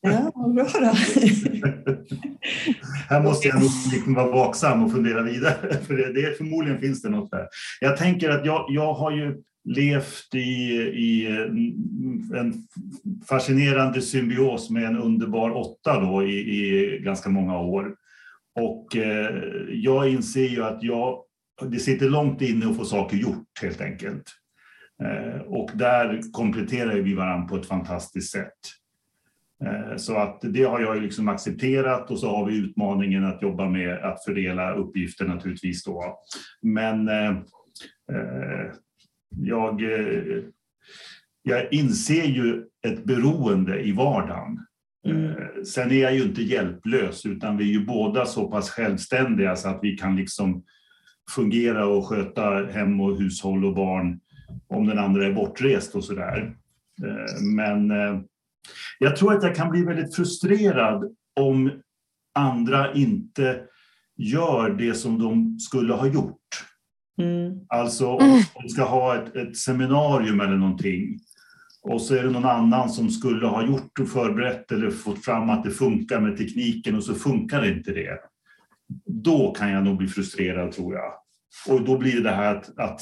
Ja, 0.00 0.32
vad 0.34 0.54
bra 0.54 0.64
då. 0.64 0.80
här 3.08 3.22
måste 3.22 3.48
jag 3.48 3.60
nog 3.60 3.70
liksom 3.92 4.14
vara 4.14 4.30
vaksam 4.30 4.84
och 4.84 4.92
fundera 4.92 5.22
vidare, 5.22 5.78
för 5.86 5.96
det, 5.96 6.12
det, 6.12 6.36
förmodligen 6.36 6.80
finns 6.80 7.02
det 7.02 7.08
något 7.08 7.30
där. 7.30 7.46
Jag 7.80 7.96
tänker 7.96 8.30
att 8.30 8.46
jag, 8.46 8.66
jag 8.68 8.94
har 8.94 9.10
ju 9.10 9.42
levt 9.64 10.34
i, 10.34 10.38
i 10.94 11.26
mm, 11.26 12.34
en 12.34 12.54
fascinerande 13.28 14.02
symbios 14.02 14.70
med 14.70 14.84
en 14.84 14.98
underbar 14.98 15.50
åtta 15.50 16.00
då 16.00 16.22
i, 16.22 16.34
i 16.38 16.98
ganska 16.98 17.30
många 17.30 17.58
år. 17.58 17.94
Och 18.60 18.96
eh, 18.96 19.42
jag 19.70 20.08
inser 20.08 20.48
ju 20.48 20.64
att 20.64 20.82
jag, 20.82 21.22
det 21.70 21.78
sitter 21.78 22.10
långt 22.10 22.42
inne 22.42 22.70
att 22.70 22.76
få 22.76 22.84
saker 22.84 23.16
gjort 23.16 23.62
helt 23.62 23.80
enkelt. 23.80 24.24
Eh, 25.02 25.40
och 25.40 25.70
där 25.74 26.32
kompletterar 26.32 26.94
vi 26.94 27.14
varandra 27.14 27.48
på 27.48 27.56
ett 27.56 27.66
fantastiskt 27.66 28.32
sätt. 28.32 28.77
Eh, 29.64 29.96
så 29.96 30.16
att 30.16 30.40
det 30.42 30.62
har 30.62 30.80
jag 30.80 31.02
liksom 31.02 31.28
accepterat 31.28 32.10
och 32.10 32.18
så 32.18 32.36
har 32.36 32.46
vi 32.46 32.58
utmaningen 32.58 33.24
att 33.24 33.42
jobba 33.42 33.68
med 33.68 34.04
att 34.04 34.24
fördela 34.24 34.74
uppgifter 34.74 35.24
naturligtvis 35.24 35.84
då. 35.84 36.18
Men 36.62 37.08
eh, 37.08 37.30
eh 38.12 38.72
jag, 39.30 39.82
jag 41.42 41.72
inser 41.72 42.24
ju 42.24 42.64
ett 42.86 43.04
beroende 43.04 43.80
i 43.80 43.92
vardagen. 43.92 44.66
Mm. 45.06 45.64
Sen 45.64 45.90
är 45.90 46.02
jag 46.02 46.14
ju 46.14 46.22
inte 46.22 46.42
hjälplös, 46.42 47.26
utan 47.26 47.56
vi 47.56 47.64
är 47.64 47.72
ju 47.72 47.86
båda 47.86 48.26
så 48.26 48.50
pass 48.50 48.70
självständiga 48.70 49.56
så 49.56 49.68
att 49.68 49.78
vi 49.82 49.96
kan 49.96 50.16
liksom 50.16 50.64
fungera 51.34 51.86
och 51.86 52.06
sköta 52.06 52.66
hem 52.66 53.00
och 53.00 53.18
hushåll 53.18 53.64
och 53.64 53.74
barn 53.74 54.20
om 54.68 54.86
den 54.86 54.98
andra 54.98 55.26
är 55.26 55.32
bortrest 55.32 55.94
och 55.94 56.04
sådär. 56.04 56.56
Men 57.56 57.90
jag 58.98 59.16
tror 59.16 59.34
att 59.34 59.42
jag 59.42 59.56
kan 59.56 59.70
bli 59.70 59.84
väldigt 59.84 60.16
frustrerad 60.16 61.04
om 61.40 61.70
andra 62.34 62.94
inte 62.94 63.60
gör 64.16 64.70
det 64.70 64.94
som 64.94 65.18
de 65.18 65.58
skulle 65.58 65.92
ha 65.92 66.06
gjort. 66.06 66.64
Mm. 67.20 67.60
Alltså 67.68 68.06
om 68.06 68.24
mm. 68.24 68.40
man 68.60 68.68
ska 68.68 68.84
ha 68.84 69.16
ett, 69.16 69.36
ett, 69.36 69.56
seminarium 69.56 70.40
eller 70.40 70.56
någonting 70.56 71.18
och 71.82 72.02
så 72.02 72.14
är 72.14 72.22
det 72.22 72.30
någon 72.30 72.44
annan 72.44 72.90
som 72.90 73.10
skulle 73.10 73.46
ha 73.46 73.66
gjort 73.66 73.98
och 74.00 74.08
förberett 74.08 74.72
eller 74.72 74.90
fått 74.90 75.24
fram 75.24 75.50
att 75.50 75.64
det 75.64 75.70
funkar 75.70 76.20
med 76.20 76.36
tekniken 76.36 76.96
och 76.96 77.04
så 77.04 77.14
funkar 77.14 77.68
inte 77.68 77.92
det. 77.92 78.18
Då 79.06 79.54
kan 79.54 79.70
jag 79.70 79.84
nog 79.84 79.96
bli 79.96 80.08
frustrerad 80.08 80.72
tror 80.72 80.94
jag. 80.94 81.12
Och 81.68 81.84
då 81.84 81.98
blir 81.98 82.20
det 82.20 82.30
här 82.30 82.56
att, 82.56 82.78
att 82.78 83.00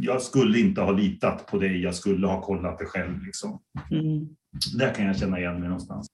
jag 0.00 0.22
skulle 0.22 0.58
inte 0.58 0.80
ha 0.80 0.90
litat 0.90 1.46
på 1.46 1.58
dig, 1.58 1.82
jag 1.82 1.94
skulle 1.94 2.26
ha 2.26 2.42
kollat 2.42 2.78
det 2.78 2.84
själv. 2.84 3.22
Liksom. 3.22 3.62
Mm. 3.90 4.28
Där 4.78 4.94
kan 4.94 5.06
jag 5.06 5.18
känna 5.18 5.38
igen 5.38 5.60
mig 5.60 5.68
någonstans. 5.68 6.06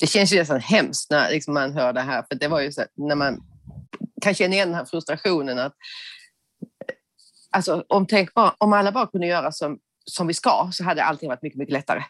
Det 0.00 0.06
känns 0.06 0.32
ju 0.32 0.38
nästan 0.38 0.60
hemskt 0.60 1.10
när 1.10 1.30
liksom 1.30 1.54
man 1.54 1.72
hör 1.72 1.92
det 1.92 2.00
här, 2.00 2.24
för 2.28 2.34
det 2.38 2.48
var 2.48 2.60
ju 2.60 2.72
så 2.72 2.84
när 2.96 3.14
man 3.14 3.40
kan 4.22 4.34
känna 4.34 4.54
igen 4.54 4.68
den 4.68 4.74
här 4.74 4.84
frustrationen 4.84 5.58
att 5.58 5.74
alltså, 7.50 7.84
om, 7.88 8.06
tänk 8.06 8.34
bara, 8.34 8.54
om 8.58 8.72
alla 8.72 8.92
bara 8.92 9.06
kunde 9.06 9.26
göra 9.26 9.52
som, 9.52 9.78
som 10.04 10.26
vi 10.26 10.34
ska 10.34 10.68
så 10.72 10.84
hade 10.84 11.04
allting 11.04 11.28
varit 11.28 11.42
mycket, 11.42 11.58
mycket 11.58 11.72
lättare. 11.72 12.02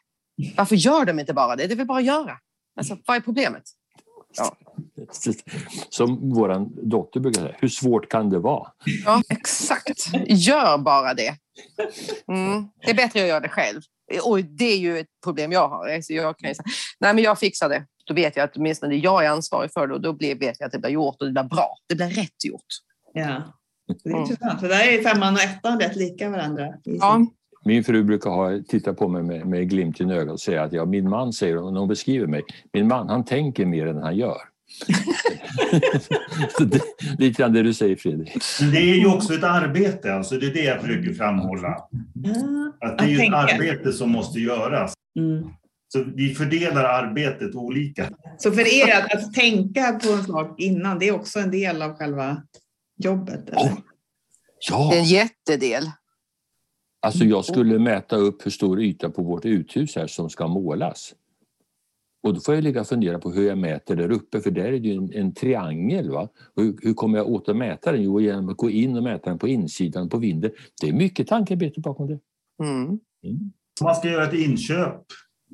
Varför 0.56 0.76
gör 0.76 1.04
de 1.04 1.20
inte 1.20 1.34
bara 1.34 1.56
det? 1.56 1.66
Det 1.66 1.74
väl 1.74 1.86
bara 1.86 2.00
göra. 2.00 2.38
Alltså, 2.76 2.96
vad 3.06 3.16
är 3.16 3.20
problemet? 3.20 3.62
Ja. 4.38 4.56
Som 5.88 6.30
vår 6.34 6.68
dotter 6.88 7.20
brukar 7.20 7.40
säga, 7.40 7.54
hur 7.58 7.68
svårt 7.68 8.08
kan 8.08 8.30
det 8.30 8.38
vara? 8.38 8.72
Ja, 9.04 9.22
exakt. 9.28 10.14
Gör 10.26 10.78
bara 10.78 11.14
det. 11.14 11.34
Mm. 12.28 12.68
Det 12.84 12.90
är 12.90 12.94
bättre 12.94 13.22
att 13.22 13.28
göra 13.28 13.40
det 13.40 13.48
själv. 13.48 13.80
Och 14.24 14.44
det 14.44 14.64
är 14.64 14.78
ju 14.78 14.98
ett 14.98 15.06
problem 15.24 15.52
jag 15.52 15.68
har. 15.68 16.00
Så 16.02 16.12
jag 16.12 16.38
kan 16.38 16.54
säga, 16.54 16.64
nej 17.00 17.14
men 17.14 17.24
jag 17.24 17.38
fixar 17.38 17.68
det 17.68 17.86
då 18.08 18.14
vet 18.14 18.36
jag 18.36 18.44
att 18.44 18.56
åtminstone 18.56 18.94
jag 18.94 19.24
är 19.24 19.28
ansvarig 19.28 19.72
för 19.72 19.86
det 19.86 19.94
och 19.94 20.00
då 20.00 20.12
vet 20.12 20.40
jag 20.40 20.62
att 20.62 20.72
det 20.72 20.78
blir 20.78 20.90
gjort 20.90 21.16
och 21.20 21.26
det 21.26 21.32
blir 21.32 21.42
bra. 21.42 21.74
Det 21.86 21.94
blir 21.94 22.06
rätt 22.06 22.44
gjort. 22.44 22.66
Ja, 23.12 23.42
det 23.86 24.10
är 24.10 24.12
mm. 24.12 24.22
intressant. 24.22 24.60
För 24.60 24.68
där 24.68 24.88
är 24.88 25.02
femman 25.02 25.34
och 25.34 25.40
ettan 25.40 25.80
rätt 25.80 25.96
lika 25.96 26.30
varandra. 26.30 26.74
Ja. 26.84 27.26
Min 27.68 27.84
fru 27.84 28.04
brukar 28.04 28.30
ha, 28.30 28.62
titta 28.68 28.94
på 28.94 29.08
mig 29.08 29.22
med, 29.22 29.46
med 29.46 29.70
glimt 29.70 30.00
i 30.00 30.04
ögat 30.04 30.32
och 30.32 30.40
säga 30.40 30.62
att 30.62 30.72
ja, 30.72 30.84
min 30.84 31.08
man 31.08 31.32
säger, 31.32 31.54
när 31.54 31.80
hon 31.80 31.88
beskriver 31.88 32.26
mig, 32.26 32.42
min 32.72 32.88
man 32.88 33.08
han 33.08 33.24
tänker 33.24 33.66
mer 33.66 33.86
än 33.86 33.96
han 33.96 34.16
gör. 34.16 34.36
det, 36.58 36.82
lite 37.18 37.42
grann 37.42 37.52
det 37.52 37.62
du 37.62 37.74
säger 37.74 37.96
Fredrik. 37.96 38.36
Men 38.60 38.70
det 38.70 38.78
är 38.78 38.94
ju 38.94 39.06
också 39.06 39.34
ett 39.34 39.44
arbete, 39.44 40.14
alltså 40.14 40.38
det 40.38 40.46
är 40.46 40.54
det 40.54 40.64
jag 40.64 40.80
försöker 40.80 41.12
framhålla. 41.12 41.68
Att 42.80 42.98
det 42.98 43.04
är 43.04 43.08
ju 43.08 43.20
ett 43.20 43.34
arbete 43.34 43.92
som 43.92 44.10
måste 44.10 44.40
göras. 44.40 44.92
Mm. 45.18 45.48
Så 45.92 46.04
vi 46.14 46.34
fördelar 46.34 46.84
arbetet 46.84 47.54
olika. 47.54 48.10
Så 48.38 48.52
för 48.52 48.74
er 48.74 48.96
att, 48.96 49.14
att 49.14 49.34
tänka 49.34 50.00
på 50.02 50.12
en 50.12 50.24
sak 50.24 50.60
innan, 50.60 50.98
det 50.98 51.08
är 51.08 51.14
också 51.14 51.38
en 51.38 51.50
del 51.50 51.82
av 51.82 51.94
själva 51.94 52.42
jobbet? 52.96 53.48
Eller? 53.48 53.72
Ja. 54.70 54.88
Det 54.90 54.96
är 54.96 55.00
en 55.00 55.04
jättedel. 55.04 55.90
Alltså 57.00 57.24
jag 57.24 57.44
skulle 57.44 57.78
mäta 57.78 58.16
upp 58.16 58.46
hur 58.46 58.50
stor 58.50 58.80
yta 58.80 59.10
på 59.10 59.22
vårt 59.22 59.44
uthus 59.44 59.96
här 59.96 60.06
som 60.06 60.30
ska 60.30 60.48
målas. 60.48 61.14
Och 62.22 62.34
då 62.34 62.40
får 62.40 62.54
jag 62.54 62.64
ligga 62.64 62.80
och 62.80 62.86
fundera 62.86 63.18
på 63.18 63.30
hur 63.30 63.48
jag 63.48 63.58
mäter 63.58 63.96
där 63.96 64.10
uppe 64.10 64.40
för 64.40 64.50
där 64.50 64.64
är 64.64 64.80
det 64.80 64.88
ju 64.88 64.94
en, 64.94 65.12
en 65.12 65.34
triangel. 65.34 66.10
Va? 66.10 66.28
Hur, 66.56 66.78
hur, 66.82 66.94
kommer 66.94 67.18
jag 67.18 67.28
åt 67.28 67.48
att 67.48 67.56
mäta 67.56 67.92
den? 67.92 68.02
Jo, 68.02 68.20
genom 68.20 68.48
att 68.48 68.56
gå 68.56 68.70
in 68.70 68.96
och 68.96 69.02
mäta 69.02 69.30
den 69.30 69.38
på 69.38 69.48
insidan 69.48 70.08
på 70.08 70.18
vinden. 70.18 70.50
Det 70.80 70.88
är 70.88 70.92
mycket 70.92 71.26
tankearbete 71.26 71.80
bakom 71.80 72.06
det. 72.06 72.18
Mm. 72.62 72.84
Mm. 72.86 73.52
Man 73.82 73.94
ska 73.94 74.08
göra 74.08 74.24
ett 74.24 74.34
inköp 74.34 75.04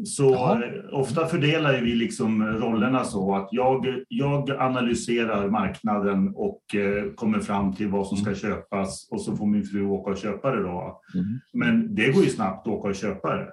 så 0.04 0.30
Jaha. 0.32 0.62
ofta 0.92 1.26
fördelar 1.26 1.80
vi 1.80 1.94
liksom 1.94 2.42
rollerna 2.44 3.04
så 3.04 3.34
att 3.34 3.48
jag, 3.50 3.86
jag 4.08 4.50
analyserar 4.50 5.50
marknaden 5.50 6.32
och 6.34 6.74
eh, 6.74 7.12
kommer 7.14 7.40
fram 7.40 7.74
till 7.74 7.88
vad 7.88 8.06
som 8.06 8.16
ska 8.16 8.26
mm. 8.26 8.38
köpas 8.38 9.08
och 9.10 9.20
så 9.20 9.36
får 9.36 9.46
min 9.46 9.64
fru 9.64 9.86
åka 9.86 10.10
och 10.10 10.18
köpa 10.18 10.50
det 10.50 10.62
då. 10.62 11.00
Mm. 11.14 11.40
Men 11.52 11.94
det 11.94 12.12
går 12.12 12.24
ju 12.24 12.30
snabbt 12.30 12.66
att 12.66 12.72
åka 12.72 12.88
och 12.88 12.94
köpa 12.94 13.36
det. 13.36 13.50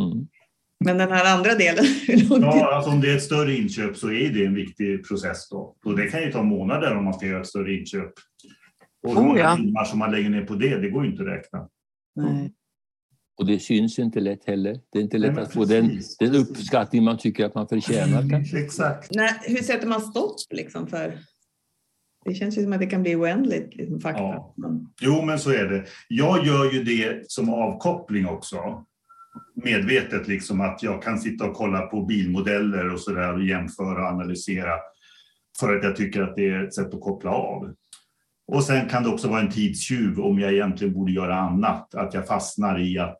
Mm. 0.00 0.26
Men 0.84 0.98
den 0.98 1.10
här 1.12 1.36
andra 1.36 1.54
delen? 1.54 1.84
ja, 2.42 2.74
alltså 2.74 2.90
om 2.90 3.00
det 3.00 3.10
är 3.10 3.16
ett 3.16 3.22
större 3.22 3.54
inköp 3.54 3.96
så 3.96 4.10
är 4.10 4.30
det 4.30 4.44
en 4.44 4.54
viktig 4.54 5.08
process 5.08 5.48
då. 5.48 5.76
Och 5.84 5.96
det 5.96 6.06
kan 6.06 6.22
ju 6.22 6.32
ta 6.32 6.42
månader 6.42 6.96
om 6.96 7.04
man 7.04 7.14
ska 7.14 7.26
göra 7.26 7.40
ett 7.40 7.46
större 7.46 7.74
inköp. 7.74 8.12
Och 9.02 9.10
hur 9.10 9.20
oh, 9.20 9.26
många 9.26 9.40
ja. 9.40 9.56
timmar 9.56 9.84
som 9.84 9.98
man 9.98 10.10
lägger 10.10 10.30
ner 10.30 10.44
på 10.44 10.54
det, 10.54 10.76
det 10.78 10.90
går 10.90 11.04
ju 11.04 11.10
inte 11.10 11.22
att 11.22 11.28
räkna. 11.28 11.68
Nej. 12.14 12.52
Och 13.38 13.46
det 13.46 13.58
syns 13.58 13.98
inte 13.98 14.20
lätt 14.20 14.44
heller. 14.44 14.80
Det 14.92 14.98
är 14.98 15.02
inte 15.02 15.18
lätt 15.18 15.34
Nej, 15.34 15.44
att 15.44 15.52
få 15.52 15.64
den, 15.64 16.00
den 16.18 16.34
uppskattning 16.34 17.04
man 17.04 17.18
tycker 17.18 17.44
att 17.44 17.54
man 17.54 17.68
förtjänar. 17.68 18.30
Kanske. 18.30 18.58
Exakt. 18.58 19.14
Nej, 19.14 19.34
hur 19.42 19.62
sätter 19.62 19.86
man 19.86 20.00
stopp 20.00 20.36
liksom 20.50 20.86
för 20.86 21.18
det 22.24 22.34
känns 22.34 22.58
ju 22.58 22.62
som 22.62 22.72
att 22.72 22.80
det 22.80 22.86
kan 22.86 23.02
bli 23.02 23.16
oändligt. 23.16 23.74
Liksom, 23.74 24.00
fakta. 24.00 24.22
Ja. 24.22 24.54
Jo, 25.00 25.22
men 25.22 25.38
så 25.38 25.50
är 25.50 25.64
det. 25.64 25.84
Jag 26.08 26.46
gör 26.46 26.72
ju 26.72 26.84
det 26.84 27.30
som 27.30 27.50
avkoppling 27.50 28.26
också. 28.26 28.84
Medvetet 29.54 30.28
liksom 30.28 30.60
att 30.60 30.82
jag 30.82 31.02
kan 31.02 31.18
sitta 31.18 31.44
och 31.44 31.54
kolla 31.54 31.80
på 31.80 32.04
bilmodeller 32.04 32.92
och 32.92 33.00
så 33.00 33.12
där 33.12 33.34
och 33.34 33.44
jämföra 33.44 34.02
och 34.02 34.08
analysera 34.08 34.72
för 35.60 35.76
att 35.76 35.84
jag 35.84 35.96
tycker 35.96 36.22
att 36.22 36.36
det 36.36 36.48
är 36.48 36.64
ett 36.64 36.74
sätt 36.74 36.94
att 36.94 37.00
koppla 37.00 37.30
av. 37.30 37.74
Och 38.46 38.64
sen 38.64 38.88
kan 38.88 39.02
det 39.02 39.08
också 39.08 39.28
vara 39.28 39.40
en 39.40 39.50
tidstjuv 39.50 40.20
om 40.20 40.38
jag 40.38 40.52
egentligen 40.52 40.94
borde 40.94 41.12
göra 41.12 41.36
annat, 41.36 41.94
att 41.94 42.14
jag 42.14 42.26
fastnar 42.26 42.80
i 42.80 42.98
att, 42.98 43.18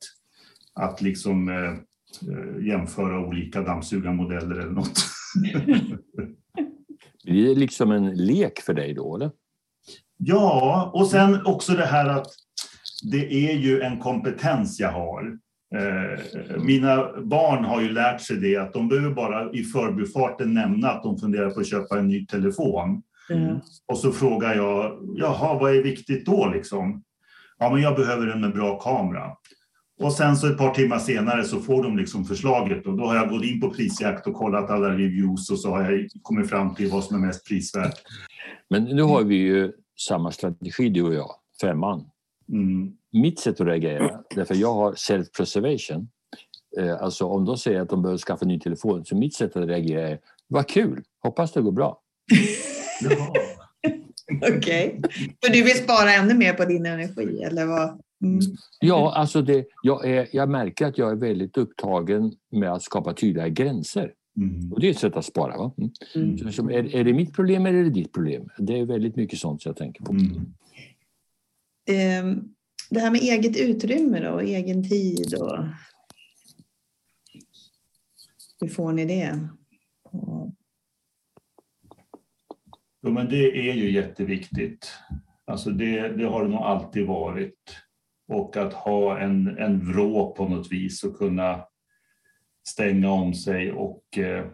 att 0.75 1.03
liksom 1.03 1.49
eh, 1.49 2.66
jämföra 2.66 3.27
olika 3.27 3.62
dammsugarmodeller 3.62 4.57
eller 4.57 4.73
något. 4.73 4.99
Det 7.25 7.51
är 7.51 7.55
liksom 7.55 7.93
en 7.93 8.14
lek 8.14 8.61
för 8.61 8.75
dig 8.75 8.95
då, 8.95 9.16
eller? 9.16 9.31
Ja, 10.16 10.91
och 10.95 11.07
sen 11.07 11.47
också 11.47 11.73
det 11.73 11.87
här 11.87 12.09
att 12.09 12.27
det 13.11 13.51
är 13.51 13.57
ju 13.57 13.81
en 13.81 13.99
kompetens 13.99 14.81
jag 14.81 14.93
har. 14.93 15.39
Eh, 15.75 16.20
mina 16.62 17.20
barn 17.23 17.64
har 17.64 17.81
ju 17.81 17.89
lärt 17.89 18.20
sig 18.20 18.37
det 18.37 18.57
att 18.57 18.73
de 18.73 18.89
behöver 18.89 19.14
bara 19.14 19.53
i 19.53 19.64
förbifarten 19.64 20.55
nämna 20.55 20.89
att 20.89 21.03
de 21.03 21.18
funderar 21.18 21.51
på 21.51 21.61
att 21.61 21.66
köpa 21.66 21.99
en 21.99 22.09
ny 22.09 22.27
telefon. 22.27 23.03
Mm. 23.31 23.61
Och 23.87 23.99
så 23.99 24.12
frågar 24.12 24.55
jag, 24.55 24.99
jaha, 25.16 25.59
vad 25.59 25.77
är 25.77 25.83
viktigt 25.83 26.27
då 26.27 26.49
liksom? 26.55 27.03
Ja, 27.59 27.70
men 27.70 27.83
jag 27.83 27.97
behöver 27.97 28.27
en 28.27 28.41
med 28.41 28.53
bra 28.53 28.79
kamera. 28.79 29.37
Och 30.01 30.12
sen 30.12 30.37
så 30.37 30.47
ett 30.47 30.59
par 30.59 30.75
timmar 30.75 30.99
senare 30.99 31.45
så 31.45 31.61
får 31.61 31.83
de 31.83 31.97
liksom 31.97 32.25
förslaget 32.25 32.87
och 32.87 32.97
då 32.97 33.05
har 33.05 33.16
jag 33.16 33.29
gått 33.29 33.45
in 33.45 33.61
på 33.61 33.70
prisjakt 33.70 34.27
och 34.27 34.35
kollat 34.35 34.70
alla 34.70 34.91
reviews 34.91 35.51
och 35.51 35.59
så 35.59 35.70
har 35.70 35.93
jag 35.93 36.09
kommit 36.23 36.51
fram 36.51 36.75
till 36.75 36.91
vad 36.91 37.05
som 37.05 37.16
är 37.23 37.27
mest 37.27 37.49
prisvärt. 37.49 37.95
Men 38.70 38.85
nu 38.85 39.03
har 39.03 39.23
vi 39.23 39.35
ju 39.35 39.73
samma 39.99 40.31
strategi 40.31 40.89
du 40.89 41.03
och 41.03 41.14
jag, 41.14 41.31
femman. 41.61 42.05
Mm. 42.53 42.93
Mitt 43.12 43.41
sätt 43.41 43.61
att 43.61 43.66
reagera, 43.66 44.20
därför 44.35 44.55
jag 44.55 44.75
har 44.75 44.93
self-preservation. 44.93 46.09
Eh, 46.79 47.03
alltså 47.03 47.25
om 47.27 47.45
de 47.45 47.59
säger 47.59 47.81
att 47.81 47.89
de 47.89 48.03
behöver 48.03 48.18
skaffa 48.18 48.45
en 48.45 48.49
ny 48.49 48.61
telefon, 48.61 49.05
så 49.05 49.16
mitt 49.16 49.35
sätt 49.35 49.57
att 49.57 49.68
reagera 49.68 50.09
är 50.09 50.18
vad 50.49 50.68
kul, 50.68 51.03
hoppas 51.23 51.53
det 51.53 51.62
går 51.62 51.73
bra. 51.73 52.01
Okej, 54.42 54.98
okay. 54.98 55.11
för 55.44 55.53
du 55.53 55.62
vill 55.62 55.76
spara 55.76 56.12
ännu 56.12 56.34
mer 56.34 56.53
på 56.53 56.64
din 56.64 56.86
energi 56.86 57.42
eller 57.42 57.66
vad? 57.66 58.00
Mm. 58.24 58.40
Ja, 58.80 59.14
alltså 59.14 59.42
det, 59.42 59.64
jag, 59.82 60.09
är, 60.09 60.28
jag 60.32 60.48
märker 60.48 60.86
att 60.86 60.98
jag 60.98 61.11
är 61.11 61.16
väldigt 61.16 61.57
upptagen 61.57 62.32
med 62.50 62.72
att 62.72 62.82
skapa 62.82 63.14
tydliga 63.14 63.48
gränser. 63.48 64.12
Mm. 64.36 64.72
Och 64.72 64.80
det 64.80 64.86
är 64.86 64.90
ett 64.90 64.98
sätt 64.98 65.16
att 65.16 65.24
spara. 65.24 65.57
Va? 65.57 65.74
Mm. 65.78 65.90
mm. 66.14 66.53
Så, 66.53 66.70
är, 66.70 66.96
är 66.96 67.05
det 67.05 67.12
mitt 67.12 67.34
problem 67.34 67.66
eller 67.66 67.78
är 67.78 67.84
det 67.84 67.90
ditt 67.90 68.12
problem? 68.12 68.48
Det 68.59 68.78
är 68.78 68.84
väldigt 68.84 69.16
mycket 69.16 69.38
sånt 69.38 69.66
jag 69.66 69.76
tänker 69.76 70.05
på. 70.05 70.12
Mm. 70.12 70.55
Ehm, 71.86 72.55
det 72.90 73.00
här 73.00 73.11
med 73.11 73.20
eget 73.20 73.57
utrymme 73.57 74.20
då, 74.20 74.30
och 74.30 74.42
egen 74.42 74.88
tid. 74.88 75.34
Och... 75.34 75.59
Hur 78.61 78.68
får 78.68 78.92
ni 78.92 79.05
det? 79.05 79.48
Jo, 83.03 83.11
men 83.11 83.28
det 83.28 83.70
är 83.70 83.74
ju 83.74 83.90
jätteviktigt. 83.90 84.92
Alltså 85.44 85.70
det, 85.70 86.09
det 86.09 86.24
har 86.24 86.42
det 86.42 86.48
nog 86.48 86.62
alltid 86.62 87.07
varit 87.07 87.76
och 88.28 88.57
att 88.57 88.72
ha 88.72 89.18
en, 89.18 89.59
en 89.59 89.92
vrå 89.92 90.32
på 90.32 90.48
något 90.48 90.72
vis 90.72 91.05
och 91.05 91.18
kunna 91.18 91.64
stänga 92.68 93.11
om 93.11 93.34
sig 93.34 93.72
och 93.72 94.18
eh, 94.18 94.46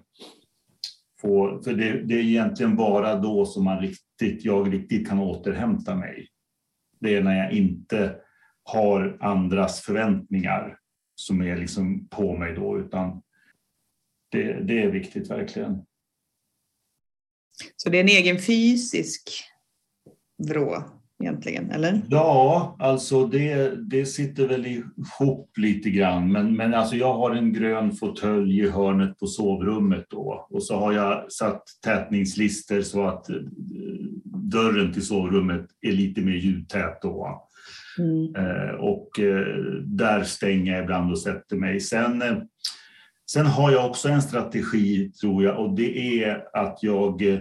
få, 1.20 1.62
för 1.62 1.72
det, 1.72 2.02
det, 2.02 2.14
är 2.14 2.22
egentligen 2.22 2.76
bara 2.76 3.14
då 3.14 3.46
som 3.46 3.64
man 3.64 3.80
riktigt, 3.80 4.44
jag 4.44 4.74
riktigt 4.74 5.08
kan 5.08 5.18
återhämta 5.18 5.94
mig. 5.94 6.28
Det 7.00 7.16
är 7.16 7.22
när 7.22 7.38
jag 7.38 7.52
inte 7.52 8.16
har 8.62 9.18
andras 9.20 9.80
förväntningar 9.80 10.78
som 11.14 11.42
är 11.42 11.56
liksom 11.56 12.08
på 12.08 12.36
mig 12.36 12.54
då, 12.54 12.78
utan 12.78 13.22
det, 14.30 14.52
det 14.52 14.82
är 14.82 14.90
viktigt 14.90 15.30
verkligen. 15.30 15.82
Så 17.76 17.88
det 17.88 17.96
är 17.98 18.00
en 18.00 18.08
egen 18.08 18.38
fysisk 18.38 19.30
vrå 20.48 20.84
egentligen, 21.22 21.70
eller? 21.70 22.00
Ja, 22.08 22.76
alltså 22.78 23.26
det, 23.26 23.74
det 23.90 24.06
sitter 24.06 24.48
väl 24.48 24.66
ihop 24.66 25.50
lite 25.56 25.90
grann. 25.90 26.32
Men, 26.32 26.56
men 26.56 26.74
alltså 26.74 26.96
jag 26.96 27.14
har 27.14 27.30
en 27.30 27.52
grön 27.52 27.92
fåtölj 27.92 28.58
i 28.58 28.70
hörnet 28.70 29.18
på 29.18 29.26
sovrummet 29.26 30.06
då 30.10 30.46
och 30.50 30.62
så 30.62 30.76
har 30.76 30.92
jag 30.92 31.32
satt 31.32 31.62
tätningslister 31.84 32.82
så 32.82 33.06
att 33.06 33.30
eh, 33.30 33.36
dörren 34.24 34.92
till 34.92 35.06
sovrummet 35.06 35.66
är 35.80 35.92
lite 35.92 36.20
mer 36.20 36.36
ljudtät 36.36 37.02
då. 37.02 37.44
Mm. 37.98 38.34
Eh, 38.34 38.74
och 38.74 39.20
eh, 39.20 39.46
där 39.84 40.22
stänger 40.22 40.72
jag 40.72 40.82
ibland 40.82 41.10
och 41.10 41.18
sätter 41.18 41.56
mig. 41.56 41.80
Sen, 41.80 42.22
sen 43.30 43.46
har 43.46 43.70
jag 43.70 43.86
också 43.86 44.08
en 44.08 44.22
strategi 44.22 45.10
tror 45.10 45.44
jag 45.44 45.58
och 45.58 45.74
det 45.74 46.22
är 46.24 46.44
att 46.52 46.82
jag 46.82 47.22
eh, 47.22 47.40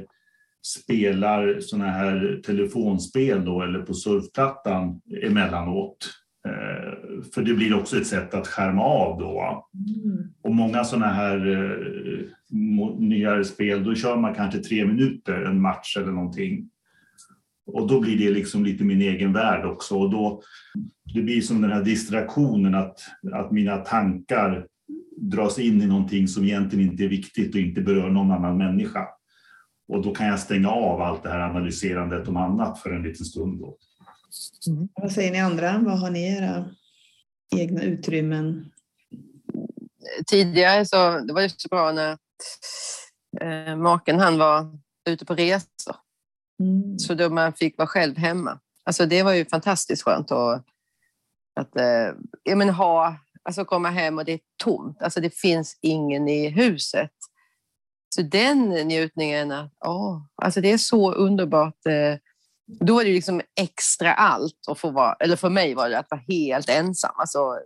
spelar 0.65 1.59
såna 1.59 1.85
här 1.85 2.41
telefonspel 2.45 3.45
då, 3.45 3.61
eller 3.61 3.81
på 3.81 3.93
surfplattan 3.93 5.01
emellanåt. 5.23 6.09
Eh, 6.47 7.23
för 7.33 7.41
det 7.41 7.53
blir 7.53 7.73
också 7.73 7.97
ett 7.97 8.07
sätt 8.07 8.33
att 8.33 8.47
skärma 8.47 8.83
av 8.83 9.19
då. 9.19 9.67
Mm. 10.05 10.27
Och 10.41 10.55
många 10.55 10.83
sådana 10.83 11.13
här 11.13 11.47
eh, 11.47 12.19
nyare 12.99 13.43
spel, 13.43 13.83
då 13.83 13.95
kör 13.95 14.17
man 14.17 14.35
kanske 14.35 14.59
tre 14.59 14.85
minuter, 14.85 15.41
en 15.41 15.61
match 15.61 15.97
eller 15.97 16.11
någonting. 16.11 16.69
Och 17.65 17.87
då 17.87 17.99
blir 17.99 18.17
det 18.17 18.31
liksom 18.31 18.65
lite 18.65 18.83
min 18.83 19.01
egen 19.01 19.33
värld 19.33 19.65
också. 19.65 19.95
Och 19.95 20.11
då, 20.11 20.41
det 21.13 21.21
blir 21.21 21.41
som 21.41 21.61
den 21.61 21.71
här 21.71 21.83
distraktionen 21.83 22.75
att, 22.75 22.99
att 23.33 23.51
mina 23.51 23.77
tankar 23.77 24.67
dras 25.17 25.59
in 25.59 25.81
i 25.81 25.85
någonting 25.85 26.27
som 26.27 26.43
egentligen 26.43 26.91
inte 26.91 27.03
är 27.03 27.07
viktigt 27.07 27.55
och 27.55 27.61
inte 27.61 27.81
berör 27.81 28.09
någon 28.09 28.31
annan 28.31 28.57
människa. 28.57 29.07
Och 29.87 30.03
då 30.03 30.15
kan 30.15 30.27
jag 30.27 30.39
stänga 30.39 30.69
av 30.69 31.01
allt 31.01 31.23
det 31.23 31.29
här 31.29 31.39
analyserandet 31.39 32.27
om 32.27 32.37
annat 32.37 32.79
för 32.79 32.89
en 32.89 33.03
liten 33.03 33.25
stund. 33.25 33.59
Då. 33.59 33.77
Mm. 34.67 34.89
Vad 34.93 35.11
säger 35.11 35.31
ni 35.31 35.39
andra? 35.39 35.79
Vad 35.79 35.99
har 35.99 36.09
ni 36.09 36.37
era 36.37 36.65
egna 37.55 37.83
utrymmen? 37.83 38.71
Tidigare 40.27 40.85
så 40.85 41.19
det 41.19 41.33
var 41.33 41.41
det 41.41 41.61
så 41.61 41.67
bra 41.67 41.91
när 41.91 42.17
eh, 43.41 43.75
maken 43.77 44.19
han 44.19 44.37
var 44.37 44.79
ute 45.09 45.25
på 45.25 45.35
resor. 45.35 45.95
Mm. 46.59 46.99
Så 46.99 47.13
då 47.13 47.29
man 47.29 47.53
fick 47.53 47.77
vara 47.77 47.87
själv 47.87 48.17
hemma. 48.17 48.59
Alltså 48.83 49.05
det 49.05 49.23
var 49.23 49.33
ju 49.33 49.45
fantastiskt 49.45 50.03
skönt 50.03 50.31
att, 50.31 50.65
att 51.55 51.75
eh, 51.75 52.11
jag 52.43 52.57
men, 52.57 52.69
ha, 52.69 53.15
alltså 53.47 53.65
komma 53.65 53.89
hem 53.89 54.17
och 54.17 54.25
det 54.25 54.31
är 54.31 54.39
tomt. 54.63 55.01
Alltså 55.01 55.21
det 55.21 55.29
finns 55.29 55.77
ingen 55.81 56.27
i 56.27 56.49
huset. 56.49 57.11
Så 58.15 58.21
den 58.21 58.69
njutningen, 58.69 59.51
oh, 59.85 60.21
alltså 60.35 60.61
det 60.61 60.71
är 60.71 60.77
så 60.77 61.13
underbart. 61.13 61.85
Eh, 61.85 62.15
då 62.79 62.95
var 62.95 63.03
det 63.03 63.11
liksom 63.11 63.41
extra 63.59 64.13
allt 64.13 64.67
att 64.67 64.79
få 64.79 64.91
vara, 64.91 65.13
eller 65.13 65.35
för 65.35 65.49
mig 65.49 65.73
var 65.73 65.89
det 65.89 65.99
att 65.99 66.11
vara 66.11 66.21
helt 66.27 66.69
ensam. 66.69 67.11
Alltså, 67.15 67.59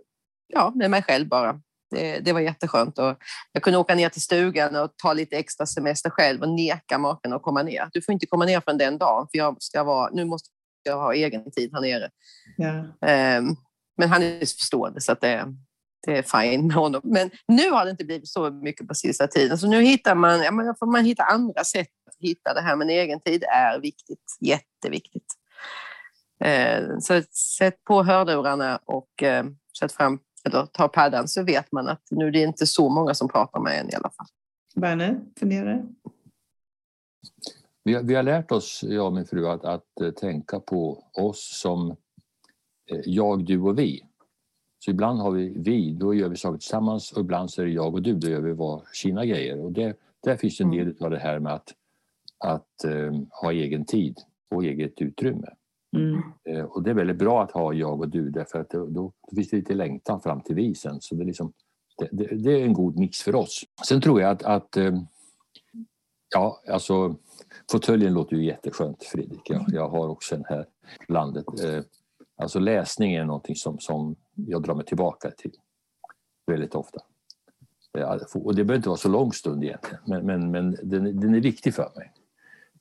ja, 0.46 0.72
med 0.74 0.90
mig 0.90 1.02
själv 1.02 1.28
bara. 1.28 1.60
Det, 1.90 2.18
det 2.18 2.32
var 2.32 2.40
jätteskönt. 2.40 2.98
Och 2.98 3.16
jag 3.52 3.62
kunde 3.62 3.78
åka 3.78 3.94
ner 3.94 4.08
till 4.08 4.22
stugan 4.22 4.76
och 4.76 4.96
ta 4.96 5.12
lite 5.12 5.36
extra 5.36 5.66
semester 5.66 6.10
själv 6.10 6.42
och 6.42 6.48
neka 6.48 6.98
maken 6.98 7.32
att 7.32 7.42
komma 7.42 7.62
ner. 7.62 7.88
Du 7.92 8.02
får 8.02 8.12
inte 8.12 8.26
komma 8.26 8.44
ner 8.44 8.60
från 8.60 8.78
den 8.78 8.98
dagen, 8.98 9.26
för 9.30 9.38
jag 9.38 9.62
ska 9.62 9.84
vara, 9.84 10.10
nu 10.12 10.24
måste 10.24 10.48
jag 10.82 10.96
ha 10.96 11.14
egen 11.14 11.50
tid 11.50 11.70
här 11.72 11.80
nere. 11.80 12.10
Ja. 12.56 13.38
Um, 13.38 13.56
men 13.96 14.08
han 14.08 14.22
är 14.22 14.38
förstående, 14.38 15.00
så 15.00 15.12
att 15.12 15.20
det, 15.20 15.54
det 16.06 16.18
är 16.18 16.22
fine 16.22 16.66
med 16.66 16.76
honom. 16.76 17.00
Men 17.04 17.30
nu 17.48 17.70
har 17.70 17.84
det 17.84 17.90
inte 17.90 18.04
blivit 18.04 18.28
så 18.28 18.50
mycket 18.50 18.88
på 18.88 18.94
sista 18.94 19.26
tiden. 19.26 19.58
Så 19.58 19.66
nu 19.68 19.82
hittar 19.82 20.14
man, 20.14 20.42
ja, 20.42 20.50
man 20.50 20.74
får 20.78 20.86
man 20.86 21.04
hitta 21.04 21.22
andra 21.22 21.64
sätt 21.64 21.88
att 22.06 22.16
hitta 22.20 22.54
det 22.54 22.60
här. 22.60 22.76
Men 22.76 22.90
egen 22.90 23.20
tid 23.20 23.44
är 23.44 23.80
viktigt, 23.80 24.36
jätteviktigt. 24.40 25.26
Eh, 26.44 26.98
så 27.00 27.22
sätt 27.58 27.84
på 27.84 28.02
hörlurarna 28.02 28.80
och 28.84 29.22
eh, 29.22 29.44
sätt 29.78 29.92
fram, 29.92 30.18
eller 30.44 30.66
ta 30.66 30.88
paddan 30.88 31.28
så 31.28 31.42
vet 31.42 31.72
man 31.72 31.88
att 31.88 32.02
nu 32.10 32.26
är 32.26 32.30
det 32.30 32.42
inte 32.42 32.66
så 32.66 32.88
många 32.88 33.14
som 33.14 33.28
pratar 33.28 33.60
med 33.60 33.80
en 33.80 33.90
i 33.90 33.94
alla 33.94 34.10
fall. 34.10 34.26
Berner, 34.74 35.20
funderar 35.40 35.82
vi 37.84 37.94
har, 37.94 38.02
vi 38.02 38.14
har 38.14 38.22
lärt 38.22 38.52
oss, 38.52 38.84
jag 38.88 39.06
och 39.06 39.12
min 39.12 39.26
fru, 39.26 39.48
att, 39.48 39.64
att 39.64 40.00
eh, 40.00 40.10
tänka 40.10 40.60
på 40.60 41.04
oss 41.12 41.60
som 41.60 41.90
eh, 42.90 43.00
jag, 43.04 43.44
du 43.44 43.60
och 43.60 43.78
vi. 43.78 44.02
Så 44.84 44.90
ibland 44.90 45.20
har 45.20 45.30
vi 45.30 45.52
vi, 45.56 45.92
då 45.92 46.14
gör 46.14 46.28
vi 46.28 46.36
saker 46.36 46.58
tillsammans 46.58 47.12
och 47.12 47.20
ibland 47.20 47.50
så 47.50 47.62
är 47.62 47.66
det 47.66 47.72
jag 47.72 47.94
och 47.94 48.02
du, 48.02 48.14
då 48.14 48.28
gör 48.28 48.40
vi 48.40 48.52
var 48.52 48.82
sina 48.92 49.26
grejer. 49.26 49.60
Och 49.60 49.72
det, 49.72 49.96
där 50.24 50.36
finns 50.36 50.60
en 50.60 50.70
del 50.70 50.80
mm. 50.80 50.96
av 51.00 51.10
det 51.10 51.18
här 51.18 51.38
med 51.38 51.52
att, 51.52 51.74
att 52.38 52.84
um, 52.84 53.26
ha 53.42 53.52
egen 53.52 53.84
tid 53.84 54.18
och 54.50 54.64
eget 54.64 55.02
utrymme. 55.02 55.48
Mm. 55.96 56.22
Eh, 56.44 56.64
och 56.64 56.82
det 56.82 56.90
är 56.90 56.94
väldigt 56.94 57.18
bra 57.18 57.42
att 57.42 57.50
ha 57.50 57.72
jag 57.72 58.00
och 58.00 58.08
du 58.08 58.30
därför 58.30 58.60
att 58.60 58.70
då, 58.70 58.86
då 58.86 59.12
finns 59.34 59.50
det 59.50 59.56
lite 59.56 59.74
längtan 59.74 60.20
fram 60.20 60.40
till 60.40 60.54
visen. 60.54 61.00
Så 61.00 61.14
det 61.14 61.22
är, 61.22 61.26
liksom, 61.26 61.52
det, 61.98 62.08
det, 62.12 62.36
det 62.36 62.60
är 62.60 62.64
en 62.64 62.72
god 62.72 62.98
mix 62.98 63.22
för 63.22 63.34
oss. 63.34 63.64
Sen 63.88 64.00
tror 64.00 64.20
jag 64.20 64.30
att, 64.30 64.42
att 64.42 64.76
eh, 64.76 64.98
ja, 66.34 66.60
alltså 66.68 67.16
fåtöljen 67.70 68.14
låter 68.14 68.36
ju 68.36 68.44
jätteskönt 68.44 69.04
Fredrik. 69.04 69.50
Jag, 69.50 69.64
jag 69.68 69.88
har 69.88 70.08
också 70.08 70.34
den 70.34 70.44
här 70.48 70.66
landet. 71.08 71.44
Eh, 72.42 72.44
alltså 72.44 72.58
läsning 72.58 73.14
är 73.14 73.24
någonting 73.24 73.56
som, 73.56 73.78
som 73.78 74.16
jag 74.34 74.62
drar 74.62 74.74
mig 74.74 74.84
tillbaka 74.84 75.30
till 75.30 75.52
väldigt 76.46 76.74
ofta. 76.74 77.00
Och 78.34 78.54
det 78.54 78.64
behöver 78.64 78.76
inte 78.76 78.88
vara 78.88 78.98
så 78.98 79.08
lång 79.08 79.32
stund 79.32 79.64
egentligen, 79.64 80.00
men, 80.06 80.26
men, 80.26 80.50
men 80.50 80.76
den, 80.82 81.20
den 81.20 81.34
är 81.34 81.40
viktig 81.40 81.74
för 81.74 81.92
mig. 81.96 82.12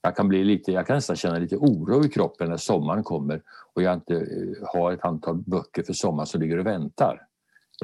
Jag 0.02 0.16
kan, 0.16 0.28
bli 0.28 0.44
lite, 0.44 0.72
jag 0.72 0.88
kan 0.88 0.96
nästan 0.96 1.16
känna 1.16 1.38
lite 1.38 1.58
oro 1.58 2.06
i 2.06 2.10
kroppen 2.10 2.50
när 2.50 2.58
sommaren 2.58 3.04
kommer 3.04 3.42
och 3.74 3.82
jag 3.82 3.94
inte 3.94 4.16
eh, 4.16 4.68
har 4.74 4.92
ett 4.92 5.06
antal 5.06 5.36
böcker 5.36 5.84
för 5.84 5.94
sommaren 5.94 6.28
som 6.28 6.42
ligger 6.42 6.58
och 6.58 6.66
väntar. 6.66 7.28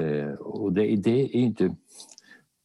Eh, 0.02 0.32
och 0.32 0.72
det, 0.72 0.96
det 0.96 1.20
är 1.20 1.36
inte 1.36 1.74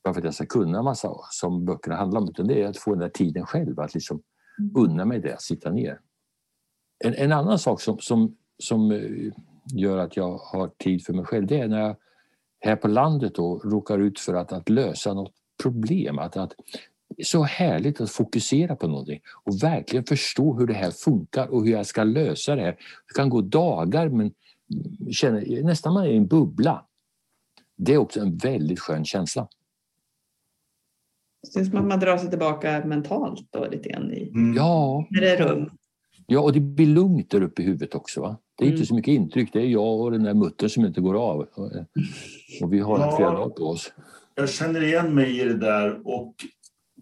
bara 0.04 0.14
för 0.14 0.22
att 0.22 0.26
jag 0.26 0.34
ska 0.34 0.46
kunna 0.46 0.84
massa 0.84 1.12
som 1.32 1.66
böckerna 1.66 1.96
handlar 1.96 2.22
om 2.22 2.30
utan 2.30 2.48
det 2.48 2.62
är 2.62 2.68
att 2.68 2.78
få 2.78 2.92
den 2.92 3.00
där 3.00 3.10
tiden 3.10 3.46
själv, 3.46 3.80
att 3.80 3.94
liksom 3.94 4.22
mm. 4.60 4.72
unna 4.76 5.06
mig 5.06 5.20
det, 5.20 5.34
att 5.34 5.42
sitta 5.42 5.70
ner. 5.70 6.00
En, 7.04 7.14
en 7.14 7.32
annan 7.32 7.60
sak 7.60 7.82
som, 7.82 8.00
som, 8.00 8.36
som 8.60 8.92
eh, 8.92 9.34
gör 9.74 9.98
att 9.98 10.18
jag 10.18 10.38
har 10.38 10.68
tid 10.68 11.06
för 11.06 11.14
mig 11.14 11.26
själv 11.26 11.48
det 11.48 11.60
är 11.60 11.68
när 11.68 11.80
jag 11.80 11.96
här 12.60 12.76
på 12.76 12.88
landet 12.88 13.36
då 13.36 13.60
råkar 13.60 14.00
ut 14.00 14.20
för 14.20 14.34
att, 14.34 14.54
att 14.54 14.70
lösa 14.70 15.14
något 15.14 15.34
problem. 15.64 16.20
Att, 16.20 16.38
att, 16.38 16.54
så 17.24 17.44
härligt 17.44 18.02
att 18.02 18.12
fokusera 18.12 18.76
på 18.76 18.88
någonting 18.88 19.22
och 19.44 19.64
verkligen 19.64 20.06
förstå 20.06 20.60
hur 20.60 20.68
det 20.68 20.74
här 20.74 20.92
funkar 20.92 21.48
och 21.48 21.66
hur 21.66 21.72
jag 21.72 21.86
ska 21.86 22.04
lösa 22.04 22.56
det 22.56 22.62
här. 22.62 22.78
Det 23.08 23.14
kan 23.16 23.30
gå 23.30 23.42
dagar 23.42 24.10
men 24.10 24.32
känner, 25.12 25.64
nästan 25.64 25.94
man 25.94 26.04
är 26.04 26.10
i 26.10 26.18
en 26.18 26.28
bubbla. 26.28 26.86
Det 27.76 27.94
är 27.94 27.98
också 27.98 28.20
en 28.20 28.38
väldigt 28.38 28.80
skön 28.80 29.06
känsla. 29.06 29.48
Det 31.54 31.60
är 31.60 31.66
som 31.66 31.78
att 31.78 31.86
man 31.86 32.00
drar 32.00 32.18
sig 32.18 32.30
tillbaka 32.30 32.86
mentalt 32.86 33.48
då 33.50 33.68
lite 33.72 33.90
grann 33.90 34.14
i 34.14 34.30
mm. 34.30 34.56
ja. 34.56 35.08
när 35.10 35.22
det 35.22 35.30
är 35.30 35.48
rum. 35.48 35.70
Ja, 36.28 36.40
och 36.40 36.54
det 36.54 36.60
blir 36.60 36.86
lugnt 36.86 37.32
där 37.32 37.42
uppe 37.42 37.62
i 37.62 37.66
huvudet 37.66 37.96
också. 37.96 38.22
Va? 38.22 38.38
Det 38.58 38.64
är 38.64 38.68
mm. 38.68 38.76
inte 38.76 38.88
så 38.88 38.96
mycket 38.96 39.12
intryck. 39.12 39.54
Det 39.54 39.60
är 39.60 39.66
jag 39.66 40.00
och 40.00 40.12
den 40.12 40.24
där 40.24 40.34
muttern 40.34 40.70
som 40.70 40.86
inte 40.86 41.02
går 41.02 41.32
av. 41.32 41.48
Och 42.62 42.74
vi 42.74 42.80
har 42.80 43.00
ja, 43.00 43.18
flera 43.18 43.32
dagar 43.32 43.50
på 43.50 43.64
oss. 43.64 43.94
Jag 44.36 44.50
känner 44.50 44.84
igen 44.84 45.16
mig 45.16 45.42
i 45.42 45.44
det 45.44 45.58
där 45.58 46.08
och 46.08 46.36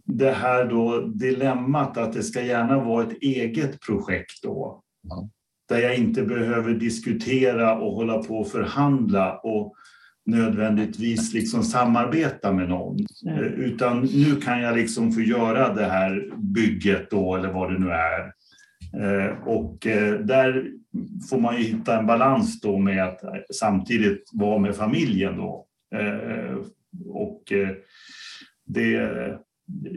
det 0.05 0.31
här 0.31 0.65
då 0.65 1.01
dilemmat 1.01 1.97
att 1.97 2.13
det 2.13 2.23
ska 2.23 2.41
gärna 2.41 2.83
vara 2.83 3.03
ett 3.03 3.17
eget 3.21 3.81
projekt 3.81 4.43
då. 4.43 4.81
Ja. 5.09 5.29
Där 5.69 5.79
jag 5.79 5.97
inte 5.97 6.23
behöver 6.23 6.73
diskutera 6.73 7.79
och 7.79 7.93
hålla 7.93 8.23
på 8.23 8.37
och 8.37 8.47
förhandla 8.47 9.37
och 9.37 9.73
nödvändigtvis 10.25 11.33
liksom 11.33 11.63
samarbeta 11.63 12.51
med 12.51 12.69
någon. 12.69 12.97
Mm. 13.25 13.43
Utan 13.43 14.01
nu 14.01 14.35
kan 14.35 14.61
jag 14.61 14.77
liksom 14.77 15.11
få 15.11 15.21
göra 15.21 15.73
det 15.73 15.85
här 15.85 16.31
bygget 16.37 17.09
då 17.11 17.35
eller 17.35 17.53
vad 17.53 17.73
det 17.73 17.79
nu 17.79 17.89
är. 17.89 18.33
Eh, 18.93 19.47
och 19.47 19.87
eh, 19.87 20.19
där 20.19 20.71
får 21.29 21.39
man 21.39 21.57
ju 21.57 21.63
hitta 21.63 21.99
en 21.99 22.05
balans 22.05 22.61
då 22.61 22.77
med 22.77 23.03
att 23.03 23.21
samtidigt 23.55 24.29
vara 24.33 24.59
med 24.59 24.75
familjen 24.75 25.37
då. 25.37 25.67
Och 27.07 27.43
det, 28.65 29.09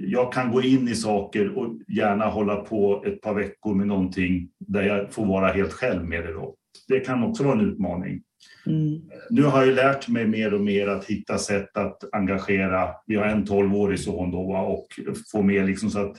jag 0.07 0.33
kan 0.33 0.53
gå 0.53 0.63
in 0.63 0.89
i 0.89 0.95
saker 0.95 1.59
och 1.59 1.79
gärna 1.89 2.27
hålla 2.27 2.57
på 2.57 3.05
ett 3.07 3.21
par 3.21 3.35
veckor 3.35 3.75
med 3.75 3.87
någonting 3.87 4.49
där 4.59 4.83
jag 4.83 5.13
får 5.13 5.27
vara 5.27 5.53
helt 5.53 5.73
själv 5.73 6.05
med 6.05 6.25
det 6.25 6.33
då. 6.33 6.55
Det 6.89 7.01
kan 7.01 7.23
också 7.23 7.45
vara 7.45 7.55
en 7.55 7.71
utmaning. 7.71 8.23
Mm. 8.67 9.01
Nu 9.31 9.43
har 9.43 9.65
jag 9.65 9.75
lärt 9.75 10.09
mig 10.09 10.27
mer 10.27 10.55
och 10.55 10.61
mer 10.61 10.89
att 10.89 11.05
hitta 11.05 11.39
sätt 11.39 11.77
att 11.77 12.15
engagera. 12.15 12.91
Vi 13.07 13.17
har 13.17 13.25
en 13.25 13.45
12-årig 13.45 14.01
son 14.01 14.31
då 14.31 14.57
och 14.57 14.87
få 15.33 15.43
med 15.43 15.67
liksom 15.67 15.91
så 15.91 15.99
att 15.99 16.17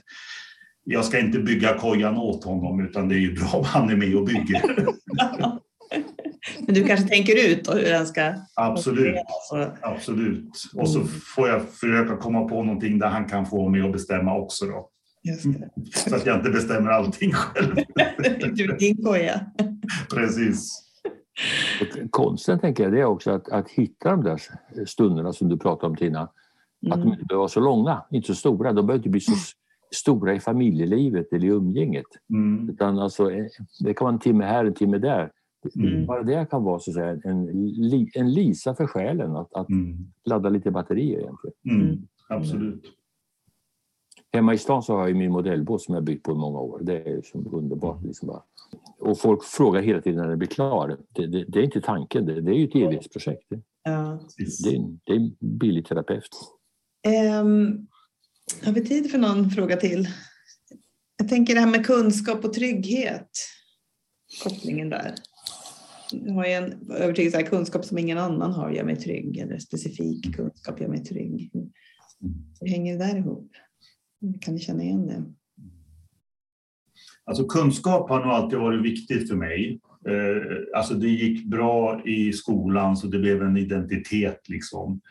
jag 0.85 1.05
ska 1.05 1.19
inte 1.19 1.39
bygga 1.39 1.77
kojan 1.77 2.17
åt 2.17 2.43
honom 2.43 2.79
utan 2.79 3.09
det 3.09 3.15
är 3.15 3.19
ju 3.19 3.33
bra 3.33 3.49
om 3.53 3.63
han 3.63 3.89
är 3.89 3.95
med 3.95 4.15
och 4.15 4.25
bygger. 4.25 4.61
Men 6.59 6.75
du 6.75 6.83
kanske 6.83 7.07
tänker 7.07 7.49
ut 7.51 7.69
hur 7.73 7.81
den 7.81 8.07
ska... 8.07 8.33
Absolut. 8.55 9.15
Absolut. 9.81 10.51
Och 10.75 10.89
så 10.89 10.99
mm. 10.99 11.09
får 11.35 11.49
jag 11.49 11.69
försöka 11.69 12.17
komma 12.17 12.47
på 12.47 12.63
någonting 12.63 12.99
där 12.99 13.07
han 13.07 13.25
kan 13.25 13.45
få 13.45 13.69
med 13.69 13.85
och 13.85 13.91
bestämma 13.91 14.37
också. 14.37 14.65
Då. 14.65 14.89
Så 15.93 16.15
att 16.15 16.25
jag 16.25 16.37
inte 16.37 16.49
bestämmer 16.49 16.91
allting 16.91 17.31
själv. 17.31 17.75
du, 18.53 18.67
din 18.67 19.03
koja. 19.03 19.45
Precis. 20.13 20.81
Konsten 22.09 22.59
tänker 22.59 22.83
jag 22.83 22.93
det 22.93 22.99
är 22.99 23.05
också 23.05 23.31
att, 23.31 23.49
att 23.49 23.69
hitta 23.69 24.11
de 24.11 24.23
där 24.23 24.41
stunderna 24.85 25.33
som 25.33 25.49
du 25.49 25.57
pratade 25.57 25.87
om 25.87 25.95
Tina. 25.95 26.29
Mm. 26.85 26.93
Att 26.93 27.05
de 27.05 27.13
inte 27.13 27.25
behöver 27.25 27.39
vara 27.39 27.49
så 27.49 27.59
långa, 27.59 28.05
inte 28.11 28.27
så 28.27 28.35
stora. 28.35 28.73
De 28.73 28.87
behöver 28.87 28.99
inte 28.99 29.09
bli 29.09 29.21
så 29.21 29.31
stora 29.95 30.35
i 30.35 30.39
familjelivet 30.39 31.33
eller 31.33 31.47
i 31.47 31.49
umgänget. 31.49 32.05
Mm. 32.29 32.69
Utan 32.69 32.99
alltså, 32.99 33.31
eh, 33.31 33.45
det 33.79 33.93
kan 33.93 34.05
vara 34.05 34.13
en 34.13 34.19
timme 34.19 34.45
här, 34.45 34.65
en 34.65 34.73
timme 34.73 34.97
där. 34.97 35.31
Mm. 35.75 36.05
Bara 36.05 36.23
det 36.23 36.49
kan 36.49 36.63
vara 36.63 36.79
så 36.79 36.91
att 36.91 36.95
säga, 36.95 37.19
en, 37.23 37.49
en 38.15 38.33
lisa 38.33 38.75
för 38.75 38.87
själen 38.87 39.35
att, 39.35 39.53
att 39.53 39.69
mm. 39.69 39.97
ladda 40.25 40.49
lite 40.49 40.71
batterier 40.71 41.19
egentligen. 41.19 41.55
Mm. 41.69 41.81
mm. 41.81 42.07
Absolut. 42.29 42.83
Hemma 44.33 44.53
i 44.53 44.57
stan 44.57 44.83
så 44.83 44.95
har 44.95 45.07
jag 45.07 45.17
min 45.17 45.31
modellbåt 45.31 45.81
som 45.81 45.95
jag 45.95 46.03
byggt 46.03 46.23
på 46.23 46.31
i 46.31 46.35
många 46.35 46.59
år. 46.59 46.79
Det 46.83 47.09
är 47.09 47.21
som 47.21 47.53
underbart. 47.53 47.97
Mm. 47.97 48.07
Liksom 48.07 48.27
bara. 48.27 48.41
Och 48.99 49.19
folk 49.19 49.43
frågar 49.43 49.81
hela 49.81 50.01
tiden 50.01 50.21
när 50.21 50.29
den 50.29 50.39
blir 50.39 50.47
klar. 50.47 50.97
Det, 51.09 51.27
det, 51.27 51.45
det 51.47 51.59
är 51.59 51.63
inte 51.63 51.81
tanken, 51.81 52.25
det, 52.25 52.41
det 52.41 52.51
är 52.51 52.55
ju 52.55 52.65
ett 52.65 52.75
evighetsprojekt. 52.75 53.47
Ja. 53.83 54.19
Det, 54.37 54.79
det, 55.05 55.13
är 55.13 55.19
en 55.19 55.35
billig 55.39 55.85
terapeut. 55.85 56.29
Um, 57.41 57.87
har 58.63 58.71
vi 58.71 58.85
tid 58.85 59.11
för 59.11 59.17
någon 59.17 59.49
fråga 59.49 59.77
till? 59.77 60.09
Jag 61.17 61.29
tänker 61.29 61.53
det 61.53 61.59
här 61.59 61.71
med 61.71 61.85
kunskap 61.85 62.45
och 62.45 62.53
trygghet. 62.53 63.29
Kopplingen 64.43 64.89
där. 64.89 65.15
Jag 66.11 66.33
har 66.33 66.45
en 66.45 66.91
övertygelse 66.91 67.39
att 67.39 67.49
kunskap 67.49 67.85
som 67.85 67.97
ingen 67.97 68.17
annan 68.17 68.51
har 68.51 68.71
gör 68.71 68.83
mig 68.83 68.95
trygg. 68.95 69.37
Eller 69.37 69.59
specifik 69.59 70.35
kunskap 70.35 70.81
gör 70.81 70.87
mig 70.87 71.03
trygg. 71.03 71.51
Hur 72.61 72.69
hänger 72.69 72.97
det 72.97 73.05
där 73.05 73.17
ihop? 73.17 73.51
Kan 74.41 74.53
ni 74.53 74.59
känna 74.59 74.83
igen 74.83 75.07
det? 75.07 75.23
Alltså 77.23 77.45
kunskap 77.45 78.09
har 78.09 78.19
nog 78.19 78.31
alltid 78.31 78.59
varit 78.59 78.85
viktigt 78.85 79.29
för 79.29 79.35
mig. 79.35 79.79
Eh, 80.07 80.77
alltså 80.77 80.93
det 80.93 81.09
gick 81.09 81.45
bra 81.45 82.07
i 82.07 82.33
skolan 82.33 82.97
så 82.97 83.07
det 83.07 83.19
blev 83.19 83.41
en 83.41 83.57
identitet 83.57 84.49
liksom. 84.49 85.01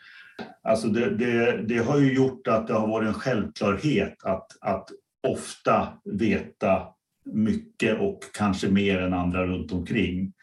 Alltså 0.63 0.87
det, 0.87 1.09
det, 1.09 1.61
det, 1.67 1.77
har 1.77 1.99
ju 1.99 2.13
gjort 2.13 2.47
att 2.47 2.67
det 2.67 2.73
har 2.73 2.87
varit 2.87 3.07
en 3.07 3.13
självklarhet 3.13 4.23
att, 4.23 4.47
att 4.61 4.89
ofta 5.27 5.87
veta 6.05 6.81
mycket 7.25 7.99
och 7.99 8.19
kanske 8.33 8.69
mer 8.69 9.01
än 9.01 9.13
andra 9.13 9.45
runt 9.45 9.71
omkring 9.71 10.33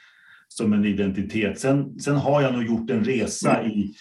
som 0.49 0.72
en 0.72 0.84
identitet. 0.84 1.61
Sen, 1.61 2.01
sen 2.01 2.16
har 2.16 2.43
jag 2.43 2.53
nog 2.53 2.64
gjort 2.64 2.90
en 2.90 3.05
resa 3.05 3.64
i, 3.64 3.95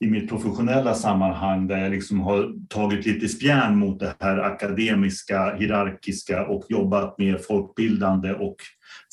i 0.00 0.06
mitt 0.06 0.28
professionella 0.28 0.94
sammanhang 0.94 1.66
där 1.66 1.78
jag 1.78 1.90
liksom 1.90 2.20
har 2.20 2.68
tagit 2.68 3.06
lite 3.06 3.28
spjärn 3.28 3.78
mot 3.78 4.00
det 4.00 4.14
här 4.20 4.38
akademiska, 4.38 5.54
hierarkiska 5.54 6.46
och 6.46 6.66
jobbat 6.68 7.18
mer 7.18 7.38
folkbildande 7.38 8.32
och 8.32 8.56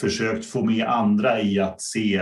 försökt 0.02 0.46
få 0.46 0.66
med 0.66 0.86
andra 0.88 1.42
i 1.42 1.60
att 1.60 1.82
se 1.82 2.22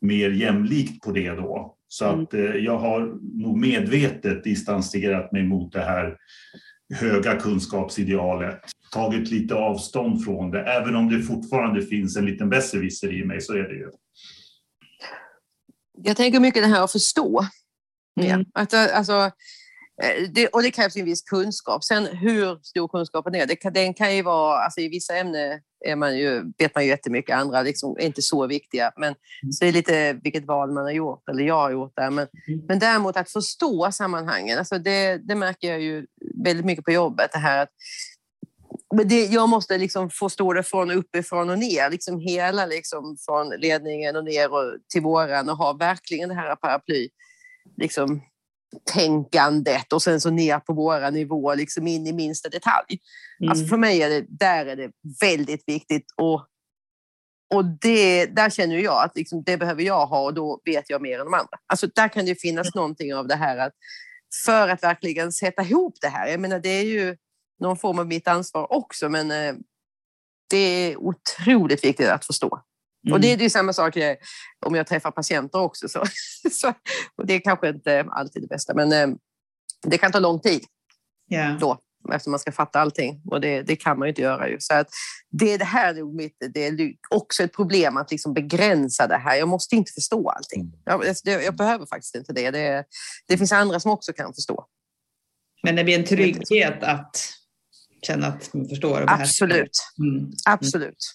mer 0.00 0.30
jämlikt 0.30 1.04
på 1.04 1.12
det 1.12 1.30
då. 1.30 1.77
Så 1.88 2.04
mm. 2.04 2.22
att 2.22 2.34
eh, 2.34 2.40
jag 2.40 2.78
har 2.78 3.00
nog 3.42 3.58
medvetet 3.58 4.44
distanserat 4.44 5.32
mig 5.32 5.42
mot 5.42 5.72
det 5.72 5.80
här 5.80 6.16
höga 6.94 7.36
kunskapsidealet. 7.36 8.60
Tagit 8.92 9.30
lite 9.30 9.54
avstånd 9.54 10.24
från 10.24 10.50
det, 10.50 10.62
även 10.62 10.96
om 10.96 11.08
det 11.08 11.22
fortfarande 11.22 11.82
finns 11.82 12.16
en 12.16 12.26
liten 12.26 12.48
besserwisser 12.48 13.12
i 13.12 13.24
mig, 13.24 13.40
så 13.40 13.52
är 13.52 13.62
det 13.62 13.74
ju. 13.74 13.90
Jag 16.02 16.16
tänker 16.16 16.40
mycket 16.40 16.62
det 16.62 16.68
här 16.68 16.84
att 16.84 16.92
förstå. 16.92 17.44
Mm. 18.20 18.44
Att, 18.54 18.74
alltså, 18.74 19.30
det, 20.34 20.48
och 20.48 20.62
det 20.62 20.70
krävs 20.70 20.96
en 20.96 21.04
viss 21.04 21.22
kunskap. 21.22 21.84
Sen 21.84 22.06
hur 22.06 22.58
stor 22.62 22.88
kunskapen 22.88 23.34
är, 23.34 23.46
det 23.46 23.56
kan, 23.56 23.72
den 23.72 23.94
kan 23.94 24.16
ju 24.16 24.22
vara, 24.22 24.58
alltså 24.58 24.80
i 24.80 24.88
vissa 24.88 25.16
ämnen 25.16 25.60
är 25.86 25.96
man 25.96 26.18
ju, 26.18 26.52
vet 26.58 26.74
man 26.74 26.84
ju 26.84 26.90
jättemycket, 26.90 27.36
andra 27.36 27.62
liksom 27.62 27.96
är 27.98 28.04
inte 28.04 28.22
så 28.22 28.46
viktiga. 28.46 28.92
Men 28.96 29.14
mm. 29.42 29.52
så 29.52 29.64
är 29.64 29.66
det 29.66 29.72
lite 29.72 30.12
vilket 30.12 30.46
val 30.46 30.72
man 30.72 30.84
har 30.84 30.92
gjort, 30.92 31.28
eller 31.28 31.44
jag 31.44 31.54
har 31.54 31.70
gjort 31.70 31.92
där. 31.96 32.10
Men, 32.10 32.28
mm. 32.48 32.60
men 32.68 32.78
däremot 32.78 33.16
att 33.16 33.30
förstå 33.30 33.92
sammanhangen, 33.92 34.58
alltså 34.58 34.78
det, 34.78 35.16
det 35.28 35.34
märker 35.34 35.70
jag 35.70 35.80
ju 35.80 36.06
väldigt 36.44 36.66
mycket 36.66 36.84
på 36.84 36.92
jobbet. 36.92 37.32
Det 37.32 37.38
här 37.38 37.62
att, 37.62 37.70
det, 39.04 39.24
jag 39.24 39.48
måste 39.48 39.78
liksom 39.78 40.10
förstå 40.10 40.52
det 40.52 40.62
från 40.62 40.90
uppifrån 40.90 41.50
och 41.50 41.58
ner, 41.58 41.90
liksom 41.90 42.20
hela 42.20 42.66
liksom 42.66 43.16
från 43.26 43.48
ledningen 43.48 44.16
och 44.16 44.24
ner 44.24 44.52
och 44.52 44.74
till 44.92 45.02
våran 45.02 45.48
och 45.48 45.56
ha 45.56 45.72
verkligen 45.72 46.28
det 46.28 46.34
här 46.34 46.56
paraply 46.56 47.08
liksom 47.76 48.22
tänkandet 48.92 49.92
och 49.92 50.02
sen 50.02 50.20
så 50.20 50.30
ner 50.30 50.58
på 50.58 50.72
våra 50.72 51.10
nivåer, 51.10 51.56
liksom 51.56 51.86
in 51.86 52.06
i 52.06 52.12
minsta 52.12 52.48
detalj. 52.48 52.98
Mm. 53.40 53.50
Alltså 53.50 53.66
för 53.66 53.76
mig 53.76 54.02
är 54.02 54.10
det, 54.10 54.24
där 54.28 54.66
är 54.66 54.76
det 54.76 54.90
väldigt 55.20 55.62
viktigt. 55.66 56.06
Och 56.16 56.46
och 57.54 57.64
det, 57.64 58.26
där 58.26 58.50
känner 58.50 58.76
jag 58.76 59.04
att 59.04 59.16
liksom, 59.16 59.42
det 59.42 59.56
behöver 59.56 59.82
jag 59.82 60.06
ha 60.06 60.20
och 60.20 60.34
då 60.34 60.60
vet 60.64 60.90
jag 60.90 61.02
mer 61.02 61.18
än 61.18 61.24
de 61.24 61.34
andra. 61.34 61.58
Alltså, 61.66 61.86
där 61.86 62.08
kan 62.08 62.26
det 62.26 62.40
finnas 62.40 62.66
mm. 62.66 62.72
någonting 62.74 63.14
av 63.14 63.26
det 63.26 63.36
här 63.36 63.56
att 63.58 63.72
för 64.44 64.68
att 64.68 64.82
verkligen 64.82 65.32
sätta 65.32 65.62
ihop 65.62 65.94
det 66.00 66.08
här. 66.08 66.28
Jag 66.28 66.40
menar, 66.40 66.58
det 66.58 66.68
är 66.68 66.84
ju 66.84 67.16
någon 67.60 67.76
form 67.76 67.98
av 67.98 68.06
mitt 68.06 68.28
ansvar 68.28 68.72
också, 68.72 69.08
men 69.08 69.30
eh, 69.30 69.54
det 70.50 70.56
är 70.58 70.96
otroligt 70.96 71.84
viktigt 71.84 72.08
att 72.08 72.24
förstå. 72.24 72.62
Mm. 73.08 73.14
Och 73.14 73.20
det 73.20 73.32
är 73.32 73.38
ju 73.38 73.50
samma 73.50 73.72
sak 73.72 73.96
eh, 73.96 74.16
om 74.66 74.74
jag 74.74 74.86
träffar 74.86 75.10
patienter 75.10 75.60
också. 75.60 75.88
Så, 75.88 76.04
så, 76.50 76.68
och 77.16 77.26
det 77.26 77.34
är 77.34 77.40
kanske 77.40 77.68
inte 77.68 78.06
alltid 78.10 78.42
det 78.42 78.48
bästa, 78.48 78.74
men 78.74 78.92
eh, 78.92 79.16
det 79.82 79.98
kan 79.98 80.12
ta 80.12 80.18
lång 80.18 80.40
tid. 80.40 80.64
Yeah. 81.30 81.58
Då 81.58 81.78
eftersom 82.14 82.30
man 82.30 82.40
ska 82.40 82.52
fatta 82.52 82.80
allting 82.80 83.20
och 83.24 83.40
det, 83.40 83.62
det 83.62 83.76
kan 83.76 83.98
man 83.98 84.08
ju 84.08 84.10
inte 84.10 84.22
göra. 84.22 84.48
Ju. 84.48 84.56
Så 84.60 84.74
att 84.74 84.88
det, 85.30 85.56
det 85.56 85.64
här 85.64 85.94
är 85.94 86.16
mitt, 86.16 86.36
det 86.54 86.66
är 86.66 86.92
också 87.10 87.42
ett 87.42 87.52
problem 87.52 87.96
att 87.96 88.10
liksom 88.10 88.34
begränsa 88.34 89.06
det 89.06 89.16
här. 89.16 89.36
Jag 89.36 89.48
måste 89.48 89.76
inte 89.76 89.92
förstå 89.92 90.28
allting. 90.30 90.60
Mm. 90.60 90.74
Jag, 90.84 91.06
alltså, 91.06 91.30
jag 91.30 91.56
behöver 91.56 91.86
faktiskt 91.86 92.14
inte 92.14 92.32
det. 92.32 92.50
det. 92.50 92.84
Det 93.28 93.38
finns 93.38 93.52
andra 93.52 93.80
som 93.80 93.90
också 93.90 94.12
kan 94.12 94.34
förstå. 94.34 94.66
Men 95.62 95.76
det 95.76 95.84
blir 95.84 95.98
en 95.98 96.04
trygghet 96.04 96.82
att 96.82 97.16
känna 98.02 98.26
att 98.26 98.54
man 98.54 98.68
förstår? 98.68 99.04
Absolut. 99.08 99.78
Mm. 99.98 100.30
Absolut. 100.44 101.14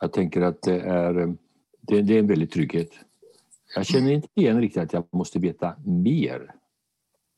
Jag 0.00 0.12
tänker 0.12 0.40
att 0.40 0.62
det 0.62 0.80
är, 0.80 1.36
det, 1.80 2.02
det 2.02 2.14
är 2.14 2.18
en 2.18 2.26
väldig 2.26 2.50
trygghet. 2.50 2.90
Jag 3.74 3.86
känner 3.86 4.12
inte 4.12 4.28
igen 4.34 4.60
riktigt 4.60 4.82
att 4.82 4.92
jag 4.92 5.04
måste 5.12 5.38
veta 5.38 5.74
mer 5.84 6.54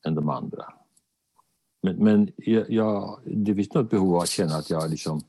än 0.06 0.14
de 0.14 0.28
andra. 0.28 0.64
Men, 1.82 1.96
men 1.96 2.30
jag, 2.36 2.70
jag, 2.70 3.20
det 3.24 3.54
finns 3.54 3.74
något 3.74 3.90
behov 3.90 4.14
av 4.14 4.20
att 4.20 4.28
känna 4.28 4.56
att 4.56 4.70
jag 4.70 4.90
liksom, 4.90 5.20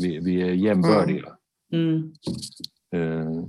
vi, 0.00 0.18
vi 0.18 0.42
är 0.42 0.52
jämbördiga. 0.52 1.36
Mm. 1.72 2.12
Uh, 2.94 3.44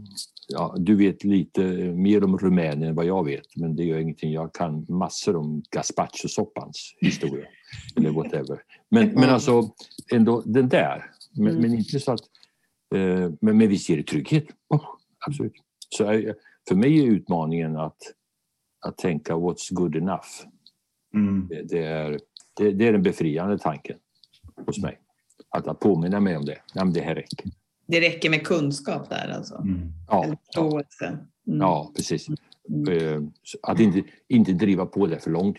ja, 0.48 0.76
du 0.78 0.96
vet 0.96 1.24
lite 1.24 1.62
mer 1.94 2.24
om 2.24 2.38
Rumänien 2.38 2.90
än 2.90 2.96
vad 2.96 3.06
jag 3.06 3.26
vet, 3.26 3.56
men 3.56 3.76
det 3.76 3.84
gör 3.84 4.00
ingenting. 4.00 4.32
Jag 4.32 4.54
kan 4.54 4.86
massor 4.90 5.36
om 5.36 5.64
gazpacho-soppans 5.72 6.96
historia. 7.02 7.46
eller 7.96 8.10
whatever. 8.10 8.62
Men, 8.90 9.10
men 9.10 9.30
alltså, 9.30 9.70
ändå 10.12 10.42
den 10.46 10.70
där. 10.70 11.12
Men, 11.32 11.48
mm. 11.48 11.62
men 11.62 11.74
inte 11.74 12.00
så 12.00 12.12
att... 12.12 12.22
Uh, 12.96 13.32
men, 13.42 13.58
men 13.58 13.70
visst 13.70 13.90
ger 13.90 13.98
det 13.98 14.04
trygghet. 14.04 14.46
Oh, 14.70 14.86
absolut. 15.28 15.54
Så 15.90 16.34
för 16.70 16.76
mig 16.76 17.00
är 17.00 17.04
utmaningen 17.04 17.78
att, 17.78 17.98
att 18.86 18.98
tänka 18.98 19.34
what's 19.34 19.74
good 19.74 19.96
enough. 19.96 20.28
Mm. 21.14 21.48
Det, 21.48 21.62
det, 21.62 21.84
är, 21.84 22.20
det, 22.58 22.72
det, 22.72 22.88
är 22.88 22.92
den 22.92 23.04
befriande 23.04 23.58
tanken 23.58 23.98
hos 24.66 24.82
mig. 24.82 25.00
Att, 25.50 25.68
att 25.68 25.80
påminna 25.80 26.20
mig 26.20 26.38
om 26.38 26.46
det. 26.46 26.58
Ja, 26.74 26.86
men 26.86 26.94
det 26.94 27.02
här 27.02 27.16
räcker. 27.16 27.52
Det 27.88 28.02
räcker 28.02 28.30
med 28.30 28.48
kunskap 28.48 29.10
där 29.10 29.34
alltså? 29.36 29.56
Mm. 29.56 29.92
Ja, 30.08 30.36
ja. 30.56 30.82
Mm. 31.02 31.20
ja, 31.44 31.92
precis. 31.96 32.28
Mm. 32.70 32.98
Eh, 32.98 33.22
att 33.62 33.80
inte, 33.80 34.04
inte 34.28 34.54
driva 34.54 34.86
på 34.86 35.08
det 35.08 35.20
för 35.20 35.32
långt. 35.32 35.58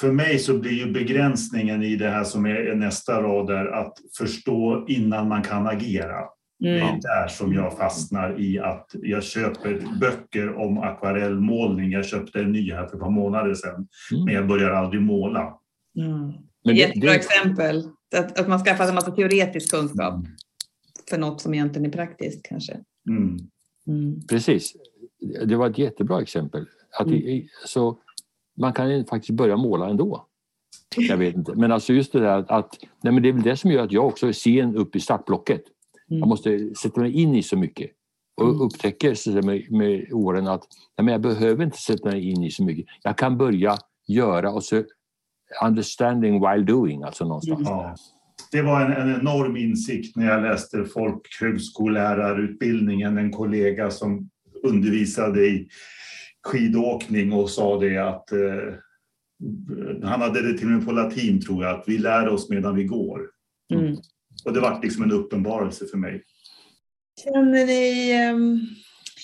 För 0.00 0.12
mig 0.12 0.38
så 0.38 0.58
blir 0.58 0.72
ju 0.72 0.92
begränsningen 0.92 1.82
i 1.82 1.96
det 1.96 2.08
här 2.08 2.24
som 2.24 2.46
är 2.46 2.74
nästa 2.74 3.22
rad 3.22 3.46
där 3.46 3.66
att 3.66 3.98
förstå 4.18 4.86
innan 4.88 5.28
man 5.28 5.42
kan 5.42 5.66
agera. 5.66 6.24
Mm. 6.62 6.74
Det 6.74 6.80
är 6.80 7.00
där 7.02 7.28
som 7.28 7.54
jag 7.54 7.78
fastnar 7.78 8.40
i 8.40 8.58
att 8.58 8.90
jag 8.92 9.24
köper 9.24 9.98
böcker 10.00 10.58
om 10.58 10.78
akvarellmålning. 10.78 11.90
Jag 11.90 12.06
köpte 12.06 12.40
en 12.40 12.52
ny 12.52 12.72
här 12.72 12.86
för 12.86 12.96
ett 12.96 13.02
par 13.02 13.10
månader 13.10 13.54
sedan, 13.54 13.88
mm. 14.12 14.24
men 14.24 14.34
jag 14.34 14.48
börjar 14.48 14.70
aldrig 14.70 15.02
måla. 15.02 15.58
Mm. 15.96 16.32
Men 16.64 16.74
det, 16.74 16.80
Jättebra 16.80 17.10
det... 17.10 17.16
exempel. 17.16 17.84
Att, 18.16 18.40
att 18.40 18.48
man 18.48 18.58
skaffar 18.58 18.88
en 18.88 18.94
massa 18.94 19.10
teoretisk 19.10 19.70
kunskap 19.70 20.14
mm. 20.14 20.26
för 21.10 21.18
något 21.18 21.40
som 21.40 21.54
egentligen 21.54 21.86
är 21.86 21.92
praktiskt 21.92 22.46
kanske. 22.48 22.80
Mm. 23.08 23.38
Mm. 23.86 24.20
Precis. 24.28 24.72
Det 25.44 25.56
var 25.56 25.70
ett 25.70 25.78
jättebra 25.78 26.22
exempel. 26.22 26.66
Att 26.98 27.08
det, 27.08 27.46
så 27.66 27.98
man 28.58 28.72
kan 28.72 29.04
faktiskt 29.04 29.30
börja 29.30 29.56
måla 29.56 29.88
ändå. 29.88 30.26
Jag 30.96 31.16
vet 31.16 31.34
inte. 31.34 31.54
Men 31.54 31.72
alltså 31.72 31.92
just 31.92 32.12
det 32.12 32.20
där 32.20 32.44
att, 32.48 32.78
nej 33.02 33.12
men 33.12 33.22
det 33.22 33.28
är 33.28 33.32
väl 33.32 33.42
det 33.42 33.56
som 33.56 33.70
gör 33.70 33.84
att 33.84 33.92
jag 33.92 34.06
också 34.06 34.26
är 34.28 34.32
sen 34.32 34.76
upp 34.76 34.96
i 34.96 35.00
startblocket. 35.00 35.62
Jag 36.18 36.28
måste 36.28 36.74
sätta 36.74 37.00
mig 37.00 37.22
in 37.22 37.34
i 37.34 37.42
så 37.42 37.56
mycket 37.56 37.90
och 38.36 38.48
mm. 38.48 38.60
upptäcker 38.60 39.42
med, 39.42 39.72
med 39.72 40.12
åren 40.12 40.46
att 40.46 40.62
nej, 40.98 41.04
men 41.04 41.12
jag 41.12 41.20
behöver 41.20 41.64
inte 41.64 41.78
sätta 41.78 42.10
mig 42.10 42.30
in 42.30 42.42
i 42.42 42.50
så 42.50 42.64
mycket. 42.64 42.86
Jag 43.02 43.18
kan 43.18 43.38
börja 43.38 43.78
göra 44.08 44.50
och 44.50 44.64
så 44.64 44.84
understanding 45.64 46.40
while 46.40 46.64
doing, 46.64 47.02
alltså 47.02 47.24
någonstans. 47.24 47.62
Ja. 47.64 47.94
Det 48.52 48.62
var 48.62 48.80
en, 48.80 48.92
en, 48.92 49.20
enorm 49.20 49.56
insikt 49.56 50.16
när 50.16 50.26
jag 50.26 50.42
läste 50.42 50.84
folkhögskollärarutbildningen. 50.84 53.18
En 53.18 53.32
kollega 53.32 53.90
som 53.90 54.30
undervisade 54.62 55.46
i 55.46 55.68
skidåkning 56.42 57.32
och 57.32 57.50
sa 57.50 57.80
det 57.80 57.98
att 57.98 58.32
eh, 58.32 58.74
han 60.02 60.20
hade 60.20 60.52
det 60.52 60.58
till 60.58 60.66
och 60.66 60.72
med 60.72 60.86
på 60.86 60.92
latin 60.92 61.40
tror 61.40 61.64
jag, 61.64 61.78
att 61.78 61.84
vi 61.86 61.98
lär 61.98 62.28
oss 62.28 62.50
medan 62.50 62.76
vi 62.76 62.84
går. 62.84 63.20
Mm. 63.74 63.96
Och 64.44 64.52
det 64.52 64.60
var 64.60 64.82
liksom 64.82 65.02
en 65.02 65.12
uppenbarelse 65.12 65.86
för 65.86 65.98
mig. 65.98 66.24
Känner 67.24 67.66
ni, 67.66 68.10
ehm, 68.10 68.60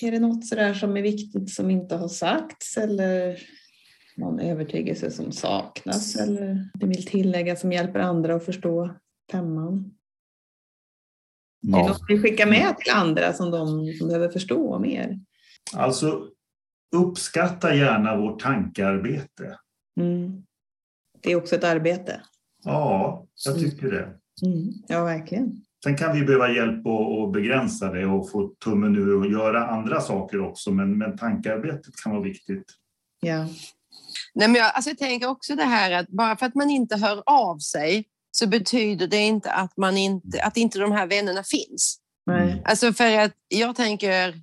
är 0.01 0.11
det 0.11 0.19
något 0.19 0.45
sådär 0.45 0.73
som 0.73 0.97
är 0.97 1.01
viktigt 1.01 1.49
som 1.49 1.71
inte 1.71 1.95
har 1.95 2.07
sagts 2.07 2.77
eller 2.77 3.39
någon 4.17 4.39
övertygelse 4.39 5.11
som 5.11 5.31
saknas 5.31 6.15
eller 6.15 6.69
ni 6.73 6.87
vill 6.87 7.05
tillägga 7.05 7.55
som 7.55 7.71
hjälper 7.71 7.99
andra 7.99 8.35
att 8.35 8.45
förstå 8.45 8.95
femman? 9.31 9.97
Ja. 11.59 11.79
Är 11.79 11.83
det 11.83 11.89
något 11.89 12.09
ni 12.09 12.19
skickar 12.19 12.45
med 12.45 12.77
till 12.77 12.93
andra 12.93 13.33
som 13.33 13.51
de 13.51 13.93
som 13.93 14.07
behöver 14.07 14.29
förstå 14.29 14.79
mer? 14.79 15.19
Alltså, 15.73 16.27
uppskatta 16.95 17.75
gärna 17.75 18.17
vårt 18.17 18.41
tankearbete. 18.41 19.59
Mm. 19.99 20.43
Det 21.21 21.31
är 21.31 21.35
också 21.35 21.55
ett 21.55 21.63
arbete. 21.63 22.21
Ja, 22.63 23.27
jag 23.45 23.59
tycker 23.59 23.91
det. 23.91 24.19
Mm, 24.45 24.73
ja, 24.87 25.03
verkligen. 25.03 25.61
Sen 25.83 25.97
kan 25.97 26.15
vi 26.15 26.23
behöva 26.23 26.51
hjälp 26.51 26.87
att 26.87 27.33
begränsa 27.33 27.91
det 27.91 28.05
och 28.05 28.31
få 28.31 28.47
tummen 28.63 28.95
ur 28.95 29.15
och 29.15 29.31
göra 29.31 29.67
andra 29.67 30.01
saker 30.01 30.41
också, 30.41 30.71
men, 30.71 30.97
men 30.97 31.17
tankearbetet 31.17 31.95
kan 32.03 32.11
vara 32.11 32.23
viktigt. 32.23 32.65
Ja. 33.19 33.47
Nej, 34.33 34.47
men 34.47 34.55
jag, 34.55 34.71
alltså 34.75 34.89
jag 34.89 34.97
tänker 34.97 35.29
också 35.29 35.55
det 35.55 35.63
här 35.63 35.91
att 35.91 36.07
bara 36.07 36.37
för 36.37 36.45
att 36.45 36.55
man 36.55 36.69
inte 36.69 36.97
hör 36.97 37.23
av 37.25 37.57
sig 37.57 38.05
så 38.31 38.47
betyder 38.47 39.07
det 39.07 39.17
inte 39.17 39.51
att, 39.51 39.77
man 39.77 39.97
inte, 39.97 40.43
att 40.43 40.57
inte 40.57 40.79
de 40.79 40.91
här 40.91 41.07
vännerna 41.07 41.43
finns. 41.43 41.99
Nej. 42.25 42.61
Alltså 42.65 42.93
för 42.93 43.19
att 43.19 43.33
jag 43.47 43.75
tänker, 43.75 44.41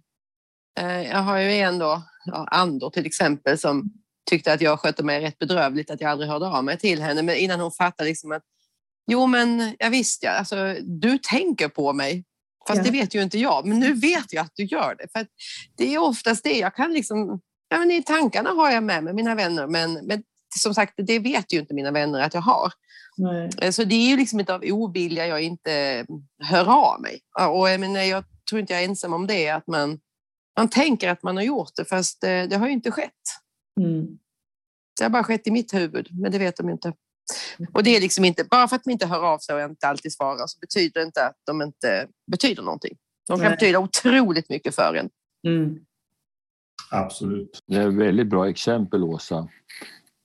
eh, 0.80 1.02
jag 1.02 1.22
har 1.22 1.38
ju 1.38 1.50
en 1.50 1.78
då, 1.78 2.02
ja, 2.24 2.48
Andor 2.50 2.90
till 2.90 3.06
exempel, 3.06 3.58
som 3.58 3.92
tyckte 4.30 4.52
att 4.52 4.60
jag 4.60 4.80
skötte 4.80 5.02
mig 5.02 5.20
rätt 5.20 5.38
bedrövligt, 5.38 5.90
att 5.90 6.00
jag 6.00 6.10
aldrig 6.10 6.30
hörde 6.30 6.46
av 6.46 6.64
mig 6.64 6.78
till 6.78 7.02
henne, 7.02 7.22
men 7.22 7.36
innan 7.36 7.60
hon 7.60 7.72
fattade 7.72 8.08
liksom 8.08 8.32
att 8.32 8.42
Jo, 9.06 9.26
men 9.26 9.76
jag 9.78 9.90
visst 9.90 10.22
ja, 10.22 10.30
alltså, 10.30 10.76
du 10.82 11.18
tänker 11.18 11.68
på 11.68 11.92
mig. 11.92 12.24
Fast 12.68 12.78
ja. 12.78 12.84
det 12.84 12.90
vet 12.90 13.14
ju 13.14 13.22
inte 13.22 13.38
jag, 13.38 13.66
men 13.66 13.80
nu 13.80 13.94
vet 13.94 14.32
jag 14.32 14.42
att 14.42 14.52
du 14.54 14.64
gör 14.64 14.94
det. 14.98 15.08
För 15.12 15.26
det 15.76 15.94
är 15.94 15.98
oftast 15.98 16.44
det 16.44 16.58
jag 16.58 16.74
kan 16.74 16.92
liksom, 16.92 17.40
ja, 17.68 17.78
men 17.78 17.90
i 17.90 18.02
tankarna 18.02 18.50
har 18.50 18.70
jag 18.70 18.82
med 18.82 19.04
mig 19.04 19.14
mina 19.14 19.34
vänner, 19.34 19.66
men, 19.66 19.92
men 19.92 20.22
som 20.58 20.74
sagt, 20.74 20.94
det 20.96 21.18
vet 21.18 21.52
ju 21.52 21.58
inte 21.58 21.74
mina 21.74 21.90
vänner 21.90 22.20
att 22.20 22.34
jag 22.34 22.40
har. 22.40 22.72
Nej. 23.16 23.50
Eh, 23.62 23.70
så 23.70 23.84
det 23.84 23.94
är 23.94 24.08
ju 24.08 24.16
liksom 24.16 24.40
inte 24.40 24.54
av 24.54 24.62
ovilja 24.64 25.26
jag 25.26 25.42
inte 25.42 26.06
hör 26.42 26.68
av 26.68 27.00
mig. 27.00 27.20
Och 27.50 27.70
jag, 27.70 27.80
menar, 27.80 28.00
jag 28.00 28.24
tror 28.48 28.60
inte 28.60 28.72
jag 28.72 28.82
är 28.82 28.88
ensam 28.88 29.12
om 29.12 29.26
det, 29.26 29.50
att 29.50 29.66
man, 29.66 30.00
man 30.58 30.68
tänker 30.68 31.08
att 31.08 31.22
man 31.22 31.36
har 31.36 31.44
gjort 31.44 31.70
det, 31.76 31.84
fast 31.84 32.20
det, 32.20 32.40
eh, 32.40 32.48
det 32.48 32.56
har 32.56 32.66
ju 32.66 32.72
inte 32.72 32.90
skett. 32.90 33.10
Mm. 33.80 34.06
Det 34.98 35.04
har 35.04 35.10
bara 35.10 35.24
skett 35.24 35.46
i 35.46 35.50
mitt 35.50 35.74
huvud, 35.74 36.08
men 36.20 36.32
det 36.32 36.38
vet 36.38 36.56
de 36.56 36.70
inte. 36.70 36.92
Och 37.72 37.82
det 37.82 37.96
är 37.96 38.00
liksom 38.00 38.24
inte, 38.24 38.44
bara 38.44 38.68
för 38.68 38.76
att 38.76 38.84
de 38.84 38.90
inte 38.90 39.06
hör 39.06 39.24
av 39.24 39.38
sig 39.38 39.54
och 39.54 39.70
inte 39.70 39.88
alltid 39.88 40.12
svarar 40.12 40.46
så 40.46 40.58
betyder 40.60 41.00
det 41.00 41.06
inte 41.06 41.26
att 41.26 41.36
de 41.46 41.62
inte 41.62 42.06
betyder 42.30 42.62
någonting. 42.62 42.96
De 43.28 43.38
kan 43.38 43.48
Nej. 43.48 43.50
betyda 43.50 43.78
otroligt 43.78 44.48
mycket 44.48 44.74
för 44.74 44.94
en. 44.94 45.10
Mm. 45.46 45.78
Absolut. 46.90 47.62
Det 47.66 47.76
är 47.76 47.88
ett 47.88 47.94
väldigt 47.94 48.26
bra 48.26 48.48
exempel, 48.48 49.04
Åsa. 49.04 49.48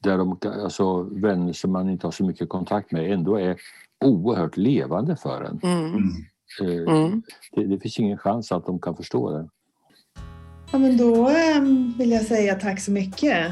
Där 0.03 0.17
de, 0.17 0.39
alltså, 0.45 1.01
vänner 1.03 1.53
som 1.53 1.71
man 1.71 1.89
inte 1.89 2.07
har 2.07 2.11
så 2.11 2.23
mycket 2.23 2.49
kontakt 2.49 2.91
med 2.91 3.11
ändå 3.11 3.39
är 3.39 3.57
oerhört 4.05 4.57
levande 4.57 5.15
för 5.15 5.43
en. 5.43 5.59
Mm. 5.63 5.85
Mm. 5.85 6.07
Eh, 6.61 6.95
mm. 6.95 7.21
Det, 7.51 7.65
det, 7.65 7.79
finns 7.79 7.99
ingen 7.99 8.17
chans 8.17 8.51
att 8.51 8.65
de 8.65 8.79
kan 8.79 8.95
förstå 8.95 9.31
det. 9.31 9.49
Ja, 10.71 10.77
men 10.77 10.97
då 10.97 11.29
ehm, 11.29 11.93
vill 11.97 12.11
jag 12.11 12.25
säga 12.25 12.55
tack 12.55 12.79
så 12.79 12.91
mycket 12.91 13.47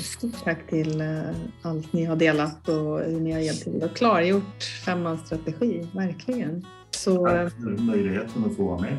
stort 0.00 0.44
tack 0.44 0.66
till 0.68 1.00
eh, 1.00 1.22
allt 1.62 1.92
ni 1.92 2.04
har 2.04 2.16
delat 2.16 2.68
och 2.68 2.98
hur 2.98 3.20
ni 3.20 3.32
har 3.32 3.40
hjälpt 3.40 3.62
till 3.62 3.82
och 3.82 3.96
klargjort 3.96 4.62
femmans 4.84 5.26
strategi, 5.26 5.88
verkligen. 5.92 6.66
Så, 6.90 7.26
tack 7.26 7.52
för 7.52 7.82
möjligheten 7.82 8.44
att 8.44 8.56
få 8.56 8.64
vara 8.64 8.80
med. 8.80 8.98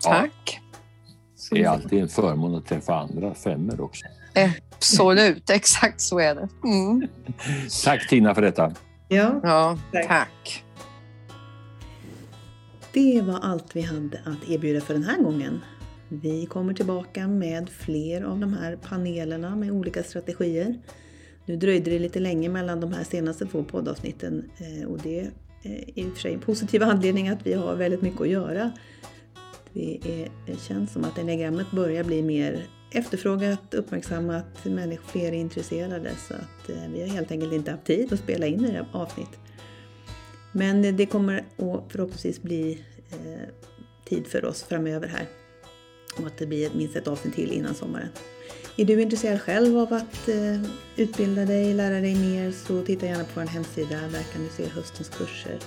Tack. 0.00 0.60
Det 1.50 1.62
är 1.62 1.68
alltid 1.68 2.02
en 2.02 2.08
förmån 2.08 2.54
att 2.54 2.66
träffa 2.66 2.94
andra 2.94 3.34
femmor 3.34 3.80
också. 3.80 4.06
Absolut, 4.34 5.50
exakt 5.50 6.00
så 6.00 6.18
är 6.18 6.34
det. 6.34 6.48
Mm. 6.64 7.08
tack 7.84 8.08
Tina 8.08 8.34
för 8.34 8.42
detta. 8.42 8.74
Ja, 9.08 9.40
ja 9.42 9.78
tack. 9.92 10.08
tack. 10.08 10.64
Det 12.92 13.22
var 13.22 13.38
allt 13.42 13.76
vi 13.76 13.80
hade 13.82 14.20
att 14.24 14.48
erbjuda 14.48 14.80
för 14.80 14.94
den 14.94 15.04
här 15.04 15.22
gången. 15.22 15.60
Vi 16.12 16.46
kommer 16.46 16.74
tillbaka 16.74 17.28
med 17.28 17.68
fler 17.68 18.22
av 18.22 18.38
de 18.38 18.52
här 18.52 18.76
panelerna 18.76 19.56
med 19.56 19.70
olika 19.70 20.02
strategier. 20.02 20.78
Nu 21.44 21.56
dröjde 21.56 21.90
det 21.90 21.98
lite 21.98 22.20
länge 22.20 22.48
mellan 22.48 22.80
de 22.80 22.92
här 22.92 23.04
senaste 23.04 23.46
två 23.46 23.64
poddavsnitten 23.64 24.50
eh, 24.58 24.88
och 24.88 24.98
det 24.98 25.20
eh, 25.62 25.72
är 25.72 25.98
i 25.98 26.08
och 26.08 26.12
för 26.12 26.20
sig 26.20 26.34
en 26.34 26.40
positiv 26.40 26.82
anledning 26.82 27.28
att 27.28 27.46
vi 27.46 27.52
har 27.52 27.76
väldigt 27.76 28.02
mycket 28.02 28.20
att 28.20 28.28
göra. 28.28 28.72
Det, 29.72 29.94
är, 29.94 30.28
det 30.46 30.60
känns 30.60 30.92
som 30.92 31.04
att 31.04 31.18
enneagrammet 31.18 31.70
börjar 31.70 32.04
bli 32.04 32.22
mer 32.22 32.66
efterfrågat, 32.92 33.74
uppmärksammat, 33.74 34.64
människor 34.64 35.08
fler 35.08 35.28
är 35.28 35.32
intresserade 35.32 36.10
så 36.28 36.34
att 36.34 36.70
eh, 36.70 36.92
vi 36.92 37.00
har 37.00 37.08
helt 37.08 37.30
enkelt 37.30 37.52
inte 37.52 37.70
haft 37.70 37.84
tid 37.84 38.12
att 38.12 38.18
spela 38.18 38.46
in 38.46 38.62
nya 38.62 38.86
avsnitt. 38.92 39.38
Men 40.52 40.96
det 40.96 41.06
kommer 41.06 41.38
att 41.38 41.92
förhoppningsvis 41.92 42.42
bli 42.42 42.84
tid 44.04 44.26
för 44.26 44.44
oss 44.44 44.62
framöver 44.62 45.08
här 45.08 45.26
och 46.16 46.26
att 46.26 46.38
det 46.38 46.46
blir 46.46 46.70
minst 46.74 46.96
ett 46.96 47.08
avsnitt 47.08 47.34
till 47.34 47.52
innan 47.52 47.74
sommaren. 47.74 48.08
Är 48.76 48.84
du 48.84 49.02
intresserad 49.02 49.40
själv 49.40 49.78
av 49.78 49.92
att 49.92 50.28
eh, 50.28 50.62
utbilda 50.96 51.44
dig, 51.44 51.74
lära 51.74 52.00
dig 52.00 52.14
mer 52.14 52.52
så 52.52 52.82
titta 52.82 53.06
gärna 53.06 53.24
på 53.24 53.30
vår 53.34 53.46
hemsida. 53.46 54.00
Där 54.12 54.22
kan 54.32 54.44
du 54.44 54.48
se 54.56 54.68
höstens 54.68 55.08
kurser 55.08 55.58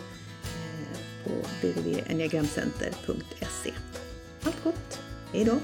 eh, 0.44 0.98
på 1.24 1.30
www.enneagramcenter.se. 1.68 3.72
Allt 4.44 4.64
gott! 4.64 5.00
Hejdå! 5.32 5.60